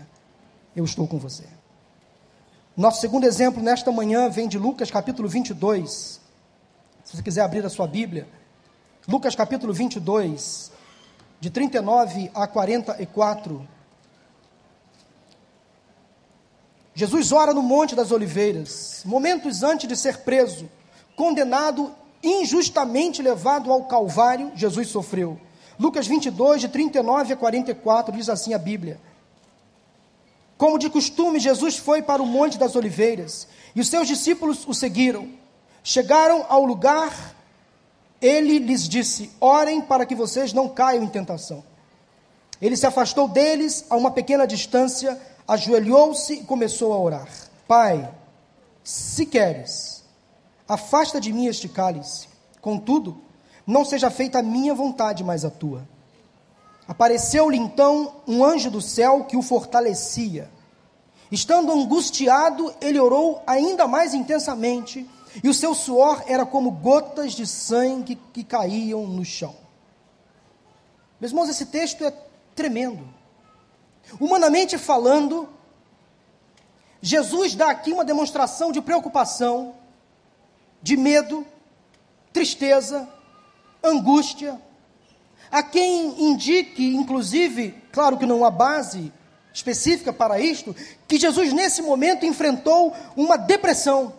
eu 0.76 0.84
estou 0.86 1.08
com 1.08 1.18
você. 1.18 1.44
Nosso 2.76 3.02
segundo 3.02 3.26
exemplo 3.26 3.62
nesta 3.62 3.92
manhã 3.92 4.30
vem 4.30 4.48
de 4.48 4.58
Lucas 4.58 4.90
capítulo 4.90 5.30
22. 5.30 6.20
Se 7.04 7.18
você 7.18 7.22
quiser 7.22 7.42
abrir 7.42 7.66
a 7.66 7.70
sua 7.70 7.86
Bíblia, 7.86 8.28
Lucas 9.08 9.36
capítulo 9.36 9.74
22, 9.74 10.72
de 11.40 11.50
39 11.50 12.32
a 12.34 12.48
44. 12.48 13.68
Jesus 16.96 17.32
ora 17.32 17.54
no 17.54 17.62
Monte 17.62 17.96
das 17.96 18.12
Oliveiras, 18.12 19.02
momentos 19.04 19.62
antes 19.62 19.88
de 19.88 19.96
ser 19.98 20.20
preso, 20.20 20.70
condenado, 21.16 21.94
injustamente 22.24 23.22
levado 23.22 23.72
ao 23.72 23.84
Calvário, 23.86 24.52
Jesus 24.56 24.88
sofreu. 24.88 25.40
Lucas 25.78 26.08
22, 26.08 26.62
de 26.62 26.70
39 26.70 27.34
a 27.34 27.36
44, 27.36 28.16
diz 28.16 28.30
assim 28.30 28.54
a 28.54 28.58
Bíblia. 28.58 29.00
Como 30.64 30.80
de 30.80 30.90
costume, 30.90 31.42
Jesus 31.42 31.76
foi 31.76 32.02
para 32.02 32.24
o 32.24 32.26
Monte 32.26 32.58
das 32.58 32.74
Oliveiras 32.78 33.50
e 33.76 33.82
os 33.82 33.90
seus 33.90 34.08
discípulos 34.08 34.66
o 34.66 34.74
seguiram. 34.74 35.28
Chegaram 35.84 36.46
ao 36.48 36.64
lugar, 36.64 37.36
ele 38.22 38.60
lhes 38.60 38.88
disse: 38.88 39.30
Orem 39.42 39.82
para 39.82 40.06
que 40.06 40.16
vocês 40.16 40.54
não 40.54 40.70
caiam 40.70 41.04
em 41.04 41.10
tentação. 41.10 41.62
Ele 42.62 42.78
se 42.78 42.88
afastou 42.88 43.28
deles 43.28 43.84
a 43.90 43.98
uma 43.98 44.10
pequena 44.10 44.48
distância, 44.48 45.20
ajoelhou-se 45.46 46.32
e 46.36 46.44
começou 46.46 46.94
a 46.94 46.98
orar: 46.98 47.28
Pai, 47.68 48.10
se 48.86 49.26
queres, 49.26 50.02
afasta 50.66 51.20
de 51.20 51.34
mim 51.34 51.48
este 51.48 51.68
cálice. 51.68 52.30
Contudo, 52.62 53.18
não 53.68 53.84
seja 53.84 54.10
feita 54.10 54.40
a 54.40 54.42
minha 54.42 54.74
vontade, 54.74 55.26
mas 55.26 55.44
a 55.44 55.50
tua. 55.50 55.86
Apareceu-lhe 56.88 57.58
então 57.58 58.22
um 58.28 58.44
anjo 58.44 58.70
do 58.70 58.82
céu 58.82 59.24
que 59.26 59.38
o 59.38 59.42
fortalecia. 59.42 60.50
Estando 61.32 61.72
angustiado, 61.72 62.74
ele 62.82 63.00
orou 63.00 63.42
ainda 63.48 63.88
mais 63.88 64.14
intensamente, 64.14 65.10
e 65.44 65.50
o 65.50 65.54
seu 65.54 65.74
suor 65.74 66.24
era 66.28 66.46
como 66.46 66.70
gotas 66.70 67.34
de 67.34 67.48
sangue 67.48 68.20
que 68.32 68.44
caíam 68.44 69.08
no 69.08 69.26
chão. 69.26 69.56
Meus 71.20 71.32
irmãos, 71.32 71.50
esse 71.50 71.66
texto 71.66 72.04
é 72.04 72.14
tremendo. 72.54 73.08
Humanamente 74.20 74.78
falando, 74.78 75.50
Jesus 77.02 77.56
dá 77.56 77.70
aqui 77.70 77.92
uma 77.92 78.06
demonstração 78.06 78.72
de 78.72 78.82
preocupação, 78.82 79.76
de 80.82 80.96
medo, 80.98 81.48
tristeza, 82.32 83.08
angústia, 83.82 84.62
a 85.54 85.62
quem 85.62 86.32
indique, 86.32 86.96
inclusive, 86.96 87.76
claro 87.92 88.18
que 88.18 88.26
não 88.26 88.44
há 88.44 88.50
base 88.50 89.14
específica 89.54 90.12
para 90.12 90.40
isto, 90.40 90.76
que 91.08 91.20
Jesus 91.20 91.54
nesse 91.54 91.80
momento 91.84 92.26
enfrentou 92.26 92.92
uma 93.16 93.38
depressão 93.38 94.12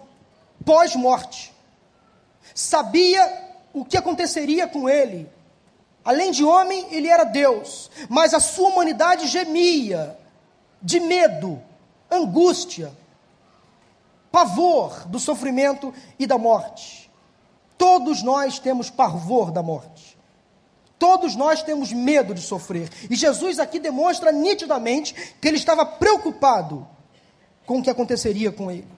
pós-morte. 0.64 1.52
Sabia 2.54 3.50
o 3.72 3.84
que 3.84 3.96
aconteceria 3.96 4.68
com 4.68 4.88
ele. 4.88 5.28
Além 6.04 6.30
de 6.30 6.44
homem, 6.44 6.86
ele 6.92 7.08
era 7.08 7.24
Deus, 7.24 7.90
mas 8.08 8.32
a 8.32 8.38
sua 8.38 8.68
humanidade 8.68 9.26
gemia 9.26 10.16
de 10.80 11.00
medo, 11.00 11.60
angústia, 12.08 12.92
pavor 14.30 15.04
do 15.08 15.18
sofrimento 15.18 15.92
e 16.16 16.28
da 16.28 16.38
morte. 16.38 17.10
Todos 17.76 18.22
nós 18.22 18.60
temos 18.60 18.88
pavor 18.88 19.50
da 19.50 19.64
morte. 19.64 19.93
Todos 20.98 21.34
nós 21.34 21.62
temos 21.62 21.92
medo 21.92 22.34
de 22.34 22.40
sofrer. 22.40 22.88
E 23.10 23.16
Jesus 23.16 23.58
aqui 23.58 23.78
demonstra 23.78 24.32
nitidamente 24.32 25.14
que 25.40 25.48
ele 25.48 25.56
estava 25.56 25.84
preocupado 25.84 26.86
com 27.66 27.78
o 27.78 27.82
que 27.82 27.90
aconteceria 27.90 28.52
com 28.52 28.70
ele. 28.70 28.88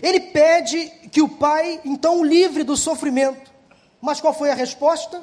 Ele 0.00 0.20
pede 0.20 0.86
que 1.10 1.20
o 1.20 1.28
Pai, 1.28 1.80
então, 1.84 2.20
o 2.20 2.24
livre 2.24 2.62
do 2.62 2.76
sofrimento. 2.76 3.50
Mas 4.00 4.20
qual 4.20 4.32
foi 4.32 4.50
a 4.50 4.54
resposta? 4.54 5.22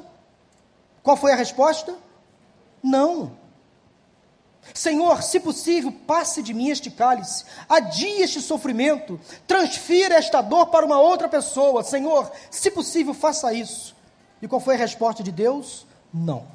Qual 1.02 1.16
foi 1.16 1.32
a 1.32 1.36
resposta? 1.36 1.96
Não. 2.82 3.38
Senhor, 4.74 5.22
se 5.22 5.40
possível, 5.40 5.92
passe 6.06 6.42
de 6.42 6.54
mim 6.54 6.68
este 6.68 6.90
cálice, 6.90 7.44
adie 7.68 8.22
este 8.22 8.40
sofrimento, 8.40 9.18
transfira 9.46 10.14
esta 10.14 10.40
dor 10.40 10.66
para 10.66 10.86
uma 10.86 11.00
outra 11.00 11.28
pessoa. 11.28 11.82
Senhor, 11.82 12.30
se 12.50 12.70
possível, 12.70 13.14
faça 13.14 13.52
isso. 13.52 13.96
E 14.40 14.46
qual 14.46 14.60
foi 14.60 14.74
a 14.74 14.78
resposta 14.78 15.22
de 15.22 15.32
Deus? 15.32 15.86
Não. 16.12 16.46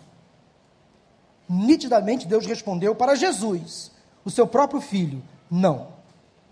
Nitidamente 1.47 2.27
Deus 2.27 2.45
respondeu 2.45 2.95
para 2.95 3.15
Jesus, 3.15 3.91
o 4.23 4.31
seu 4.31 4.47
próprio 4.47 4.81
filho: 4.81 5.21
Não, 5.49 5.87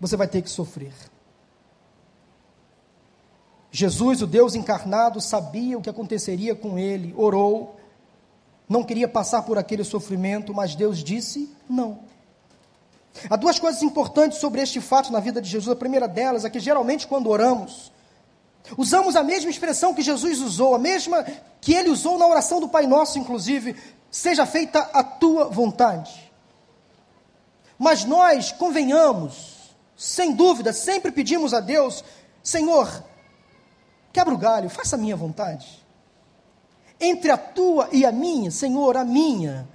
você 0.00 0.16
vai 0.16 0.28
ter 0.28 0.42
que 0.42 0.50
sofrer. 0.50 0.92
Jesus, 3.70 4.22
o 4.22 4.26
Deus 4.26 4.54
encarnado, 4.54 5.20
sabia 5.20 5.76
o 5.76 5.82
que 5.82 5.90
aconteceria 5.90 6.54
com 6.54 6.78
ele, 6.78 7.12
orou, 7.16 7.74
não 8.68 8.82
queria 8.84 9.08
passar 9.08 9.42
por 9.42 9.58
aquele 9.58 9.84
sofrimento, 9.84 10.54
mas 10.54 10.74
Deus 10.74 11.02
disse 11.02 11.52
não. 11.68 11.98
Há 13.28 13.36
duas 13.36 13.58
coisas 13.58 13.82
importantes 13.82 14.38
sobre 14.38 14.60
este 14.60 14.80
fato 14.80 15.12
na 15.12 15.20
vida 15.20 15.40
de 15.40 15.48
Jesus. 15.48 15.72
A 15.72 15.78
primeira 15.78 16.08
delas 16.08 16.44
é 16.44 16.50
que 16.50 16.58
geralmente 16.58 17.06
quando 17.06 17.28
oramos, 17.28 17.92
usamos 18.76 19.16
a 19.16 19.22
mesma 19.22 19.50
expressão 19.50 19.94
que 19.94 20.02
Jesus 20.02 20.40
usou, 20.40 20.74
a 20.74 20.78
mesma 20.78 21.24
que 21.60 21.72
ele 21.72 21.90
usou 21.90 22.18
na 22.18 22.26
oração 22.26 22.60
do 22.60 22.68
Pai 22.68 22.86
Nosso, 22.86 23.18
inclusive, 23.18 23.76
seja 24.10 24.46
feita 24.46 24.80
a 24.92 25.02
tua 25.02 25.46
vontade. 25.46 26.32
Mas 27.78 28.04
nós, 28.04 28.52
convenhamos, 28.52 29.74
sem 29.96 30.32
dúvida, 30.32 30.72
sempre 30.72 31.10
pedimos 31.10 31.52
a 31.52 31.60
Deus, 31.60 32.04
Senhor, 32.42 33.04
quebra 34.12 34.34
o 34.34 34.38
galho, 34.38 34.70
faça 34.70 34.96
a 34.96 34.98
minha 34.98 35.16
vontade 35.16 35.84
entre 37.00 37.30
a 37.30 37.36
tua 37.36 37.88
e 37.92 38.04
a 38.04 38.12
minha, 38.12 38.50
Senhor, 38.50 38.96
a 38.96 39.04
minha. 39.04 39.68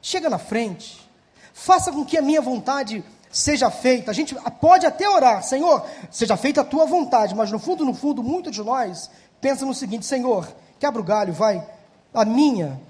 Chega 0.00 0.28
na 0.28 0.38
frente, 0.38 1.08
faça 1.52 1.92
com 1.92 2.04
que 2.04 2.18
a 2.18 2.22
minha 2.22 2.40
vontade 2.40 3.04
seja 3.32 3.70
feita. 3.70 4.10
A 4.10 4.14
gente 4.14 4.36
pode 4.60 4.86
até 4.86 5.08
orar, 5.08 5.42
Senhor, 5.42 5.84
seja 6.10 6.36
feita 6.36 6.60
a 6.60 6.64
tua 6.64 6.86
vontade, 6.86 7.34
mas 7.34 7.50
no 7.50 7.58
fundo, 7.58 7.84
no 7.84 7.94
fundo, 7.94 8.22
muito 8.22 8.50
de 8.50 8.62
nós 8.62 9.10
pensa 9.40 9.66
no 9.66 9.74
seguinte: 9.74 10.06
Senhor, 10.06 10.46
quebra 10.78 11.00
o 11.00 11.04
galho, 11.04 11.32
vai, 11.32 11.66
a 12.14 12.24
minha 12.24 12.80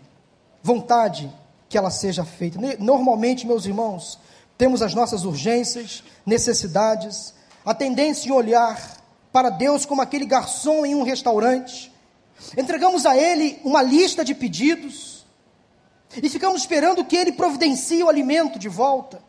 vontade 0.62 1.32
que 1.68 1.78
ela 1.78 1.90
seja 1.90 2.24
feita. 2.24 2.58
Normalmente, 2.78 3.46
meus 3.46 3.64
irmãos, 3.64 4.18
temos 4.58 4.82
as 4.82 4.94
nossas 4.94 5.24
urgências, 5.24 6.04
necessidades, 6.26 7.32
a 7.64 7.72
tendência 7.72 8.28
em 8.28 8.32
olhar 8.32 8.98
para 9.32 9.48
Deus 9.48 9.86
como 9.86 10.02
aquele 10.02 10.26
garçom 10.26 10.84
em 10.84 10.94
um 10.94 11.02
restaurante 11.02 11.92
Entregamos 12.56 13.06
a 13.06 13.16
Ele 13.16 13.58
uma 13.64 13.82
lista 13.82 14.24
de 14.24 14.34
pedidos 14.34 15.24
e 16.22 16.28
ficamos 16.28 16.62
esperando 16.62 17.04
que 17.04 17.16
Ele 17.16 17.32
providencie 17.32 18.02
o 18.02 18.08
alimento 18.08 18.58
de 18.58 18.68
volta. 18.68 19.22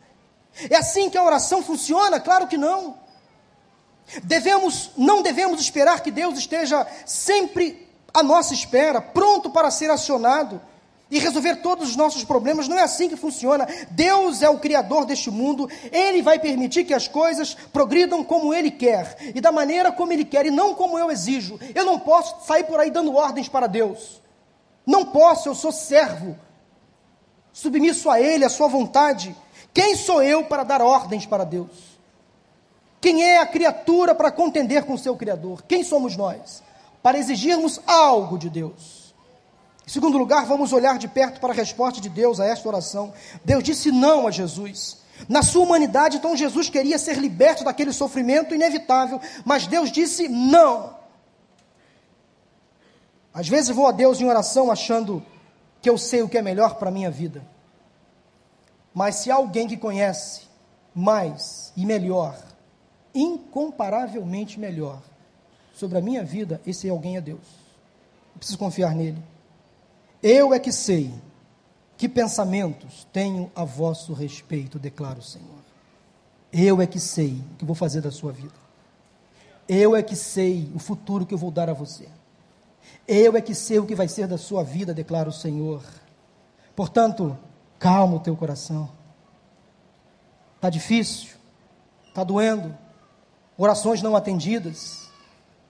É 0.70 0.76
assim 0.76 1.10
que 1.10 1.18
a 1.18 1.22
oração 1.22 1.62
funciona? 1.62 2.20
Claro 2.20 2.46
que 2.46 2.56
não. 2.56 2.96
Devemos, 4.22 4.90
não 4.96 5.22
devemos 5.22 5.60
esperar 5.60 6.02
que 6.02 6.10
Deus 6.10 6.38
esteja 6.38 6.86
sempre 7.06 7.88
à 8.12 8.22
nossa 8.22 8.54
espera, 8.54 9.00
pronto 9.00 9.50
para 9.50 9.70
ser 9.70 9.90
acionado 9.90 10.60
e 11.10 11.18
resolver 11.18 11.56
todos 11.56 11.90
os 11.90 11.96
nossos 11.96 12.24
problemas. 12.24 12.68
Não 12.68 12.78
é 12.78 12.82
assim 12.82 13.08
que 13.08 13.16
funciona. 13.16 13.66
Deus 13.90 14.42
é 14.42 14.48
o 14.48 14.58
Criador 14.58 15.04
deste 15.04 15.30
mundo, 15.30 15.68
Ele 15.90 16.22
vai 16.22 16.38
permitir 16.38 16.84
que 16.84 16.94
as 16.94 17.08
coisas 17.08 17.54
progridam 17.72 18.22
como 18.22 18.54
Ele 18.54 18.70
quer 18.70 19.16
e 19.34 19.40
da 19.40 19.52
maneira 19.52 19.90
como 19.90 20.12
Ele 20.12 20.24
quer 20.24 20.46
e 20.46 20.50
não 20.50 20.74
como 20.74 20.98
eu 20.98 21.10
exijo. 21.10 21.58
Eu 21.74 21.84
não 21.84 21.98
posso 21.98 22.46
sair 22.46 22.64
por 22.64 22.78
aí 22.78 22.90
dando 22.90 23.14
ordens 23.14 23.48
para 23.48 23.66
Deus. 23.66 24.22
Não 24.86 25.04
posso, 25.04 25.48
eu 25.48 25.54
sou 25.54 25.72
servo, 25.72 26.38
submisso 27.52 28.10
a 28.10 28.20
Ele, 28.20 28.44
a 28.44 28.50
Sua 28.50 28.68
vontade. 28.68 29.34
Quem 29.74 29.96
sou 29.96 30.22
eu 30.22 30.44
para 30.44 30.62
dar 30.62 30.80
ordens 30.80 31.26
para 31.26 31.42
Deus? 31.42 31.98
Quem 33.00 33.24
é 33.24 33.38
a 33.38 33.46
criatura 33.46 34.14
para 34.14 34.30
contender 34.30 34.84
com 34.84 34.94
o 34.94 34.98
seu 34.98 35.16
Criador? 35.16 35.62
Quem 35.64 35.82
somos 35.82 36.16
nós? 36.16 36.62
Para 37.02 37.18
exigirmos 37.18 37.80
algo 37.86 38.38
de 38.38 38.48
Deus. 38.48 39.12
Em 39.86 39.90
segundo 39.90 40.16
lugar, 40.16 40.46
vamos 40.46 40.72
olhar 40.72 40.96
de 40.96 41.08
perto 41.08 41.40
para 41.40 41.52
a 41.52 41.56
resposta 41.56 42.00
de 42.00 42.08
Deus 42.08 42.40
a 42.40 42.46
esta 42.46 42.66
oração. 42.68 43.12
Deus 43.44 43.62
disse 43.62 43.90
não 43.90 44.26
a 44.26 44.30
Jesus. 44.30 45.02
Na 45.28 45.42
sua 45.42 45.64
humanidade, 45.64 46.16
então, 46.16 46.36
Jesus 46.36 46.70
queria 46.70 46.98
ser 46.98 47.18
liberto 47.18 47.64
daquele 47.64 47.92
sofrimento 47.92 48.54
inevitável, 48.54 49.20
mas 49.44 49.66
Deus 49.66 49.92
disse 49.92 50.28
não. 50.28 50.96
Às 53.34 53.48
vezes 53.48 53.74
vou 53.74 53.86
a 53.88 53.92
Deus 53.92 54.20
em 54.20 54.26
oração 54.26 54.70
achando 54.70 55.22
que 55.82 55.90
eu 55.90 55.98
sei 55.98 56.22
o 56.22 56.28
que 56.28 56.38
é 56.38 56.42
melhor 56.42 56.76
para 56.76 56.88
a 56.88 56.92
minha 56.92 57.10
vida. 57.10 57.44
Mas 58.94 59.16
se 59.16 59.30
alguém 59.30 59.66
que 59.66 59.76
conhece 59.76 60.42
mais 60.94 61.72
e 61.76 61.84
melhor, 61.84 62.38
incomparavelmente 63.12 64.58
melhor, 64.58 65.02
sobre 65.74 65.98
a 65.98 66.00
minha 66.00 66.24
vida, 66.24 66.60
esse 66.64 66.88
alguém 66.88 67.16
é 67.16 67.20
Deus. 67.20 67.46
Eu 68.32 68.38
preciso 68.38 68.58
confiar 68.58 68.94
nele. 68.94 69.20
Eu 70.22 70.54
é 70.54 70.58
que 70.58 70.72
sei 70.72 71.12
que 71.96 72.08
pensamentos 72.08 73.06
tenho 73.12 73.50
a 73.54 73.64
vosso 73.64 74.12
respeito, 74.12 74.78
declara 74.78 75.18
o 75.18 75.22
Senhor. 75.22 75.64
Eu 76.52 76.80
é 76.80 76.86
que 76.86 77.00
sei 77.00 77.42
o 77.52 77.56
que 77.58 77.64
vou 77.64 77.74
fazer 77.74 78.00
da 78.00 78.12
sua 78.12 78.30
vida. 78.30 78.54
Eu 79.68 79.96
é 79.96 80.02
que 80.02 80.14
sei 80.14 80.70
o 80.74 80.78
futuro 80.78 81.26
que 81.26 81.34
eu 81.34 81.38
vou 81.38 81.50
dar 81.50 81.68
a 81.68 81.72
você. 81.72 82.08
Eu 83.08 83.36
é 83.36 83.40
que 83.40 83.54
sei 83.54 83.78
o 83.78 83.86
que 83.86 83.94
vai 83.94 84.06
ser 84.08 84.28
da 84.28 84.38
sua 84.38 84.62
vida, 84.62 84.94
declara 84.94 85.28
o 85.28 85.32
Senhor. 85.32 85.82
Portanto, 86.76 87.36
calma 87.84 88.16
o 88.16 88.20
teu 88.20 88.34
coração. 88.34 88.88
Está 90.56 90.70
difícil, 90.70 91.34
está 92.08 92.24
doendo, 92.24 92.74
orações 93.58 94.00
não 94.00 94.16
atendidas. 94.16 95.10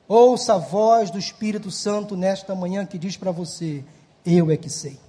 Ouça 0.06 0.54
a 0.54 0.58
voz 0.58 1.10
do 1.10 1.18
Espírito 1.18 1.72
Santo 1.72 2.16
nesta 2.16 2.54
manhã 2.54 2.86
que 2.86 2.98
diz 2.98 3.16
para 3.16 3.32
você: 3.32 3.84
eu 4.24 4.48
é 4.48 4.56
que 4.56 4.70
sei. 4.70 5.00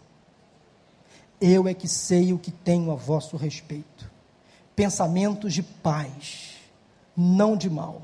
Eu 1.39 1.67
é 1.67 1.75
que 1.75 1.87
sei 1.87 2.33
o 2.33 2.39
que 2.39 2.49
tenho 2.49 2.91
a 2.91 2.95
vosso 2.95 3.37
respeito. 3.37 4.09
pensamentos 4.75 5.53
de 5.53 5.61
paz, 5.61 6.55
não 7.15 7.55
de 7.55 7.69
mal, 7.69 8.01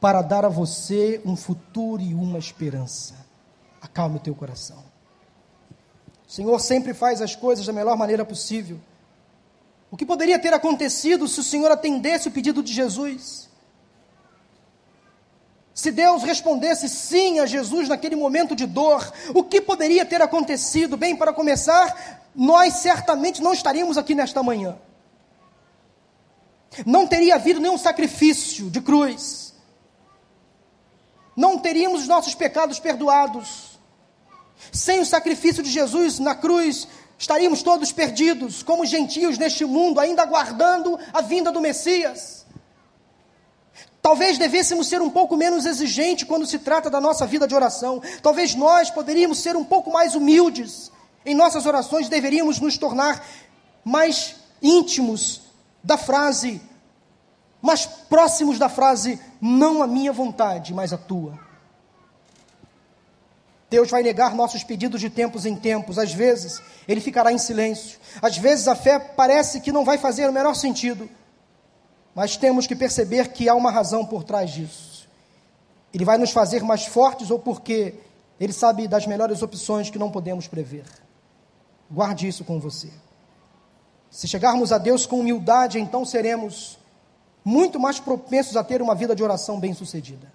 para 0.00 0.22
dar 0.22 0.44
a 0.44 0.48
você 0.48 1.20
um 1.24 1.34
futuro 1.34 2.00
e 2.00 2.14
uma 2.14 2.38
esperança. 2.38 3.26
Acalme 3.82 4.18
o 4.18 4.20
teu 4.20 4.36
coração. 4.36 4.89
O 6.30 6.32
Senhor 6.32 6.60
sempre 6.60 6.94
faz 6.94 7.20
as 7.20 7.34
coisas 7.34 7.66
da 7.66 7.72
melhor 7.72 7.96
maneira 7.96 8.24
possível. 8.24 8.78
O 9.90 9.96
que 9.96 10.06
poderia 10.06 10.38
ter 10.38 10.54
acontecido 10.54 11.26
se 11.26 11.40
o 11.40 11.42
Senhor 11.42 11.68
atendesse 11.72 12.28
o 12.28 12.30
pedido 12.30 12.62
de 12.62 12.72
Jesus? 12.72 13.48
Se 15.74 15.90
Deus 15.90 16.22
respondesse 16.22 16.88
sim 16.88 17.40
a 17.40 17.46
Jesus 17.46 17.88
naquele 17.88 18.14
momento 18.14 18.54
de 18.54 18.64
dor, 18.64 19.12
o 19.34 19.42
que 19.42 19.60
poderia 19.60 20.06
ter 20.06 20.22
acontecido? 20.22 20.96
Bem, 20.96 21.16
para 21.16 21.32
começar, 21.32 22.30
nós 22.32 22.74
certamente 22.74 23.42
não 23.42 23.52
estaríamos 23.52 23.98
aqui 23.98 24.14
nesta 24.14 24.40
manhã. 24.40 24.78
Não 26.86 27.08
teria 27.08 27.34
havido 27.34 27.58
nenhum 27.58 27.76
sacrifício 27.76 28.70
de 28.70 28.80
cruz. 28.80 29.52
Não 31.34 31.58
teríamos 31.58 32.02
os 32.02 32.06
nossos 32.06 32.36
pecados 32.36 32.78
perdoados. 32.78 33.69
Sem 34.72 35.00
o 35.00 35.06
sacrifício 35.06 35.62
de 35.62 35.70
Jesus 35.70 36.18
na 36.18 36.34
cruz, 36.34 36.86
estaríamos 37.18 37.62
todos 37.62 37.92
perdidos, 37.92 38.62
como 38.62 38.86
gentios 38.86 39.36
neste 39.38 39.64
mundo, 39.64 40.00
ainda 40.00 40.22
aguardando 40.22 40.98
a 41.12 41.20
vinda 41.20 41.50
do 41.50 41.60
Messias. 41.60 42.46
Talvez 44.02 44.38
devêssemos 44.38 44.88
ser 44.88 45.02
um 45.02 45.10
pouco 45.10 45.36
menos 45.36 45.66
exigentes 45.66 46.26
quando 46.26 46.46
se 46.46 46.58
trata 46.58 46.88
da 46.88 47.00
nossa 47.00 47.26
vida 47.26 47.46
de 47.46 47.54
oração. 47.54 48.02
Talvez 48.22 48.54
nós 48.54 48.90
poderíamos 48.90 49.38
ser 49.40 49.56
um 49.56 49.64
pouco 49.64 49.92
mais 49.92 50.14
humildes. 50.14 50.90
Em 51.24 51.34
nossas 51.34 51.66
orações 51.66 52.08
deveríamos 52.08 52.58
nos 52.58 52.78
tornar 52.78 53.22
mais 53.84 54.36
íntimos 54.62 55.42
da 55.84 55.98
frase, 55.98 56.62
mais 57.60 57.84
próximos 57.84 58.58
da 58.58 58.70
frase: 58.70 59.20
não 59.40 59.82
a 59.82 59.86
minha 59.86 60.12
vontade, 60.12 60.72
mas 60.72 60.92
a 60.92 60.98
tua. 60.98 61.49
Deus 63.70 63.88
vai 63.88 64.02
negar 64.02 64.34
nossos 64.34 64.64
pedidos 64.64 65.00
de 65.00 65.08
tempos 65.08 65.46
em 65.46 65.54
tempos. 65.54 65.96
Às 65.96 66.12
vezes, 66.12 66.60
Ele 66.88 67.00
ficará 67.00 67.32
em 67.32 67.38
silêncio. 67.38 68.00
Às 68.20 68.36
vezes, 68.36 68.66
a 68.66 68.74
fé 68.74 68.98
parece 68.98 69.60
que 69.60 69.70
não 69.70 69.84
vai 69.84 69.96
fazer 69.96 70.28
o 70.28 70.32
menor 70.32 70.54
sentido. 70.54 71.08
Mas 72.12 72.36
temos 72.36 72.66
que 72.66 72.74
perceber 72.74 73.28
que 73.28 73.48
há 73.48 73.54
uma 73.54 73.70
razão 73.70 74.04
por 74.04 74.24
trás 74.24 74.50
disso. 74.50 75.08
Ele 75.94 76.04
vai 76.04 76.18
nos 76.18 76.32
fazer 76.32 76.64
mais 76.64 76.84
fortes 76.84 77.30
ou 77.30 77.38
porque 77.38 77.94
Ele 78.40 78.52
sabe 78.52 78.88
das 78.88 79.06
melhores 79.06 79.40
opções 79.40 79.88
que 79.88 79.98
não 79.98 80.10
podemos 80.10 80.48
prever. 80.48 80.84
Guarde 81.88 82.26
isso 82.26 82.44
com 82.44 82.58
você. 82.58 82.88
Se 84.10 84.26
chegarmos 84.26 84.72
a 84.72 84.78
Deus 84.78 85.06
com 85.06 85.20
humildade, 85.20 85.78
então 85.78 86.04
seremos 86.04 86.76
muito 87.44 87.78
mais 87.78 88.00
propensos 88.00 88.56
a 88.56 88.64
ter 88.64 88.82
uma 88.82 88.96
vida 88.96 89.14
de 89.14 89.22
oração 89.22 89.60
bem-sucedida. 89.60 90.32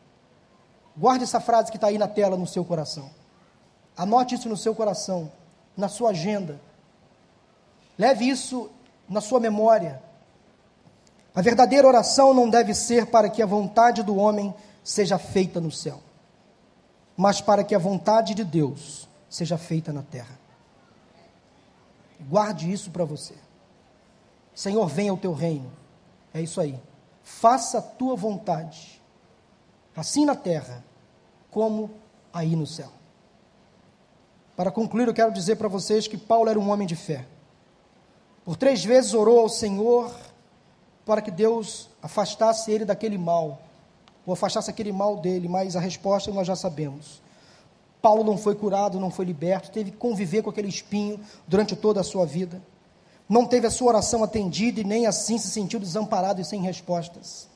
Guarde 0.95 1.25
essa 1.25 1.41
frase 1.41 1.69
que 1.69 1.77
está 1.77 1.88
aí 1.88 1.97
na 1.97 2.07
tela 2.07 2.38
no 2.38 2.47
seu 2.47 2.63
coração. 2.63 3.09
Anote 3.98 4.36
isso 4.36 4.50
no 4.50 4.58
seu 4.58 4.76
coração, 4.76 5.32
na 5.76 5.88
sua 5.88 6.10
agenda. 6.10 6.60
Leve 7.98 8.28
isso 8.28 8.70
na 9.08 9.22
sua 9.22 9.39
memória. 9.39 10.02
A 11.34 11.41
verdadeira 11.41 11.88
oração 11.88 12.34
não 12.34 12.50
deve 12.50 12.74
ser 12.74 13.08
para 13.08 13.30
que 13.30 13.41
a 13.41 13.46
vontade 13.46 14.04
do 14.04 14.16
homem 14.16 14.54
seja 14.84 15.18
feita 15.18 15.60
no 15.60 15.72
céu, 15.72 16.00
mas 17.18 17.41
para 17.41 17.64
que 17.64 17.76
a 17.76 17.80
vontade 17.80 18.34
de 18.34 18.43
Deus 18.43 19.08
seja 19.30 19.58
feita 19.58 19.91
na 19.91 20.02
terra. 20.02 20.39
Guarde 22.30 22.72
isso 22.72 22.91
para 22.91 23.04
você. 23.04 23.36
Senhor, 24.54 24.88
venha 24.88 25.14
o 25.14 25.18
teu 25.18 25.34
reino. 25.34 25.72
É 26.34 26.41
isso 26.41 26.62
aí. 26.62 26.80
Faça 27.24 27.80
a 27.80 27.82
tua 27.82 28.16
vontade, 28.16 29.02
assim 29.96 30.26
na 30.26 30.36
terra, 30.36 30.84
como 31.52 31.91
aí 32.32 32.56
no 32.56 32.68
céu. 32.68 32.91
Para 34.56 34.72
concluir, 34.72 35.08
eu 35.08 35.14
quero 35.14 35.34
dizer 35.34 35.58
para 35.58 35.68
vocês 35.68 36.08
que 36.08 36.18
Paulo 36.18 36.49
era 36.49 36.60
um 36.60 36.70
homem 36.70 36.88
de 36.88 36.95
fé. 36.95 37.26
Por 38.45 38.56
três 38.56 38.86
vezes 38.86 39.14
orou 39.14 39.39
ao 39.39 39.49
Senhor 39.49 40.14
para 41.06 41.22
que 41.22 41.30
Deus 41.30 41.89
afastasse 42.01 42.72
ele 42.72 42.86
daquele 42.86 43.18
mal, 43.18 43.62
ou 44.26 44.34
afastasse 44.34 44.70
aquele 44.70 44.91
mal 44.91 45.18
dele, 45.18 45.47
mas 45.47 45.76
a 45.76 45.80
resposta 45.80 46.32
nós 46.32 46.47
já 46.47 46.56
sabemos. 46.56 47.22
Paulo 48.01 48.24
não 48.24 48.38
foi 48.38 48.56
curado, 48.56 48.99
não 48.99 49.12
foi 49.12 49.26
liberto, 49.26 49.72
teve 49.72 49.91
que 49.91 49.97
conviver 49.97 50.41
com 50.41 50.49
aquele 50.49 50.70
espinho 50.70 51.20
durante 51.47 51.76
toda 51.76 51.99
a 51.99 52.03
sua 52.03 52.26
vida. 52.26 52.62
Não 53.28 53.45
teve 53.45 53.66
a 53.66 53.72
sua 53.72 53.89
oração 53.89 54.24
atendida 54.24 54.80
e 54.80 54.84
nem 54.84 55.08
assim 55.08 55.38
se 55.38 55.49
sentiu 55.49 55.80
desamparado 55.80 56.39
e 56.39 56.45
sem 56.45 56.62
respostas. 56.62 57.47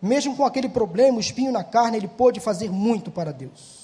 Mesmo 0.00 0.34
com 0.36 0.44
aquele 0.44 0.68
problema, 0.68 1.18
o 1.18 1.20
espinho 1.20 1.52
na 1.52 1.62
carne, 1.62 1.98
ele 1.98 2.08
pôde 2.08 2.40
fazer 2.40 2.70
muito 2.70 3.10
para 3.10 3.32
Deus. 3.32 3.81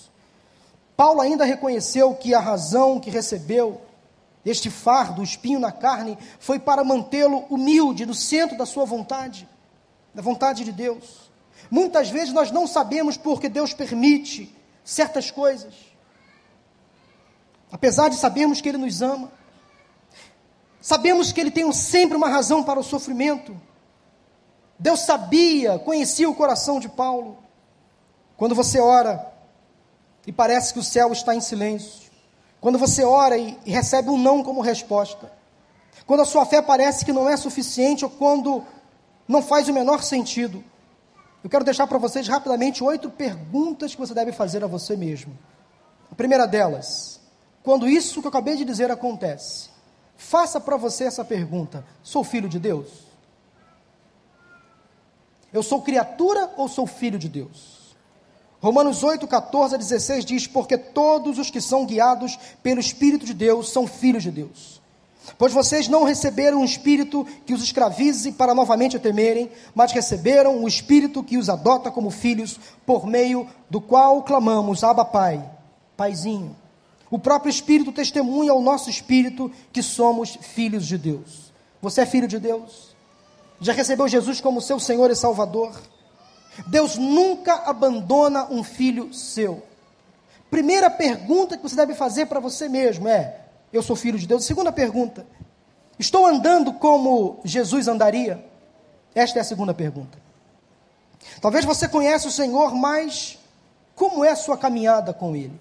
Paulo 0.99 1.21
ainda 1.21 1.45
reconheceu 1.45 2.13
que 2.13 2.35
a 2.35 2.41
razão 2.41 2.99
que 2.99 3.09
recebeu 3.09 3.81
este 4.45 4.69
fardo, 4.69 5.21
o 5.21 5.25
espinho 5.25 5.61
na 5.61 5.71
carne, 5.71 6.19
foi 6.41 6.59
para 6.59 6.83
mantê-lo 6.83 7.45
humilde, 7.49 8.05
no 8.05 8.15
centro 8.15 8.59
da 8.59 8.67
sua 8.67 8.85
vontade, 8.85 9.49
da 10.13 10.21
vontade 10.21 10.65
de 10.65 10.73
Deus. 10.73 11.31
Muitas 11.71 12.11
vezes 12.11 12.35
nós 12.35 12.51
não 12.51 12.67
sabemos 12.67 13.17
por 13.17 13.41
que 13.41 13.49
Deus 13.49 13.73
permite 13.73 14.53
certas 14.83 15.31
coisas, 15.31 15.73
apesar 17.71 18.09
de 18.09 18.17
sabermos 18.17 18.61
que 18.61 18.69
Ele 18.69 18.79
nos 18.79 19.01
ama, 19.01 19.31
sabemos 20.81 21.31
que 21.31 21.41
Ele 21.41 21.53
tem 21.53 21.73
sempre 21.73 22.17
uma 22.17 22.29
razão 22.29 22.65
para 22.65 22.81
o 22.81 22.83
sofrimento. 22.83 23.57
Deus 24.77 25.03
sabia, 25.03 25.79
conhecia 25.79 26.29
o 26.29 26.35
coração 26.35 26.81
de 26.81 26.89
Paulo. 26.89 27.39
Quando 28.37 28.57
você 28.57 28.81
ora, 28.81 29.28
e 30.29 30.33
parece 30.33 30.75
que 30.75 30.79
o 30.79 30.83
céu 30.83 31.11
está 31.11 31.35
em 31.35 31.41
silêncio. 31.41 32.11
Quando 32.61 32.79
você 32.79 33.03
ora 33.03 33.39
e, 33.39 33.59
recebe 33.65 34.11
um 34.11 34.19
não 34.19 34.43
como 34.43 34.61
resposta. 34.61 35.33
Quando 36.07 36.21
a 36.21 36.27
sua 36.27 36.45
fé 36.45 36.61
parece 36.61 37.03
que 37.03 37.15
não 37.15 37.31
é 37.31 37.35
suficiente 37.35 38.05
ou 38.05 38.11
quando 38.11 38.63
não 39.27 39.41
faz 39.41 39.71
o 39.71 39.73
menor 39.73 40.03
sentido. 40.03 40.63
Eu 41.43 41.49
quero 41.49 41.65
deixar 41.65 41.87
para 41.87 41.97
vocês 41.97 42.29
rapidamente 42.29 42.85
oito 42.85 43.09
perguntas 43.09 43.95
que 43.95 44.01
você 44.03 44.13
deve 44.13 44.31
fazer 44.31 44.63
a 44.63 44.67
você 44.67 44.99
mesmo. 44.99 45.33
A 46.13 46.15
primeira 46.15 46.47
delas, 46.47 47.19
quando 47.63 47.89
isso 47.89 48.21
que 48.21 48.27
eu 48.27 48.29
acabei 48.29 48.55
de 48.55 48.67
dizer 48.67 48.91
acontece, 48.91 49.71
faça 50.15 50.61
para 50.61 50.77
você 50.77 51.05
essa 51.05 51.25
pergunta: 51.25 51.83
sou 52.03 52.23
filho 52.23 52.51
de 52.51 52.59
Deus? 52.59 52.89
Eu 55.51 55.63
sou 55.63 55.81
criatura 55.81 56.53
ou 56.55 56.69
sou 56.69 56.87
filho 56.87 57.19
de 57.19 57.31
Deus? 57.31 57.88
Romanos 58.61 59.05
8, 59.05 59.27
14 59.27 59.75
a 59.75 59.79
16 59.79 60.25
diz: 60.25 60.47
Porque 60.47 60.77
todos 60.77 61.39
os 61.39 61.51
que 61.51 61.61
são 61.61 61.87
guiados 61.87 62.39
pelo 62.63 62.81
Espírito 62.81 63.25
de 63.25 63.35
Deus 63.35 63.71
são 63.71 63.87
filhos 63.87 64.23
de 64.23 64.31
Deus. 64.31 64.79
Pois 65.37 65.53
vocês 65.53 65.89
não 65.89 66.05
receberam 66.05 66.61
um 66.61 66.65
espírito 66.65 67.27
que 67.45 67.53
os 67.53 67.63
escravize 67.63 68.33
para 68.33 68.55
novamente 68.55 68.97
o 68.97 69.01
temerem, 69.01 69.51
mas 69.75 69.93
receberam 69.93 70.57
o 70.57 70.63
um 70.63 70.69
espírito 70.69 71.23
que 71.23 71.37
os 71.37 71.51
adota 71.51 71.91
como 71.91 72.11
filhos, 72.11 72.59
por 72.87 73.07
meio 73.07 73.47
do 73.69 73.81
qual 73.81 74.23
clamamos: 74.23 74.83
Abba, 74.83 75.05
Pai, 75.05 75.45
Paizinho. 75.97 76.57
O 77.11 77.19
próprio 77.19 77.51
Espírito 77.51 77.91
testemunha 77.91 78.53
ao 78.53 78.61
nosso 78.61 78.91
espírito 78.91 79.51
que 79.73 79.83
somos 79.83 80.37
filhos 80.41 80.87
de 80.87 80.99
Deus. 80.99 81.53
Você 81.81 82.03
é 82.03 82.07
filho 82.07 82.29
de 82.29 82.39
Deus? 82.39 82.95
Já 83.61 83.73
recebeu 83.73 84.07
Jesus 84.07 84.41
como 84.41 84.61
seu 84.61 84.79
Senhor 84.79 85.11
e 85.11 85.17
Salvador? 85.17 85.73
Deus 86.67 86.97
nunca 86.97 87.55
abandona 87.55 88.47
um 88.51 88.63
filho 88.63 89.13
seu. 89.13 89.63
Primeira 90.51 90.91
pergunta 90.91 91.57
que 91.57 91.63
você 91.63 91.77
deve 91.77 91.95
fazer 91.95 92.27
para 92.27 92.41
você 92.41 92.69
mesmo 92.69 93.09
é: 93.09 93.41
Eu 93.73 93.83
sou 93.83 93.95
filho 93.95 94.19
de 94.19 94.27
Deus? 94.27 94.45
Segunda 94.45 94.73
pergunta: 94.73 95.27
Estou 95.99 96.27
andando 96.27 96.73
como 96.75 97.41
Jesus 97.45 97.89
andaria? 97.89 98.45
Esta 99.15 99.39
é 99.39 99.43
a 99.43 99.45
segunda 99.45 99.75
pergunta. 99.75 100.19
Talvez 101.41 101.65
você 101.65 101.89
conheça 101.89 102.29
o 102.29 102.33
Senhor, 102.33 102.75
mas 102.75 103.39
como 103.95 104.25
é 104.25 104.31
a 104.31 104.37
sua 104.37 104.57
caminhada 104.57 105.13
com 105.13 105.35
Ele? 105.35 105.59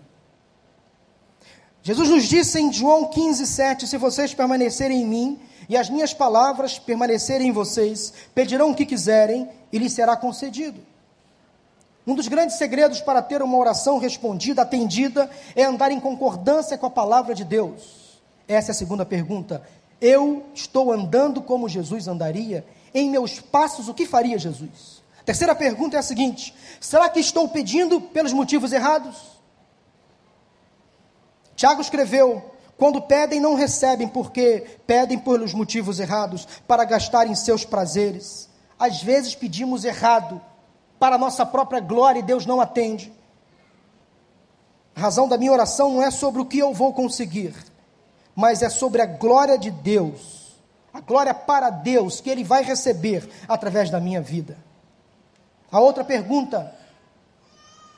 Jesus 1.88 2.10
nos 2.10 2.26
disse 2.26 2.60
em 2.60 2.70
João 2.70 3.06
15, 3.06 3.48
7: 3.48 3.88
Se 3.88 3.96
vocês 3.96 4.34
permanecerem 4.34 5.04
em 5.04 5.06
mim 5.06 5.40
e 5.70 5.78
as 5.78 5.90
minhas 5.90 6.14
palavras 6.14 6.78
permanecerem 6.78 7.48
em 7.48 7.52
vocês, 7.54 8.12
pedirão 8.36 8.72
o 8.72 8.76
que 8.76 8.86
quiserem 8.86 9.48
e 9.72 9.78
lhes 9.78 9.94
será 9.94 10.18
concedido. 10.18 10.82
Um 12.06 12.14
dos 12.14 12.28
grandes 12.28 12.58
segredos 12.58 13.00
para 13.00 13.22
ter 13.22 13.42
uma 13.42 13.58
oração 13.58 14.00
respondida, 14.00 14.64
atendida, 14.64 15.30
é 15.56 15.64
andar 15.64 15.90
em 15.90 15.98
concordância 15.98 16.78
com 16.78 16.88
a 16.88 16.90
palavra 16.90 17.34
de 17.34 17.46
Deus. 17.46 18.20
Essa 18.50 18.72
é 18.72 18.74
a 18.74 18.76
segunda 18.76 19.06
pergunta. 19.06 19.64
Eu 20.02 20.44
estou 20.54 20.92
andando 20.92 21.42
como 21.42 21.70
Jesus 21.70 22.06
andaria? 22.10 22.66
Em 22.94 23.10
meus 23.10 23.40
passos, 23.40 23.88
o 23.88 23.94
que 23.94 24.06
faria 24.06 24.38
Jesus? 24.38 25.02
Terceira 25.24 25.56
pergunta 25.56 25.96
é 25.96 26.00
a 26.00 26.04
seguinte: 26.04 26.54
será 26.82 27.08
que 27.08 27.22
estou 27.22 27.48
pedindo 27.48 28.02
pelos 28.02 28.34
motivos 28.34 28.74
errados? 28.74 29.37
Tiago 31.58 31.82
escreveu: 31.82 32.52
Quando 32.78 33.02
pedem, 33.02 33.42
não 33.42 33.56
recebem, 33.56 34.08
porque 34.08 34.66
pedem 34.86 35.18
pelos 35.18 35.54
motivos 35.54 36.00
errados, 36.00 36.48
para 36.68 36.86
gastarem 36.86 37.36
seus 37.36 37.66
prazeres. 37.66 38.48
Às 38.80 39.02
vezes 39.02 39.34
pedimos 39.34 39.84
errado, 39.84 40.40
para 41.00 41.16
a 41.16 41.20
nossa 41.20 41.46
própria 41.46 41.82
glória, 41.82 42.20
e 42.20 42.24
Deus 42.24 42.46
não 42.46 42.62
atende. 42.62 43.12
A 44.96 45.00
razão 45.02 45.28
da 45.28 45.38
minha 45.38 45.52
oração 45.52 45.92
não 45.92 46.04
é 46.04 46.12
sobre 46.12 46.42
o 46.42 46.46
que 46.46 46.60
eu 46.60 46.74
vou 46.74 46.94
conseguir, 46.94 47.56
mas 48.36 48.62
é 48.62 48.70
sobre 48.70 49.02
a 49.02 49.08
glória 49.08 49.58
de 49.58 49.72
Deus, 49.72 50.56
a 50.94 51.02
glória 51.02 51.34
para 51.34 51.72
Deus 51.72 52.22
que 52.22 52.30
Ele 52.30 52.44
vai 52.44 52.64
receber 52.64 53.28
através 53.48 53.90
da 53.90 54.00
minha 54.00 54.22
vida. 54.22 54.58
A 55.72 55.80
outra 55.80 56.04
pergunta 56.04 56.72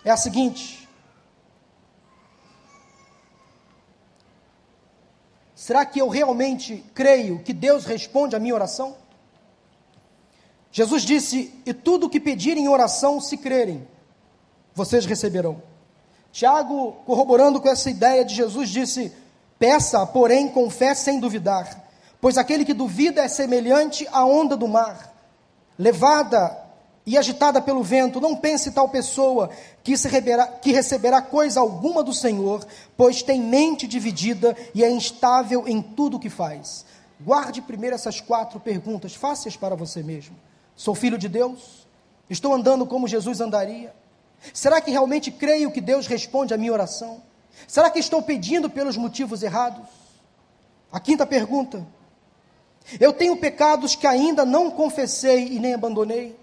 é 0.05 0.11
a 0.11 0.17
seguinte: 0.17 0.78
Será 5.69 5.85
que 5.85 6.01
eu 6.01 6.09
realmente 6.09 6.83
creio 6.95 7.43
que 7.43 7.53
Deus 7.53 7.85
responde 7.85 8.35
à 8.35 8.39
minha 8.39 8.55
oração? 8.55 8.95
Jesus 10.71 11.03
disse: 11.03 11.53
E 11.63 11.75
tudo 11.75 12.07
o 12.07 12.09
que 12.09 12.19
pedirem 12.19 12.63
em 12.63 12.67
oração, 12.67 13.21
se 13.21 13.37
crerem, 13.37 13.87
vocês 14.73 15.05
receberão. 15.05 15.61
Tiago, 16.31 16.93
corroborando 17.05 17.61
com 17.61 17.69
essa 17.69 17.87
ideia 17.87 18.25
de 18.25 18.33
Jesus, 18.33 18.67
disse: 18.67 19.13
Peça, 19.59 20.03
porém, 20.07 20.47
com 20.47 20.71
fé 20.71 20.95
sem 20.95 21.19
duvidar, 21.19 21.87
pois 22.19 22.35
aquele 22.35 22.65
que 22.65 22.73
duvida 22.73 23.21
é 23.21 23.27
semelhante 23.27 24.07
à 24.11 24.25
onda 24.25 24.57
do 24.57 24.67
mar, 24.67 25.15
levada 25.77 26.47
e 27.09 27.17
agitada 27.17 27.59
pelo 27.59 27.81
vento. 27.81 28.21
Não 28.21 28.35
pense 28.35 28.69
tal 28.69 28.87
pessoa 28.87 29.49
que, 29.83 29.91
receberá, 29.93 30.45
que 30.45 30.71
receberá 30.71 31.19
coisa 31.23 31.59
alguma 31.59 32.03
do 32.03 32.13
Senhor, 32.13 32.63
pois 32.95 33.23
tem 33.23 33.41
mente 33.41 33.87
dividida 33.87 34.55
e 34.75 34.83
é 34.83 34.91
instável 34.91 35.67
em 35.67 35.81
tudo 35.81 36.17
o 36.17 36.19
que 36.19 36.29
faz. 36.29 36.85
Guarde 37.19 37.63
primeiro 37.63 37.95
essas 37.95 38.21
quatro 38.21 38.59
perguntas 38.59 39.15
fáceis 39.15 39.57
para 39.57 39.75
você 39.75 40.03
mesmo. 40.03 40.35
Sou 40.75 40.93
filho 40.93 41.17
de 41.17 41.27
Deus? 41.27 41.87
Estou 42.29 42.53
andando 42.53 42.85
como 42.85 43.07
Jesus 43.07 43.41
andaria? 43.41 43.91
Será 44.53 44.79
que 44.79 44.91
realmente 44.91 45.31
creio 45.31 45.71
que 45.71 45.81
Deus 45.81 46.05
responde 46.05 46.53
à 46.53 46.57
minha 46.57 46.71
oração? 46.71 47.23
Será 47.67 47.89
que 47.89 47.97
estou 47.97 48.21
pedindo 48.21 48.69
pelos 48.69 48.95
motivos 48.95 49.41
errados? 49.41 49.87
A 50.91 50.99
quinta 50.99 51.25
pergunta. 51.25 51.83
Eu 52.99 53.13
tenho 53.13 53.35
pecados 53.35 53.95
que 53.95 54.05
ainda 54.05 54.45
não 54.45 54.69
confessei 54.69 55.47
e 55.47 55.59
nem 55.59 55.73
abandonei. 55.73 56.37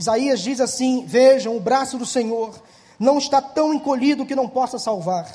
Isaías 0.00 0.40
diz 0.40 0.60
assim: 0.62 1.04
Vejam, 1.06 1.54
o 1.54 1.60
braço 1.60 1.98
do 1.98 2.06
Senhor 2.06 2.58
não 2.98 3.18
está 3.18 3.40
tão 3.42 3.74
encolhido 3.74 4.24
que 4.24 4.34
não 4.34 4.48
possa 4.48 4.78
salvar, 4.78 5.30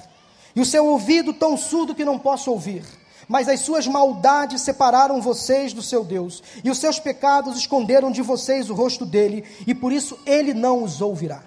e 0.55 0.59
o 0.59 0.65
seu 0.65 0.87
ouvido 0.87 1.31
tão 1.33 1.55
surdo 1.55 1.93
que 1.93 2.03
não 2.03 2.17
possa 2.17 2.49
ouvir. 2.49 2.83
Mas 3.27 3.47
as 3.47 3.59
suas 3.59 3.87
maldades 3.87 4.61
separaram 4.61 5.21
vocês 5.21 5.71
do 5.71 5.81
seu 5.81 6.03
Deus, 6.03 6.41
e 6.63 6.69
os 6.71 6.79
seus 6.79 6.99
pecados 6.99 7.57
esconderam 7.57 8.11
de 8.11 8.23
vocês 8.23 8.69
o 8.69 8.73
rosto 8.73 9.05
dele, 9.05 9.43
e 9.67 9.73
por 9.73 9.93
isso 9.93 10.17
ele 10.25 10.53
não 10.53 10.83
os 10.83 10.99
ouvirá. 10.99 11.43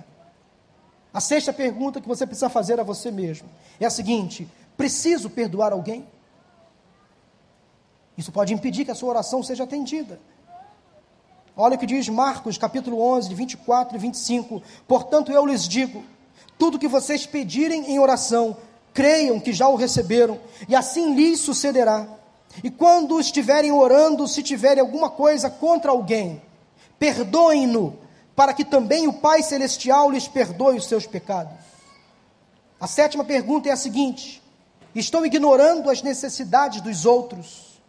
A 1.13 1.21
sexta 1.21 1.53
pergunta 1.53 2.01
que 2.01 2.09
você 2.09 2.25
precisa 2.25 2.49
fazer 2.49 2.79
a 2.79 2.85
você 2.85 3.11
mesmo 3.11 3.49
é 3.81 3.87
a 3.87 3.91
seguinte: 3.91 4.49
preciso 4.77 5.29
perdoar 5.29 5.73
alguém? 5.73 6.07
Isso 8.17 8.31
pode 8.31 8.55
impedir 8.55 8.85
que 8.85 8.93
a 8.93 8.95
sua 8.95 9.11
oração 9.11 9.43
seja 9.43 9.65
atendida. 9.65 10.21
Olha 11.61 11.75
o 11.75 11.79
que 11.79 11.87
diz 11.87 12.09
Marcos, 12.09 12.57
capítulo 12.57 13.01
11, 13.01 13.31
de 13.31 13.35
24 13.35 13.97
e 13.97 13.99
25. 13.99 14.63
Portanto, 14.87 15.33
eu 15.33 15.45
lhes 15.45 15.67
digo: 15.67 16.05
tudo 16.57 16.79
que 16.79 16.87
vocês 16.87 17.27
pedirem 17.27 17.91
em 17.91 17.99
oração, 17.99 18.57
creiam 18.95 19.41
que 19.41 19.53
já 19.53 19.67
o 19.67 19.75
receberam, 19.75 20.39
e 20.69 20.77
assim 20.77 21.17
lhes 21.17 21.41
sucederá. 21.41 22.07
E 22.63 22.71
quando 22.71 23.19
estiverem 23.19 23.73
orando, 23.73 24.29
se 24.29 24.41
tiverem 24.41 24.81
alguma 24.81 25.11
coisa 25.11 25.51
contra 25.51 25.91
alguém, 25.91 26.41
perdoem-no, 26.97 27.99
para 28.37 28.55
que 28.55 28.65
também 28.65 29.09
o 29.09 29.15
Pai 29.15 29.43
Celestial 29.43 30.13
lhes 30.13 30.29
perdoe 30.29 30.77
os 30.77 30.87
seus 30.87 31.09
pecados. 31.09 31.59
A 32.81 32.87
sétima 32.87 33.25
pergunta 33.25 33.69
é 33.69 33.73
a 33.73 33.77
seguinte: 33.77 34.41
estão 34.95 35.27
ignorando 35.27 35.91
as 35.91 36.03
necessidades 36.03 36.81
dos 36.81 37.05
outros? 37.05 37.81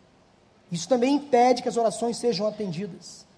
Isso 0.71 0.89
também 0.89 1.17
impede 1.17 1.61
que 1.61 1.69
as 1.69 1.77
orações 1.77 2.17
sejam 2.17 2.47
atendidas. 2.47 3.28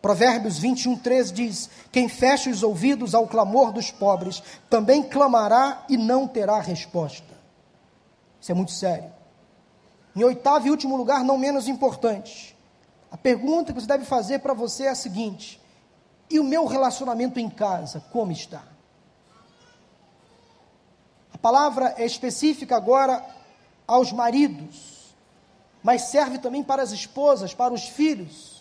Provérbios 0.00 0.58
21, 0.58 0.96
13 0.96 1.32
diz: 1.32 1.70
Quem 1.92 2.08
fecha 2.08 2.50
os 2.50 2.62
ouvidos 2.62 3.14
ao 3.14 3.26
clamor 3.26 3.70
dos 3.72 3.90
pobres, 3.90 4.42
também 4.68 5.02
clamará 5.02 5.84
e 5.88 5.96
não 5.96 6.26
terá 6.26 6.60
resposta. 6.60 7.38
Isso 8.40 8.50
é 8.50 8.54
muito 8.54 8.72
sério. 8.72 9.12
Em 10.16 10.24
oitavo 10.24 10.66
e 10.66 10.70
último 10.70 10.96
lugar, 10.96 11.22
não 11.22 11.36
menos 11.36 11.68
importante, 11.68 12.56
a 13.10 13.16
pergunta 13.16 13.72
que 13.72 13.80
você 13.80 13.86
deve 13.86 14.04
fazer 14.04 14.38
para 14.38 14.54
você 14.54 14.84
é 14.84 14.90
a 14.90 14.94
seguinte: 14.94 15.60
e 16.30 16.40
o 16.40 16.44
meu 16.44 16.64
relacionamento 16.64 17.38
em 17.38 17.50
casa, 17.50 18.02
como 18.10 18.32
está? 18.32 18.62
A 21.32 21.38
palavra 21.38 21.94
é 21.98 22.06
específica 22.06 22.74
agora 22.74 23.24
aos 23.86 24.12
maridos, 24.12 25.14
mas 25.82 26.02
serve 26.02 26.38
também 26.38 26.62
para 26.62 26.82
as 26.82 26.90
esposas, 26.90 27.52
para 27.52 27.74
os 27.74 27.84
filhos 27.84 28.59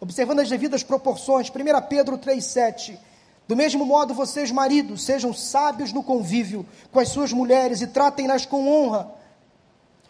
observando 0.00 0.40
as 0.40 0.48
devidas 0.48 0.82
proporções. 0.82 1.50
1 1.50 1.52
Pedro 1.88 2.18
3,7. 2.18 2.98
Do 3.46 3.56
mesmo 3.56 3.86
modo, 3.86 4.12
vocês, 4.12 4.50
maridos, 4.50 5.04
sejam 5.04 5.32
sábios 5.32 5.92
no 5.92 6.02
convívio 6.02 6.66
com 6.92 7.00
as 7.00 7.08
suas 7.08 7.32
mulheres 7.32 7.80
e 7.80 7.86
tratem-nas 7.86 8.44
com 8.44 8.68
honra, 8.68 9.10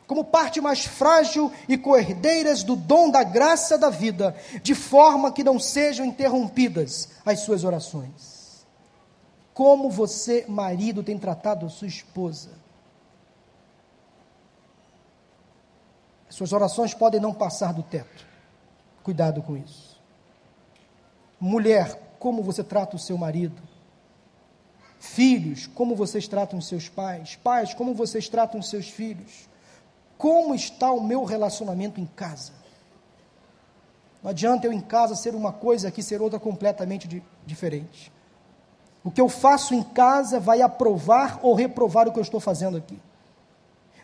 como 0.08 0.24
parte 0.24 0.60
mais 0.60 0.84
frágil 0.84 1.52
e 1.68 1.78
coerdeiras 1.78 2.64
do 2.64 2.74
dom 2.74 3.10
da 3.10 3.22
graça 3.22 3.78
da 3.78 3.90
vida, 3.90 4.34
de 4.62 4.74
forma 4.74 5.30
que 5.30 5.44
não 5.44 5.60
sejam 5.60 6.04
interrompidas 6.04 7.10
as 7.24 7.40
suas 7.40 7.62
orações. 7.62 8.66
Como 9.54 9.90
você, 9.90 10.44
marido, 10.48 11.02
tem 11.02 11.18
tratado 11.18 11.66
a 11.66 11.68
sua 11.68 11.88
esposa? 11.88 12.50
As 16.28 16.34
suas 16.34 16.52
orações 16.52 16.92
podem 16.92 17.20
não 17.20 17.32
passar 17.32 17.72
do 17.72 17.82
teto. 17.82 18.26
Cuidado 19.08 19.40
com 19.40 19.56
isso. 19.56 19.98
Mulher, 21.40 21.98
como 22.18 22.42
você 22.42 22.62
trata 22.62 22.94
o 22.94 22.98
seu 22.98 23.16
marido? 23.16 23.62
Filhos, 25.00 25.66
como 25.66 25.96
vocês 25.96 26.28
tratam 26.28 26.60
seus 26.60 26.90
pais? 26.90 27.34
Pais, 27.36 27.72
como 27.72 27.94
vocês 27.94 28.28
tratam 28.28 28.60
seus 28.60 28.90
filhos? 28.90 29.48
Como 30.18 30.54
está 30.54 30.92
o 30.92 31.02
meu 31.02 31.24
relacionamento 31.24 31.98
em 31.98 32.04
casa? 32.04 32.52
Não 34.22 34.28
adianta 34.28 34.66
eu 34.66 34.74
em 34.74 34.80
casa 34.82 35.16
ser 35.16 35.34
uma 35.34 35.54
coisa 35.54 35.88
aqui 35.88 36.02
ser 36.02 36.20
outra 36.20 36.38
completamente 36.38 37.08
di 37.08 37.22
diferente. 37.46 38.12
O 39.02 39.10
que 39.10 39.22
eu 39.22 39.30
faço 39.30 39.72
em 39.72 39.82
casa 39.82 40.38
vai 40.38 40.60
aprovar 40.60 41.40
ou 41.42 41.54
reprovar 41.54 42.06
o 42.06 42.12
que 42.12 42.18
eu 42.18 42.22
estou 42.22 42.40
fazendo 42.40 42.76
aqui. 42.76 43.00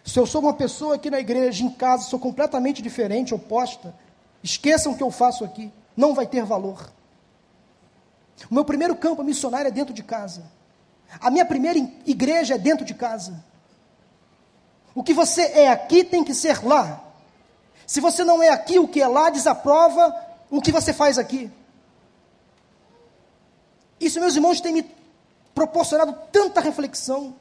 Se 0.03 0.19
eu 0.19 0.25
sou 0.25 0.41
uma 0.41 0.55
pessoa 0.55 0.95
aqui 0.95 1.11
na 1.11 1.21
igreja, 1.21 1.63
em 1.63 1.71
casa, 1.71 2.05
sou 2.05 2.19
completamente 2.19 2.81
diferente, 2.81 3.35
oposta, 3.35 3.95
Esqueçam 4.45 4.93
o 4.93 4.97
que 4.97 5.03
eu 5.03 5.11
faço 5.11 5.45
aqui, 5.45 5.73
não 5.97 6.15
vai 6.15 6.27
ter 6.27 6.45
valor. 6.45 6.93
O 8.49 8.55
meu 8.55 8.65
primeiro 8.65 8.95
campo 8.95 9.25
missionário 9.25 9.69
é 9.69 9.73
dentro 9.73 9.93
de 9.93 10.05
casa. 10.05 10.45
A 11.21 11.31
minha 11.31 11.45
primeira 11.45 11.79
igreja 12.07 12.55
é 12.55 12.59
dentro 12.59 12.85
de 12.85 12.95
casa. 12.95 13.43
O 14.95 15.03
que 15.03 15.13
você 15.13 15.43
é 15.43 15.69
aqui 15.69 16.05
tem 16.05 16.23
que 16.23 16.35
ser 16.35 16.65
lá. 16.65 17.03
Se 17.87 18.01
você 18.01 18.23
não 18.23 18.43
é 18.43 18.51
aqui, 18.51 18.79
o 18.79 18.87
que 18.87 19.01
é 19.01 19.09
lá 19.09 19.31
desaprova 19.31 20.15
o 20.51 20.61
que 20.61 20.71
você 20.71 20.93
faz 20.93 21.19
aqui. 21.19 21.51
Isso, 23.99 24.21
meus 24.21 24.37
irmãos, 24.37 24.61
tem 24.61 24.73
me 24.73 24.89
proporcionado 25.55 26.17
tanta 26.31 26.61
reflexão. 26.61 27.35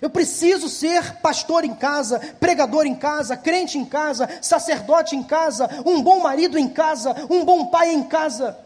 Eu 0.00 0.08
preciso 0.08 0.68
ser 0.68 1.16
pastor 1.16 1.64
em 1.64 1.74
casa, 1.74 2.20
pregador 2.38 2.86
em 2.86 2.94
casa, 2.94 3.36
crente 3.36 3.78
em 3.78 3.84
casa, 3.84 4.28
sacerdote 4.40 5.16
em 5.16 5.22
casa, 5.22 5.68
um 5.84 6.02
bom 6.02 6.20
marido 6.20 6.56
em 6.58 6.68
casa, 6.68 7.14
um 7.28 7.44
bom 7.44 7.66
pai 7.66 7.92
em 7.92 8.04
casa. 8.04 8.56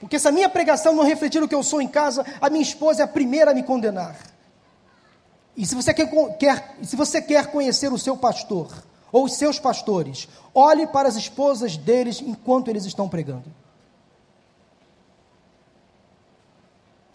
Porque 0.00 0.18
se 0.18 0.28
a 0.28 0.32
minha 0.32 0.48
pregação 0.48 0.94
não 0.94 1.04
refletir 1.04 1.42
o 1.42 1.48
que 1.48 1.54
eu 1.54 1.62
sou 1.62 1.80
em 1.80 1.88
casa, 1.88 2.24
a 2.40 2.48
minha 2.48 2.62
esposa 2.62 3.02
é 3.02 3.04
a 3.04 3.08
primeira 3.08 3.50
a 3.50 3.54
me 3.54 3.62
condenar. 3.62 4.16
E 5.56 5.66
se 5.66 5.74
você 5.74 5.92
quer, 5.92 6.08
quer, 6.38 6.76
se 6.82 6.96
você 6.96 7.20
quer 7.20 7.46
conhecer 7.46 7.92
o 7.92 7.98
seu 7.98 8.16
pastor 8.16 8.68
ou 9.10 9.24
os 9.24 9.34
seus 9.34 9.58
pastores, 9.58 10.28
olhe 10.54 10.86
para 10.86 11.08
as 11.08 11.16
esposas 11.16 11.76
deles 11.76 12.20
enquanto 12.20 12.68
eles 12.68 12.84
estão 12.84 13.08
pregando. 13.08 13.44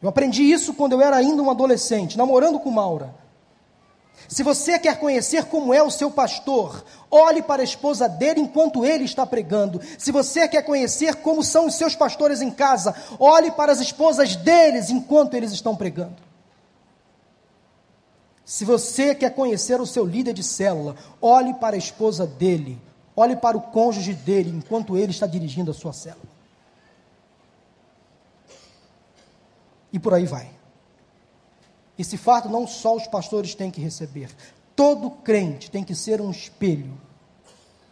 Eu 0.01 0.09
aprendi 0.09 0.43
isso 0.43 0.73
quando 0.73 0.93
eu 0.93 1.01
era 1.01 1.15
ainda 1.15 1.41
um 1.43 1.51
adolescente, 1.51 2.17
namorando 2.17 2.59
com 2.59 2.71
Maura. 2.71 3.13
Se 4.27 4.43
você 4.43 4.79
quer 4.79 4.97
conhecer 4.99 5.45
como 5.45 5.73
é 5.73 5.83
o 5.83 5.91
seu 5.91 6.09
pastor, 6.09 6.83
olhe 7.09 7.41
para 7.41 7.61
a 7.61 7.65
esposa 7.65 8.07
dele 8.07 8.39
enquanto 8.39 8.85
ele 8.85 9.03
está 9.03 9.25
pregando. 9.25 9.81
Se 9.97 10.11
você 10.11 10.47
quer 10.47 10.63
conhecer 10.63 11.15
como 11.15 11.43
são 11.43 11.67
os 11.67 11.75
seus 11.75 11.95
pastores 11.95 12.41
em 12.41 12.49
casa, 12.49 12.95
olhe 13.19 13.51
para 13.51 13.71
as 13.71 13.79
esposas 13.79 14.35
deles 14.35 14.89
enquanto 14.89 15.35
eles 15.35 15.51
estão 15.51 15.75
pregando. 15.75 16.15
Se 18.45 18.65
você 18.65 19.13
quer 19.13 19.35
conhecer 19.35 19.79
o 19.79 19.85
seu 19.85 20.05
líder 20.05 20.33
de 20.33 20.43
célula, 20.43 20.95
olhe 21.21 21.53
para 21.53 21.75
a 21.75 21.79
esposa 21.79 22.25
dele, 22.25 22.81
olhe 23.15 23.35
para 23.35 23.57
o 23.57 23.61
cônjuge 23.61 24.13
dele 24.13 24.49
enquanto 24.49 24.97
ele 24.97 25.11
está 25.11 25.27
dirigindo 25.27 25.71
a 25.71 25.73
sua 25.73 25.93
célula. 25.93 26.30
E 29.91 29.99
por 29.99 30.13
aí 30.13 30.25
vai. 30.25 30.49
Esse 31.97 32.17
fato 32.17 32.49
não 32.49 32.65
só 32.65 32.95
os 32.95 33.07
pastores 33.07 33.53
têm 33.53 33.69
que 33.69 33.81
receber, 33.81 34.29
todo 34.75 35.11
crente 35.11 35.69
tem 35.69 35.83
que 35.83 35.93
ser 35.93 36.21
um 36.21 36.31
espelho, 36.31 36.99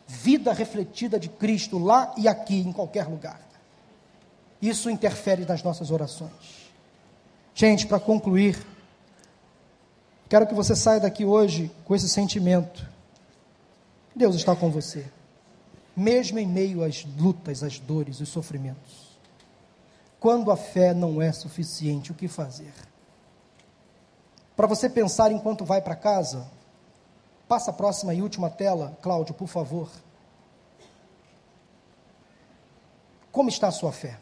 vida 0.08 0.54
refletida 0.54 1.20
de 1.20 1.30
Cristo 1.30 1.78
lá 1.78 2.14
e 2.18 2.28
aqui, 2.28 2.60
em 2.60 2.72
qualquer 2.72 3.08
lugar. 3.08 3.42
Isso 4.62 4.90
interfere 4.90 5.46
nas 5.46 5.62
nossas 5.62 5.92
orações. 5.92 6.70
Gente, 7.54 7.86
para 7.86 8.00
concluir, 8.00 8.58
Quero 10.30 10.46
que 10.46 10.54
você 10.54 10.76
saia 10.76 11.00
daqui 11.00 11.26
hoje 11.26 11.72
com 11.84 11.96
esse 11.96 12.08
sentimento. 12.08 12.88
Deus 14.16 14.36
está 14.36 14.56
com 14.56 14.70
você, 14.70 15.06
mesmo 15.98 16.38
em 16.38 16.46
meio 16.46 16.84
às 16.84 17.04
lutas, 17.18 17.64
às 17.64 17.80
dores, 17.80 18.22
os 18.22 18.30
sofrimentos. 18.30 19.09
Quando 20.20 20.52
a 20.52 20.58
fé 20.58 20.94
não 20.94 21.22
é 21.22 21.32
suficiente, 21.32 22.12
o 22.12 22.16
que 22.16 22.28
fazer? 22.28 22.74
Para 24.56 24.68
você 24.68 24.90
pensar 24.90 25.32
enquanto 25.32 25.64
vai 25.64 25.82
para 25.82 25.96
casa, 25.96 26.46
passa 27.48 27.72
a 27.72 27.74
próxima 27.74 28.14
e 28.14 28.22
última 28.22 28.50
tela, 28.50 28.98
Cláudio, 29.02 29.34
por 29.34 29.48
favor. 29.48 29.90
Como 33.32 33.48
está 33.48 33.70
a 33.70 33.72
sua 33.72 33.94
fé? 33.94 34.20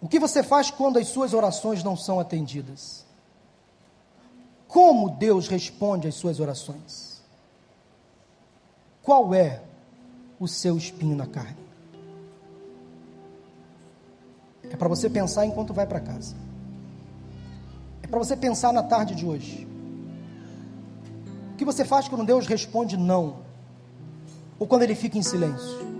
O 0.00 0.08
que 0.08 0.18
você 0.18 0.42
faz 0.42 0.70
quando 0.70 0.98
as 0.98 1.08
suas 1.08 1.32
orações 1.32 1.82
não 1.82 1.96
são 1.96 2.20
atendidas? 2.20 3.06
Como 4.68 5.08
Deus 5.08 5.48
responde 5.48 6.08
às 6.08 6.14
suas 6.14 6.40
orações? 6.40 7.22
Qual 9.02 9.34
é 9.34 9.62
o 10.38 10.48
seu 10.48 10.76
espinho 10.76 11.16
na 11.16 11.26
carne? 11.26 11.61
É 14.72 14.76
para 14.76 14.88
você 14.88 15.08
pensar 15.10 15.46
enquanto 15.46 15.72
vai 15.72 15.86
para 15.86 16.00
casa. 16.00 16.34
É 18.02 18.06
para 18.06 18.18
você 18.18 18.36
pensar 18.36 18.72
na 18.72 18.82
tarde 18.82 19.14
de 19.14 19.26
hoje. 19.26 19.68
O 21.52 21.56
que 21.56 21.64
você 21.64 21.84
faz 21.84 22.08
quando 22.08 22.24
Deus 22.24 22.46
responde 22.46 22.96
não? 22.96 23.36
Ou 24.58 24.66
quando 24.66 24.82
ele 24.82 24.94
fica 24.94 25.18
em 25.18 25.22
silêncio? 25.22 25.92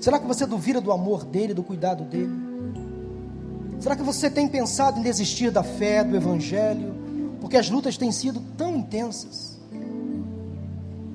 Será 0.00 0.18
que 0.18 0.26
você 0.26 0.46
duvida 0.46 0.80
do 0.80 0.90
amor 0.90 1.24
dele, 1.24 1.54
do 1.54 1.62
cuidado 1.62 2.04
dele? 2.04 2.32
Será 3.80 3.94
que 3.94 4.02
você 4.02 4.30
tem 4.30 4.48
pensado 4.48 4.98
em 4.98 5.02
desistir 5.02 5.50
da 5.50 5.62
fé, 5.62 6.02
do 6.02 6.16
evangelho? 6.16 6.98
porque 7.40 7.56
as 7.56 7.70
lutas 7.70 7.96
têm 7.96 8.12
sido 8.12 8.40
tão 8.56 8.76
intensas. 8.76 9.58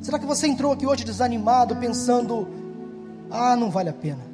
Será 0.02 0.20
que 0.20 0.26
você 0.26 0.48
entrou 0.48 0.72
aqui 0.72 0.86
hoje 0.86 1.04
desanimado, 1.04 1.76
pensando: 1.76 2.48
ah, 3.30 3.56
não 3.56 3.70
vale 3.70 3.90
a 3.90 3.94
pena? 3.94 4.34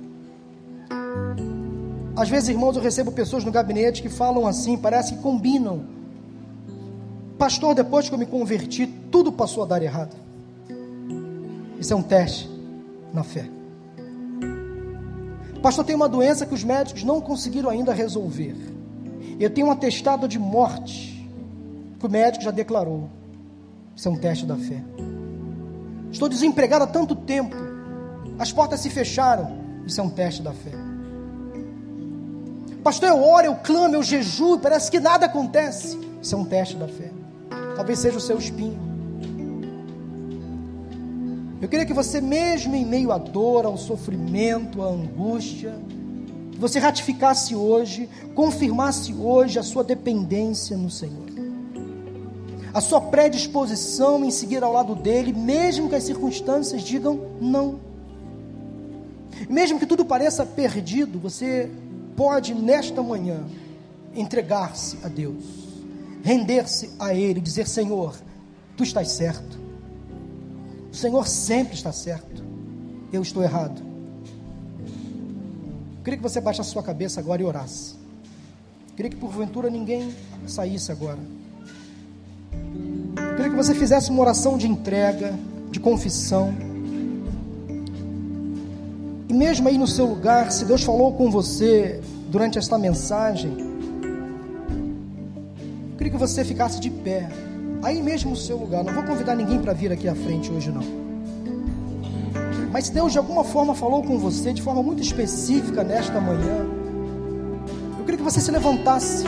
Às 2.20 2.28
vezes, 2.28 2.50
irmãos, 2.50 2.76
eu 2.76 2.82
recebo 2.82 3.14
pessoas 3.14 3.46
no 3.46 3.52
gabinete 3.52 4.02
que 4.02 4.10
falam 4.10 4.46
assim, 4.46 4.76
parece 4.76 5.14
que 5.14 5.22
combinam. 5.22 5.86
Pastor, 7.38 7.74
depois 7.74 8.10
que 8.10 8.14
eu 8.14 8.20
me 8.20 8.26
converti, 8.26 8.86
tudo 9.10 9.32
passou 9.32 9.64
a 9.64 9.66
dar 9.66 9.82
errado. 9.82 10.14
Isso 11.80 11.94
é 11.94 11.96
um 11.96 12.02
teste 12.02 12.50
na 13.14 13.24
fé. 13.24 13.50
Pastor, 15.62 15.86
tem 15.86 15.96
uma 15.96 16.10
doença 16.10 16.46
que 16.46 16.54
os 16.54 16.62
médicos 16.62 17.06
não 17.06 17.22
conseguiram 17.22 17.70
ainda 17.70 17.94
resolver. 17.94 18.54
Eu 19.40 19.50
tenho 19.50 19.68
um 19.68 19.72
atestado 19.72 20.28
de 20.28 20.38
morte 20.38 21.26
que 21.98 22.06
o 22.06 22.12
médico 22.12 22.44
já 22.44 22.52
declarou. 22.52 23.10
Isso 23.96 24.10
é 24.10 24.12
um 24.12 24.18
teste 24.18 24.46
da 24.46 24.58
fé. 24.58 24.84
Estou 26.12 26.28
desempregado 26.28 26.84
há 26.84 26.88
tanto 26.88 27.16
tempo. 27.16 27.56
As 28.38 28.52
portas 28.52 28.82
se 28.82 28.90
fecharam. 28.90 29.58
Isso 29.88 30.02
é 30.02 30.04
um 30.04 30.10
teste 30.10 30.42
da 30.42 30.52
fé. 30.52 30.89
Pastor, 32.90 33.10
eu 33.10 33.24
oro, 33.24 33.46
eu 33.46 33.56
clamo, 33.56 33.94
eu 33.94 34.02
jejuo, 34.02 34.58
parece 34.58 34.90
que 34.90 35.00
nada 35.00 35.28
acontece. 35.28 35.96
Isso 36.20 36.34
é 36.34 36.38
um 36.40 36.44
teste 36.44 36.76
da 36.76 36.88
fé. 36.88 37.12
Talvez 37.76 38.00
seja 38.00 38.18
o 38.18 38.20
seu 38.20 38.36
espinho. 38.40 38.80
Eu 41.62 41.70
queria 41.70 41.86
que 41.86 41.94
você, 41.94 42.20
mesmo 42.20 42.74
em 42.74 42.84
meio 42.84 43.12
à 43.12 43.20
dor, 43.20 43.68
ao 43.68 43.78
sofrimento, 43.78 44.82
à 44.82 44.88
angústia, 44.88 45.76
você 46.58 46.80
ratificasse 46.80 47.54
hoje, 47.56 48.10
confirmasse 48.34 49.14
hoje 49.14 49.60
a 49.60 49.64
sua 49.64 49.84
dependência 49.84 50.76
no 50.76 50.90
Senhor 50.90 51.30
a 52.72 52.82
sua 52.82 53.02
predisposição 53.02 54.24
em 54.24 54.30
seguir 54.30 54.64
ao 54.64 54.72
lado 54.72 54.96
dele, 54.96 55.34
mesmo 55.34 55.90
que 55.90 55.96
as 55.96 56.04
circunstâncias 56.04 56.84
digam 56.84 57.20
não. 57.42 57.80
Mesmo 59.50 59.80
que 59.80 59.88
tudo 59.88 60.06
pareça 60.06 60.46
perdido, 60.46 61.20
você 61.20 61.70
pode 62.20 62.54
nesta 62.54 63.02
manhã 63.02 63.46
entregar-se 64.14 64.98
a 65.06 65.08
Deus, 65.08 65.42
render-se 66.22 66.92
a 67.00 67.14
Ele, 67.14 67.40
dizer: 67.40 67.66
Senhor, 67.66 68.14
tu 68.76 68.84
estás 68.84 69.12
certo, 69.12 69.58
o 70.92 70.96
Senhor 70.96 71.26
sempre 71.26 71.76
está 71.76 71.94
certo, 71.94 72.44
eu 73.14 73.22
estou 73.22 73.42
errado. 73.42 73.82
Eu 75.96 76.04
queria 76.04 76.18
que 76.18 76.24
você 76.24 76.42
baixasse 76.42 76.70
a 76.70 76.74
sua 76.74 76.84
cabeça 76.84 77.22
agora 77.22 77.42
e 77.42 77.46
orasse. 77.46 77.94
Eu 78.90 78.96
queria 78.98 79.12
que 79.12 79.16
porventura 79.16 79.70
ninguém 79.70 80.14
saísse 80.46 80.92
agora 80.92 81.20
queria 83.40 83.52
que 83.52 83.56
você 83.56 83.74
fizesse 83.74 84.12
uma 84.12 84.22
oração 84.22 84.58
de 84.58 84.68
entrega, 84.68 85.34
de 85.72 85.80
confissão. 85.80 86.54
E 89.30 89.34
mesmo 89.34 89.68
aí 89.68 89.78
no 89.78 89.86
seu 89.86 90.08
lugar, 90.08 90.52
se 90.52 90.66
Deus 90.66 90.84
falou 90.84 91.14
com 91.14 91.30
você 91.30 92.02
durante 92.30 92.58
esta 92.58 92.80
mensagem, 92.80 93.56
eu 95.92 95.98
queria 95.98 96.12
que 96.12 96.18
você 96.18 96.44
ficasse 96.44 96.80
de 96.80 96.90
pé, 96.90 97.30
aí 97.84 98.02
mesmo 98.02 98.32
no 98.32 98.36
seu 98.36 98.58
lugar. 98.58 98.84
Não 98.84 98.92
vou 98.92 99.04
convidar 99.04 99.36
ninguém 99.36 99.60
para 99.60 99.72
vir 99.72 99.92
aqui 99.92 100.08
à 100.08 100.16
frente 100.16 100.52
hoje, 100.52 100.72
não. 100.72 100.82
Mas 102.72 102.88
se 102.88 102.92
Deus 102.92 103.12
de 103.12 103.20
alguma 103.20 103.44
forma 103.44 103.76
falou 103.76 104.02
com 104.02 104.18
você, 104.18 104.52
de 104.52 104.64
forma 104.64 104.82
muito 104.82 105.04
específica 105.04 105.84
nesta 105.84 106.20
manhã, 106.20 106.66
eu 108.00 108.06
queria 108.06 108.18
que 108.18 108.24
você 108.24 108.42
se 108.42 108.50
levantasse. 108.50 109.26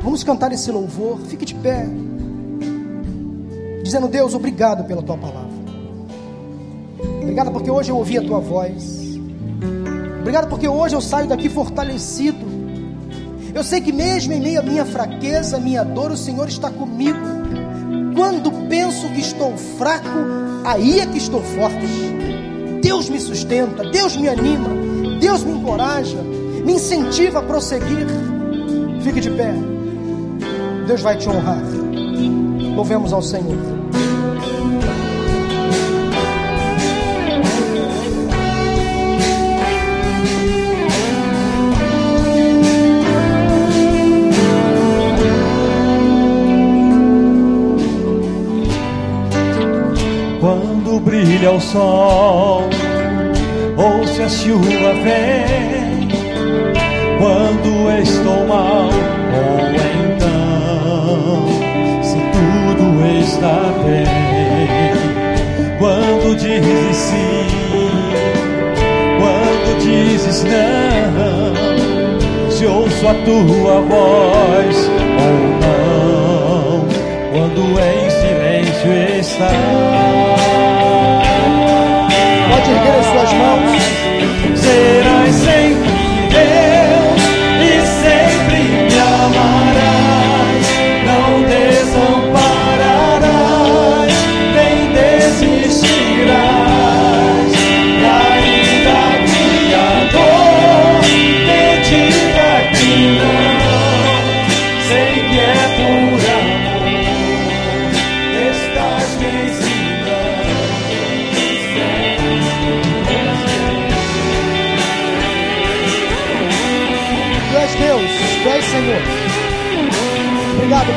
Vamos 0.00 0.24
cantar 0.24 0.50
esse 0.52 0.72
louvor. 0.72 1.20
Fique 1.20 1.44
de 1.44 1.54
pé 1.54 1.86
dizendo: 3.84 4.08
Deus, 4.08 4.34
obrigado 4.34 4.84
pela 4.84 5.02
tua 5.02 5.16
palavra. 5.16 5.47
Obrigado 7.28 7.52
porque 7.52 7.70
hoje 7.70 7.90
eu 7.90 7.96
ouvi 7.98 8.16
a 8.16 8.22
tua 8.22 8.40
voz. 8.40 9.20
Obrigado 10.20 10.48
porque 10.48 10.66
hoje 10.66 10.96
eu 10.96 11.00
saio 11.02 11.28
daqui 11.28 11.50
fortalecido. 11.50 12.38
Eu 13.54 13.62
sei 13.62 13.82
que 13.82 13.92
mesmo 13.92 14.32
em 14.32 14.40
meio 14.40 14.60
à 14.60 14.62
minha 14.62 14.86
fraqueza, 14.86 15.58
minha 15.58 15.84
dor, 15.84 16.10
o 16.10 16.16
Senhor 16.16 16.48
está 16.48 16.70
comigo. 16.70 17.18
Quando 18.16 18.50
penso 18.66 19.06
que 19.10 19.20
estou 19.20 19.54
fraco, 19.76 20.08
aí 20.64 21.00
é 21.00 21.06
que 21.06 21.18
estou 21.18 21.42
forte. 21.42 21.86
Deus 22.82 23.10
me 23.10 23.20
sustenta, 23.20 23.84
Deus 23.90 24.16
me 24.16 24.26
anima, 24.26 24.70
Deus 25.20 25.44
me 25.44 25.52
encoraja, 25.52 26.22
me 26.64 26.72
incentiva 26.72 27.40
a 27.40 27.42
prosseguir. 27.42 28.06
Fique 29.02 29.20
de 29.20 29.30
pé. 29.32 29.52
Deus 30.86 31.02
vai 31.02 31.18
te 31.18 31.28
honrar. 31.28 31.62
Louvemos 32.74 33.12
ao 33.12 33.20
Senhor. 33.20 33.77
brilha 51.24 51.50
o 51.50 51.60
sol, 51.60 52.70
ou 53.76 54.06
se 54.06 54.22
a 54.22 54.28
chuva 54.28 54.92
vem, 55.02 56.08
quando 57.18 57.90
estou 58.00 58.46
mal, 58.46 58.88
ou 59.34 59.58
então, 60.04 61.46
se 62.02 62.18
tudo 62.34 62.84
está 63.20 63.58
bem, 63.84 64.06
quando 65.78 66.36
dizes 66.36 66.96
sim, 66.96 67.48
quando 69.18 69.78
dizes 69.80 70.44
não, 70.44 71.52
se 72.50 72.64
ouço 72.64 73.08
a 73.08 73.14
tua 73.24 73.80
voz 73.80 74.90
ou 75.18 75.36
não, 75.66 76.86
quando 77.32 77.60
em 77.80 78.10
silêncio 78.10 78.92
estar 79.18 80.57
suas 83.18 83.32
mãos. 83.32 84.17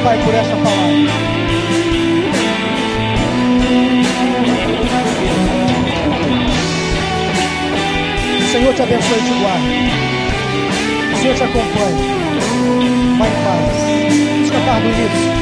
Pai, 0.03 0.17
por 0.23 0.33
esta 0.33 0.55
palavra. 0.55 1.41
Senhor 8.51 8.73
te 8.73 8.81
abençoe 8.81 9.17
e 9.17 9.21
te 9.21 9.33
guarde. 9.39 11.13
O 11.13 11.17
Senhor 11.21 11.35
te 11.35 11.43
acompanhe. 11.43 13.17
Vai 13.17 13.29
em 13.29 13.43
paz. 13.43 13.71
Vamos 14.33 14.51
cantar. 14.51 15.40